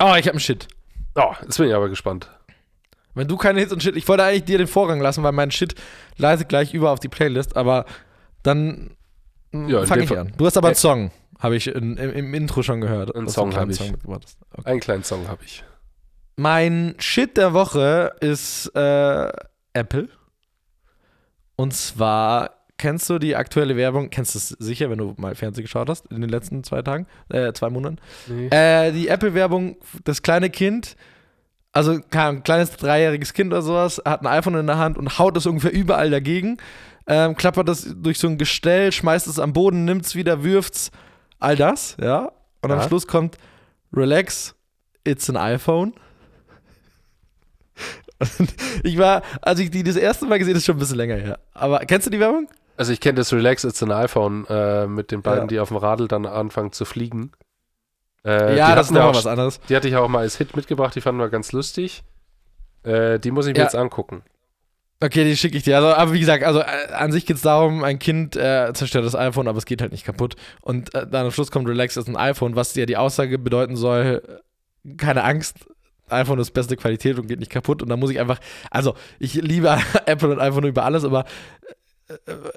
Oh, 0.00 0.14
ich 0.16 0.26
habe 0.26 0.32
einen 0.32 0.40
Shit. 0.40 0.68
Oh, 1.14 1.34
jetzt 1.42 1.58
bin 1.58 1.68
ich 1.68 1.74
aber 1.74 1.88
gespannt. 1.88 2.30
Wenn 3.14 3.26
du 3.26 3.36
keine 3.36 3.60
Hits 3.60 3.72
und 3.72 3.82
Shit, 3.82 3.96
ich 3.96 4.06
wollte 4.06 4.24
eigentlich 4.24 4.44
dir 4.44 4.58
den 4.58 4.68
Vorrang 4.68 5.00
lassen, 5.00 5.22
weil 5.22 5.32
mein 5.32 5.50
Shit 5.50 5.74
leise 6.16 6.44
gleich 6.44 6.72
über 6.72 6.90
auf 6.90 7.00
die 7.00 7.08
Playlist, 7.08 7.56
aber 7.56 7.84
dann 8.42 8.96
ja, 9.52 9.84
fange 9.86 10.04
ich 10.04 10.16
an. 10.16 10.32
Du 10.36 10.46
hast 10.46 10.56
aber 10.56 10.68
einen 10.68 10.76
Song, 10.76 11.10
habe 11.38 11.56
ich 11.56 11.66
in, 11.66 11.96
im, 11.96 12.12
im, 12.12 12.34
Intro 12.34 12.62
schon 12.62 12.80
gehört. 12.80 13.14
Einen 13.14 13.28
Song 13.28 13.54
habe 13.56 13.72
ich. 13.72 13.80
Okay. 13.80 13.94
Einen 14.64 14.80
kleinen 14.80 15.04
Song 15.04 15.26
habe 15.26 15.42
ich. 15.44 15.64
Mein 16.36 16.94
Shit 16.98 17.36
der 17.36 17.52
Woche 17.52 18.14
ist 18.20 18.68
äh, 18.76 19.32
Apple. 19.72 20.08
Und 21.56 21.74
zwar 21.74 22.57
kennst 22.78 23.10
du 23.10 23.18
die 23.18 23.36
aktuelle 23.36 23.76
Werbung? 23.76 24.10
Kennst 24.10 24.34
du 24.34 24.38
es 24.38 24.48
sicher, 24.48 24.88
wenn 24.88 24.98
du 24.98 25.14
mal 25.18 25.34
Fernsehen 25.34 25.64
geschaut 25.64 25.88
hast 25.88 26.06
in 26.06 26.20
den 26.20 26.30
letzten 26.30 26.64
zwei 26.64 26.82
Tagen, 26.82 27.06
äh, 27.28 27.52
zwei 27.52 27.68
Monaten? 27.68 27.98
Nee. 28.28 28.48
Äh, 28.48 28.92
die 28.92 29.08
Apple-Werbung, 29.08 29.76
das 30.04 30.22
kleine 30.22 30.48
Kind, 30.48 30.96
also 31.72 31.92
ein 31.92 32.42
kleines 32.42 32.70
dreijähriges 32.72 33.34
Kind 33.34 33.52
oder 33.52 33.62
sowas, 33.62 34.00
hat 34.04 34.22
ein 34.22 34.26
iPhone 34.26 34.54
in 34.54 34.66
der 34.66 34.78
Hand 34.78 34.96
und 34.96 35.18
haut 35.18 35.36
es 35.36 35.46
ungefähr 35.46 35.72
überall 35.72 36.10
dagegen, 36.10 36.56
ähm, 37.06 37.36
klappert 37.36 37.68
das 37.68 37.94
durch 37.96 38.18
so 38.18 38.28
ein 38.28 38.38
Gestell, 38.38 38.92
schmeißt 38.92 39.26
es 39.26 39.38
am 39.38 39.52
Boden, 39.52 39.84
nimmt 39.84 40.06
es 40.06 40.14
wieder, 40.14 40.44
wirft 40.44 40.74
es, 40.74 40.90
all 41.38 41.56
das, 41.56 41.96
ja. 42.00 42.32
Und 42.62 42.70
ja. 42.70 42.76
am 42.76 42.88
Schluss 42.88 43.06
kommt 43.06 43.36
Relax, 43.92 44.54
it's 45.04 45.28
an 45.28 45.36
iPhone. 45.36 45.94
ich 48.82 48.98
war, 48.98 49.22
als 49.42 49.60
ich 49.60 49.70
die 49.70 49.82
das 49.82 49.96
erste 49.96 50.26
Mal 50.26 50.38
gesehen 50.38 50.52
habe, 50.52 50.58
ist 50.58 50.66
schon 50.66 50.76
ein 50.76 50.80
bisschen 50.80 50.96
länger 50.96 51.16
her. 51.16 51.38
Aber 51.54 51.78
kennst 51.80 52.06
du 52.06 52.10
die 52.10 52.20
Werbung? 52.20 52.48
Also 52.78 52.92
ich 52.92 53.00
kenne 53.00 53.16
das 53.16 53.32
Relax, 53.32 53.64
it's 53.64 53.82
an 53.82 53.90
iPhone 53.92 54.46
äh, 54.48 54.86
mit 54.86 55.10
den 55.10 55.20
beiden, 55.22 55.42
Ja. 55.42 55.46
die 55.48 55.60
auf 55.60 55.68
dem 55.68 55.76
Radl 55.78 56.06
dann 56.08 56.26
anfangen 56.26 56.72
zu 56.72 56.84
fliegen. 56.84 57.32
Äh, 58.24 58.56
ja, 58.56 58.74
das 58.74 58.86
ist 58.86 58.92
nochmal 58.92 59.14
was 59.14 59.26
anderes. 59.26 59.60
Die 59.68 59.76
hatte 59.76 59.88
ich 59.88 59.96
auch 59.96 60.08
mal 60.08 60.20
als 60.20 60.36
Hit 60.36 60.54
mitgebracht, 60.56 60.94
die 60.94 61.00
fanden 61.00 61.20
wir 61.20 61.28
ganz 61.28 61.52
lustig. 61.52 62.02
Äh, 62.84 63.18
die 63.18 63.30
muss 63.30 63.46
ich 63.46 63.52
mir 63.54 63.58
Ja. 63.58 63.64
jetzt 63.64 63.74
angucken. 63.76 64.22
Okay, 65.00 65.24
die 65.24 65.36
schicke 65.36 65.56
ich 65.56 65.62
dir. 65.62 65.76
Also, 65.76 65.88
aber 65.94 66.12
wie 66.12 66.20
gesagt, 66.20 66.42
also 66.44 66.60
äh, 66.60 66.92
an 66.92 67.12
sich 67.12 67.24
geht 67.26 67.36
es 67.36 67.42
darum, 67.42 67.84
ein 67.84 67.98
Kind 68.00 68.34
äh, 68.36 68.72
zerstört 68.74 69.04
das 69.04 69.14
iPhone, 69.14 69.46
aber 69.46 69.58
es 69.58 69.64
geht 69.66 69.80
halt 69.80 69.92
nicht 69.92 70.04
kaputt. 70.04 70.34
Und 70.60 70.92
äh, 70.94 71.06
dann 71.06 71.26
am 71.26 71.30
Schluss 71.30 71.50
kommt 71.52 71.68
Relax 71.68 71.96
ist 71.96 72.08
ein 72.08 72.16
iPhone, 72.16 72.56
was 72.56 72.74
ja 72.74 72.84
die 72.86 72.96
Aussage 72.96 73.38
bedeuten 73.38 73.76
soll, 73.76 74.22
äh, 74.84 74.94
keine 74.96 75.22
Angst, 75.24 75.56
iPhone 76.08 76.38
ist 76.40 76.50
beste 76.52 76.76
Qualität 76.76 77.18
und 77.18 77.28
geht 77.28 77.38
nicht 77.38 77.52
kaputt. 77.52 77.82
Und 77.82 77.88
da 77.90 77.96
muss 77.96 78.10
ich 78.10 78.18
einfach, 78.18 78.40
also 78.70 78.94
ich 79.20 79.34
liebe 79.34 79.76
Apple 80.06 80.30
und 80.30 80.40
iPhone 80.40 80.64
über 80.64 80.84
alles, 80.84 81.04
aber 81.04 81.24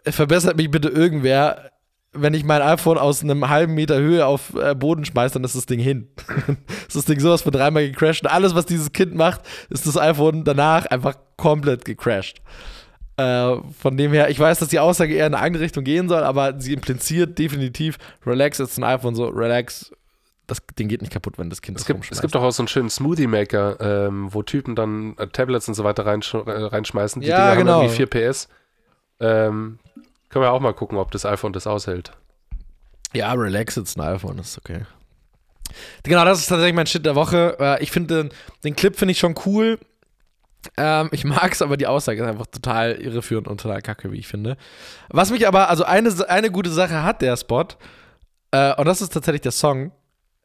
verbessert 0.06 0.58
mich 0.58 0.70
bitte 0.72 0.90
irgendwer, 0.90 1.72
wenn 2.14 2.34
ich 2.34 2.44
mein 2.44 2.62
iPhone 2.62 2.98
aus 2.98 3.24
einem 3.24 3.48
halben 3.50 3.74
Meter 3.74 3.98
Höhe 3.98 4.26
auf 4.26 4.54
äh, 4.56 4.76
Boden 4.76 5.06
schmeiße, 5.06 5.34
dann 5.34 5.44
ist 5.44 5.56
das 5.56 5.66
Ding 5.66 5.80
hin. 5.80 6.10
ist 6.88 6.96
das 6.96 7.06
Ding 7.06 7.20
sowas 7.20 7.42
von 7.42 7.52
dreimal 7.52 7.88
gecrashed. 7.88 8.24
Und 8.24 8.32
alles, 8.32 8.54
was 8.54 8.66
dieses 8.66 8.92
Kind 8.92 9.16
macht, 9.16 9.42
ist 9.70 9.88
das 9.88 9.98
iPhone 9.98 10.44
danach 10.44 10.86
einfach 10.88 11.16
komplett 11.38 11.86
gecrashed. 11.86 12.42
Äh, 13.18 13.56
von 13.80 13.96
dem 13.98 14.12
her, 14.12 14.30
ich 14.30 14.40
weiß, 14.40 14.60
dass 14.60 14.70
die 14.70 14.80
Aussage 14.80 15.14
eher 15.14 15.28
in 15.28 15.34
eine 15.34 15.44
andere 15.44 15.64
Richtung 15.64 15.84
gehen 15.84 16.10
soll, 16.10 16.24
aber 16.24 16.60
sie 16.60 16.74
impliziert 16.74 17.38
definitiv, 17.38 17.98
relax 18.26 18.60
ist 18.60 18.78
ein 18.78 18.84
iPhone 18.84 19.16
so, 19.16 19.28
relax, 19.28 19.92
das 20.48 20.60
Ding 20.78 20.90
geht 20.90 21.02
nicht 21.02 21.14
kaputt, 21.14 21.38
wenn 21.38 21.50
das 21.50 21.62
Kind 21.62 21.78
Es 21.78 21.84
das 21.84 21.88
gibt, 21.88 22.12
es 22.12 22.22
gibt 22.22 22.36
doch 22.36 22.44
auch 22.44 22.52
so 22.52 22.64
einen 22.64 22.68
schönen 22.68 22.90
Smoothie-Maker, 22.90 23.78
ähm, 24.08 24.34
wo 24.34 24.44
Typen 24.44 24.76
dann 24.76 25.16
äh, 25.18 25.28
Tablets 25.28 25.68
und 25.70 25.76
so 25.76 25.84
weiter 25.86 26.06
reinsch 26.06 26.34
äh, 26.34 26.40
reinschmeißen. 26.40 27.22
Die 27.22 27.28
Ja, 27.30 27.52
Dinger 27.52 27.56
genau. 27.58 27.74
haben 27.76 27.82
irgendwie 27.86 28.08
4 28.08 28.30
PS. 28.30 28.50
Ähm, 29.22 29.80
können 30.30 30.44
wir 30.44 30.52
auch 30.52 30.60
mal 30.60 30.74
gucken, 30.74 30.98
ob 30.98 31.12
das 31.12 31.26
iPhone 31.26 31.54
das 31.54 31.68
aushält. 31.68 32.12
Ja, 33.14 33.32
relax 33.34 33.78
ist 33.78 33.98
ein 33.98 34.02
iPhone, 34.02 34.40
ist 34.40 34.58
okay. 34.58 34.86
Genau, 36.04 36.26
das 36.26 36.40
ist 36.40 36.48
tatsächlich 36.48 36.76
mein 36.76 36.88
Shit 36.88 37.06
der 37.06 37.16
Woche. 37.16 37.56
Äh, 37.60 37.84
Ich 37.84 37.92
finde 37.92 38.24
den, 38.24 38.34
den 38.64 38.76
Clip 38.76 38.96
finde 38.96 39.12
ich 39.14 39.20
schon 39.20 39.36
cool. 39.46 39.80
Ähm, 40.78 41.10
ich 41.12 41.24
mag 41.24 41.52
es, 41.54 41.62
aber 41.62 41.78
die 41.78 41.88
Aussage 41.88 42.22
ist 42.22 42.28
einfach 42.28 42.48
total 42.48 42.94
irreführend 42.94 43.48
und 43.48 43.62
total 43.62 43.82
kacke, 43.82 44.12
wie 44.12 44.20
ich 44.20 44.28
finde. 44.28 44.58
Was 45.10 45.32
mich 45.32 45.48
aber, 45.48 45.70
also 45.70 45.84
eine, 45.84 46.12
eine 46.30 46.52
gute 46.52 46.70
Sache 46.70 47.04
hat 47.04 47.22
der 47.22 47.36
Spot, 47.38 47.66
äh, 48.52 48.76
und 48.76 48.86
das 48.86 49.02
ist 49.02 49.14
tatsächlich 49.14 49.42
der 49.42 49.52
Song. 49.54 49.92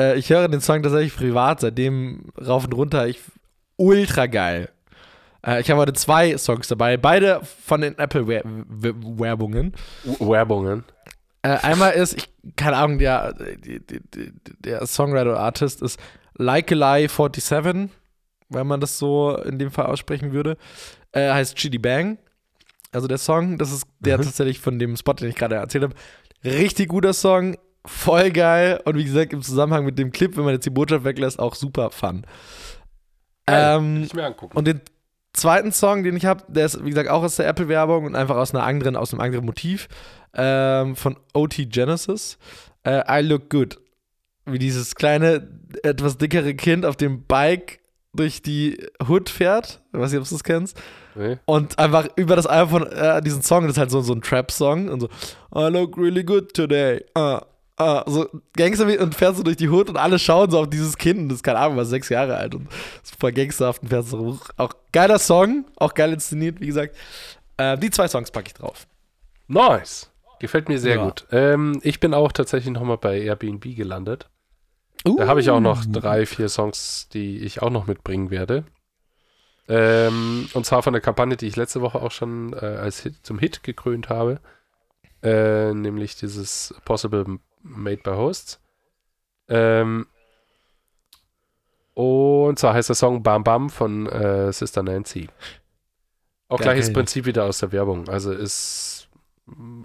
Äh, 0.01 0.17
ich 0.19 0.31
höre 0.31 0.49
den 0.49 0.61
Song 0.61 0.83
tatsächlich 0.83 1.15
privat, 1.17 1.61
seitdem 1.61 2.31
rauf 2.41 2.65
und 2.65 2.73
runter. 2.75 3.07
Ich, 3.09 3.21
ultra 3.77 4.27
geil. 4.27 4.71
Äh, 5.45 5.61
ich 5.61 5.71
habe 5.71 5.81
heute 5.81 5.93
zwei 5.95 6.37
Songs 6.39 6.69
dabei, 6.69 6.97
beide 6.97 7.41
von 7.43 7.81
den 7.81 7.99
Apple-Werbungen. 7.99 9.73
Werbungen. 10.19 10.85
Äh, 11.43 11.49
einmal 11.63 11.93
ist, 11.93 12.15
ich, 12.15 12.29
keine 12.57 12.77
Ahnung, 12.77 12.99
der, 12.99 13.35
der 14.61 14.87
Songwriter 14.87 15.31
oder 15.33 15.41
Artist 15.41 15.83
ist 15.83 15.99
Like 16.39 16.73
a 16.73 16.75
Lie 16.99 17.09
47, 17.09 17.91
wenn 18.49 18.67
man 18.67 18.81
das 18.81 18.99
so 18.99 19.37
in 19.37 19.59
dem 19.59 19.71
Fall 19.71 19.87
aussprechen 19.87 20.33
würde. 20.33 20.57
Äh, 21.13 21.31
heißt 21.33 21.57
Chitty 21.57 21.79
Bang. 21.79 22.19
Also 22.93 23.07
der 23.09 23.19
Song, 23.19 23.59
das 23.59 23.73
ist 23.73 23.87
der 24.01 24.19
Mhm. 24.19 24.23
tatsächlich 24.25 24.61
von 24.61 24.79
dem 24.79 24.97
Spot, 24.97 25.13
den 25.15 25.29
ich 25.31 25.37
gerade 25.37 25.57
erzählt 25.57 25.85
habe. 25.85 25.95
Richtig 26.45 26.89
guter 26.89 27.13
Song, 27.13 27.57
voll 27.85 28.31
geil 28.31 28.81
und 28.85 28.97
wie 28.97 29.05
gesagt, 29.05 29.33
im 29.33 29.43
Zusammenhang 29.43 29.85
mit 29.85 29.99
dem 29.99 30.13
Clip, 30.13 30.37
wenn 30.37 30.45
man 30.45 30.55
jetzt 30.55 30.67
die 30.67 30.71
Botschaft 30.71 31.05
weglässt, 31.05 31.39
auch 31.39 31.55
super 31.55 31.91
fun. 31.91 32.27
Geil, 33.47 33.77
Ähm, 33.79 34.03
ich 34.05 34.15
mir 34.15 34.25
angucken. 34.27 34.57
und 34.57 34.67
den 34.67 34.81
zweiten 35.37 35.73
Song, 35.73 36.03
den 36.03 36.17
ich 36.17 36.27
habe, 36.27 36.45
der 36.49 36.67
ist, 36.67 36.85
wie 36.85 36.91
gesagt, 36.91 37.09
auch 37.09 37.23
aus 37.23 37.37
der 37.37 37.47
Apple-Werbung 37.47 38.05
und 38.05 38.17
einfach 38.17 38.37
aus 38.37 38.55
einer 38.55 38.65
anderen, 38.65 38.97
aus 38.97 39.13
einem 39.13 39.21
anderen 39.21 39.47
Motiv. 39.47 39.89
Ähm, 40.35 40.97
von 40.97 41.17
OT 41.33 41.71
Genesis. 41.71 42.39
Äh, 42.85 43.03
I 43.09 43.27
Look 43.27 43.49
Good. 43.51 43.79
Wie 44.45 44.59
dieses 44.59 44.95
kleine, 44.95 45.49
etwas 45.83 46.19
dickere 46.19 46.55
Kind 46.55 46.85
auf 46.85 46.97
dem 46.97 47.25
Bike 47.25 47.81
durch 48.13 48.43
die 48.43 48.79
Hood 49.07 49.29
fährt. 49.29 49.81
Ich 49.93 49.99
weiß 49.99 50.11
nicht, 50.11 50.21
ob 50.21 50.29
du 50.29 50.35
das 50.35 50.45
kennst. 50.45 50.79
nee? 51.15 51.37
Und 51.45 51.79
einfach 51.79 52.09
über 52.17 52.37
das 52.37 52.49
iPhone 52.49 52.87
äh, 52.87 53.21
diesen 53.23 53.43
Song, 53.43 53.63
das 53.63 53.73
ist 53.73 53.79
halt 53.79 53.91
so, 53.91 54.01
so 54.01 54.15
ein 54.15 54.23
Trap-Song. 54.23 54.89
Und 54.89 55.01
so, 55.01 55.09
I 55.55 55.69
look 55.71 55.97
really 55.97 56.25
good 56.25 56.53
today. 56.55 57.05
Uh, 57.17 57.41
uh, 57.81 58.01
so 58.07 58.29
Gangster 58.57 58.87
und 59.01 59.15
fährst 59.15 59.39
du 59.39 59.43
durch 59.43 59.57
die 59.57 59.69
Hood 59.69 59.89
und 59.91 59.97
alle 59.97 60.19
schauen 60.19 60.51
so 60.51 60.61
auf 60.61 60.71
dieses 60.71 60.97
Kind. 60.97 61.31
Das 61.31 61.37
ist 61.37 61.43
keine 61.43 61.59
Ahnung, 61.59 61.77
was 61.77 61.89
sechs 61.89 62.09
Jahre 62.09 62.37
alt 62.37 62.55
und 62.55 62.69
voll 63.19 63.33
gangsterhaft 63.33 63.83
und 63.83 63.89
fährst 63.89 64.11
so 64.11 64.19
hoch. 64.19 64.49
Auch 64.57 64.73
geiler 64.93 65.19
Song, 65.19 65.65
auch 65.77 65.95
geil 65.95 66.13
inszeniert, 66.13 66.61
wie 66.61 66.67
gesagt. 66.67 66.97
Äh, 67.57 67.79
die 67.79 67.91
zwei 67.91 68.09
Songs 68.09 68.31
packe 68.31 68.49
ich 68.49 68.55
drauf. 68.55 68.87
Nice. 69.49 70.11
Gefällt 70.41 70.69
mir 70.69 70.79
sehr 70.79 70.97
Ja. 70.97 71.05
gut. 71.05 71.27
Ähm, 71.31 71.81
ich 71.83 72.01
bin 72.01 72.13
auch 72.13 72.33
tatsächlich 72.33 72.73
nochmal 72.73 72.99
bei 72.99 73.21
Airbnb 73.21 73.75
gelandet. 73.75 74.29
Da 75.05 75.29
habe 75.29 75.41
ich 75.41 75.51
auch 75.51 75.61
noch 75.61 75.85
drei, 75.87 76.27
vier 76.27 76.49
Songs, 76.49 77.09
die 77.13 77.39
ich 77.39 77.63
auch 77.63 77.71
noch 77.71 77.87
mitbringen 77.87 78.31
werde. 78.31 78.65
Ähm, 79.69 80.49
und 80.55 80.67
zwar 80.67 80.83
von 80.83 80.93
der 80.93 81.03
Kampagne, 81.03 81.37
die 81.37 81.47
ich 81.47 81.57
letzte 81.57 81.81
Woche 81.81 82.01
auch 82.01 82.11
schon 82.11 82.53
äh, 82.53 82.57
als 82.57 83.01
Hit, 83.01 83.15
zum 83.25 83.39
Hit 83.39 83.63
gekrönt 83.63 84.09
habe. 84.09 84.41
Äh, 85.23 85.75
nämlich 85.75 86.17
dieses 86.17 86.75
Possible 86.85 87.39
Made 87.69 88.03
by 88.03 88.11
Hosts. 88.11 88.61
Ähm, 89.49 90.07
und 91.95 92.59
zwar 92.59 92.75
heißt 92.75 92.89
der 92.89 92.97
Song 92.97 93.23
Bam 93.23 93.45
Bam 93.45 93.71
von 93.71 94.07
äh, 94.07 94.53
Sister 94.53 94.83
Nancy. 94.83 95.29
Auch 96.49 96.61
Ja, 96.61 96.65
gleiches. 96.65 96.93
Prinzip 96.93 97.27
wieder 97.27 97.45
aus 97.45 97.59
der 97.59 97.73
Werbung. 97.73 98.09
Also 98.09 98.33
ist 98.33 99.09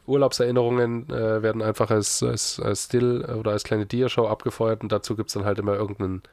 Urlaubserinnerungen 0.05 1.09
äh, 1.09 1.43
werden 1.43 1.61
einfach 1.61 1.91
als, 1.91 2.23
als, 2.23 2.59
als 2.59 2.85
Still 2.85 3.23
oder 3.23 3.51
als 3.51 3.63
kleine 3.63 3.85
Dia-Show 3.85 4.27
abgefeuert 4.27 4.81
und 4.81 4.91
dazu 4.91 5.15
gibt 5.15 5.29
es 5.29 5.33
dann 5.35 5.45
halt 5.45 5.59
immer 5.59 5.75
irgendeinen 5.75 6.23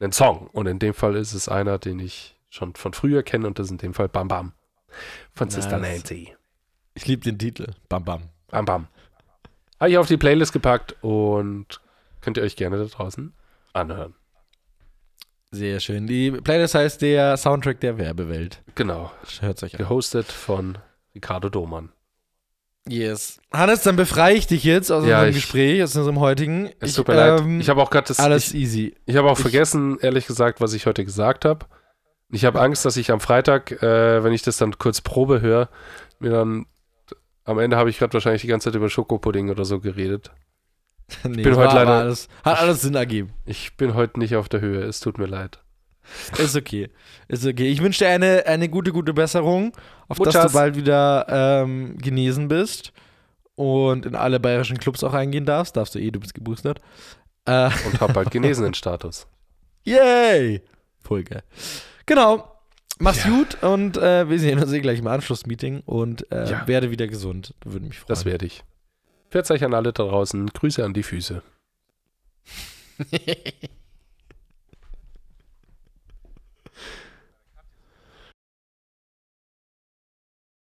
einen 0.00 0.12
Song. 0.12 0.48
Und 0.48 0.66
in 0.66 0.78
dem 0.78 0.94
Fall 0.94 1.16
ist 1.16 1.32
es 1.32 1.48
einer, 1.48 1.78
den 1.78 1.98
ich 1.98 2.38
schon 2.50 2.74
von 2.74 2.92
früher 2.92 3.22
kenne 3.22 3.46
und 3.46 3.58
das 3.58 3.66
ist 3.66 3.72
in 3.72 3.78
dem 3.78 3.94
Fall 3.94 4.08
Bam 4.08 4.28
Bam 4.28 4.52
von 5.32 5.50
Sister 5.50 5.78
Nice. 5.78 5.98
Nancy. 5.98 6.34
Ich 6.94 7.06
liebe 7.06 7.22
den 7.24 7.38
Titel. 7.38 7.72
Bam 7.88 8.04
Bam. 8.04 8.22
Bam 8.48 8.64
Bam. 8.64 8.88
Habe 9.80 9.90
ich 9.90 9.98
auf 9.98 10.08
die 10.08 10.16
Playlist 10.16 10.52
gepackt 10.52 10.96
und 11.02 11.80
könnt 12.20 12.36
ihr 12.36 12.42
euch 12.42 12.56
gerne 12.56 12.78
da 12.78 12.84
draußen 12.84 13.32
anhören. 13.72 14.14
Sehr 15.50 15.80
schön. 15.80 16.06
Die 16.06 16.30
Playlist 16.32 16.74
heißt 16.74 17.00
der 17.00 17.36
Soundtrack 17.36 17.80
der 17.80 17.96
Werbewelt. 17.96 18.62
Genau. 18.74 19.10
Hört 19.40 19.62
euch 19.62 19.74
an. 19.74 19.78
Gehostet 19.78 20.26
von 20.26 20.78
Ricardo 21.14 21.48
Domann. 21.48 21.90
Yes. 22.86 23.40
Hannes, 23.52 23.82
dann 23.82 23.96
befreie 23.96 24.34
ich 24.36 24.46
dich 24.46 24.64
jetzt 24.64 24.90
aus 24.90 25.04
Ja, 25.04 25.16
unserem 25.18 25.30
ich- 25.30 25.36
Gespräch, 25.36 25.82
aus 25.82 25.94
unserem 25.96 26.20
heutigen. 26.20 26.70
Es 26.80 26.90
Ich, 26.90 26.96
tut 26.96 27.08
mir 27.08 27.14
leid. 27.14 27.40
ähm, 27.40 27.60
Ich 27.60 27.68
habe 27.68 27.82
auch 27.82 27.90
gerade 27.90 28.08
das. 28.08 28.18
alles 28.18 28.48
ich, 28.54 28.60
easy. 28.60 28.96
ich 29.06 29.16
habe 29.16 29.30
auch 29.30 29.36
ich- 29.38 29.42
vergessen, 29.42 29.98
ehrlich 30.00 30.26
gesagt, 30.26 30.60
was 30.60 30.72
ich 30.74 30.86
heute 30.86 31.04
gesagt 31.04 31.44
habe. 31.44 31.66
Ich 32.30 32.44
habe 32.44 32.60
Angst, 32.60 32.84
dass 32.84 32.96
ich 32.98 33.10
am 33.10 33.20
Freitag, 33.20 33.82
äh, 33.82 34.22
wenn 34.22 34.32
ich 34.32 34.42
das 34.42 34.58
dann 34.58 34.76
kurz 34.78 35.00
Probe 35.00 35.40
höre, 35.40 35.68
mir 36.18 36.30
dann. 36.30 36.66
Am 37.48 37.58
Ende 37.58 37.76
habe 37.76 37.88
ich 37.90 37.98
gerade 37.98 38.12
wahrscheinlich 38.12 38.42
die 38.42 38.48
ganze 38.48 38.66
Zeit 38.70 38.74
über 38.76 38.90
Schokopudding 38.90 39.48
oder 39.50 39.64
so 39.64 39.80
geredet. 39.80 40.30
nee, 41.24 41.42
bin 41.42 41.52
es 41.52 41.58
heute 41.58 41.68
war- 41.68 41.74
leider- 41.74 41.94
Alles, 42.00 42.28
hat 42.44 42.60
alles 42.60 42.82
Sinn 42.82 42.94
ergeben. 42.94 43.30
Ich 43.46 43.76
bin 43.76 43.94
heute 43.94 44.18
nicht 44.18 44.36
auf 44.36 44.48
der 44.48 44.60
Höhe. 44.60 44.82
Es 44.82 45.00
tut 45.00 45.16
mir 45.18 45.26
leid. 45.26 45.60
Ist 46.38 46.56
okay. 46.56 46.90
Ist 47.28 47.46
okay. 47.46 47.68
Ich 47.70 47.82
wünsche 47.82 48.04
dir 48.04 48.10
eine, 48.10 48.44
eine 48.46 48.68
gute, 48.68 48.92
gute 48.92 49.12
Besserung, 49.14 49.72
auf 50.08 50.18
dass 50.18 50.34
Muchas. 50.34 50.52
du 50.52 50.58
bald 50.58 50.76
wieder 50.76 51.26
ähm, 51.28 51.96
genesen 51.98 52.48
bist 52.48 52.92
und 53.56 54.06
in 54.06 54.14
alle 54.14 54.40
bayerischen 54.40 54.78
Clubs 54.78 55.02
auch 55.04 55.12
reingehen 55.12 55.44
darfst. 55.46 55.76
Darfst 55.76 55.94
du 55.94 55.98
eh, 55.98 56.10
du 56.10 56.20
bist 56.20 56.34
geboostert. 56.34 56.80
Äh, 57.46 57.70
Und 57.86 58.00
habe 58.00 58.12
bald 58.12 58.30
genesenen 58.32 58.74
Status. 58.74 59.26
yay! 59.84 60.62
Voll 61.02 61.24
geil. 61.24 61.42
Genau. 62.04 62.52
Mach's 62.98 63.24
Ja. 63.24 63.30
gut 63.30 63.62
und 63.62 63.96
äh, 63.96 64.28
wir 64.28 64.38
sehen 64.38 64.58
uns 64.58 64.72
eh 64.72 64.80
gleich 64.80 64.98
im 64.98 65.06
Anschlussmeeting 65.06 65.82
und 65.86 66.30
äh, 66.32 66.50
Ja. 66.50 66.66
werde 66.66 66.90
wieder 66.90 67.06
gesund. 67.06 67.54
Würde 67.64 67.86
mich 67.86 67.98
freuen. 67.98 68.08
Das 68.08 68.24
werde 68.24 68.46
ich. 68.46 68.64
Euch 69.50 69.64
an 69.64 69.74
alle 69.74 69.92
da 69.92 70.04
draußen. 70.04 70.46
Grüße 70.48 70.84
an 70.84 70.94
die 70.94 71.02
Füße. 71.02 71.42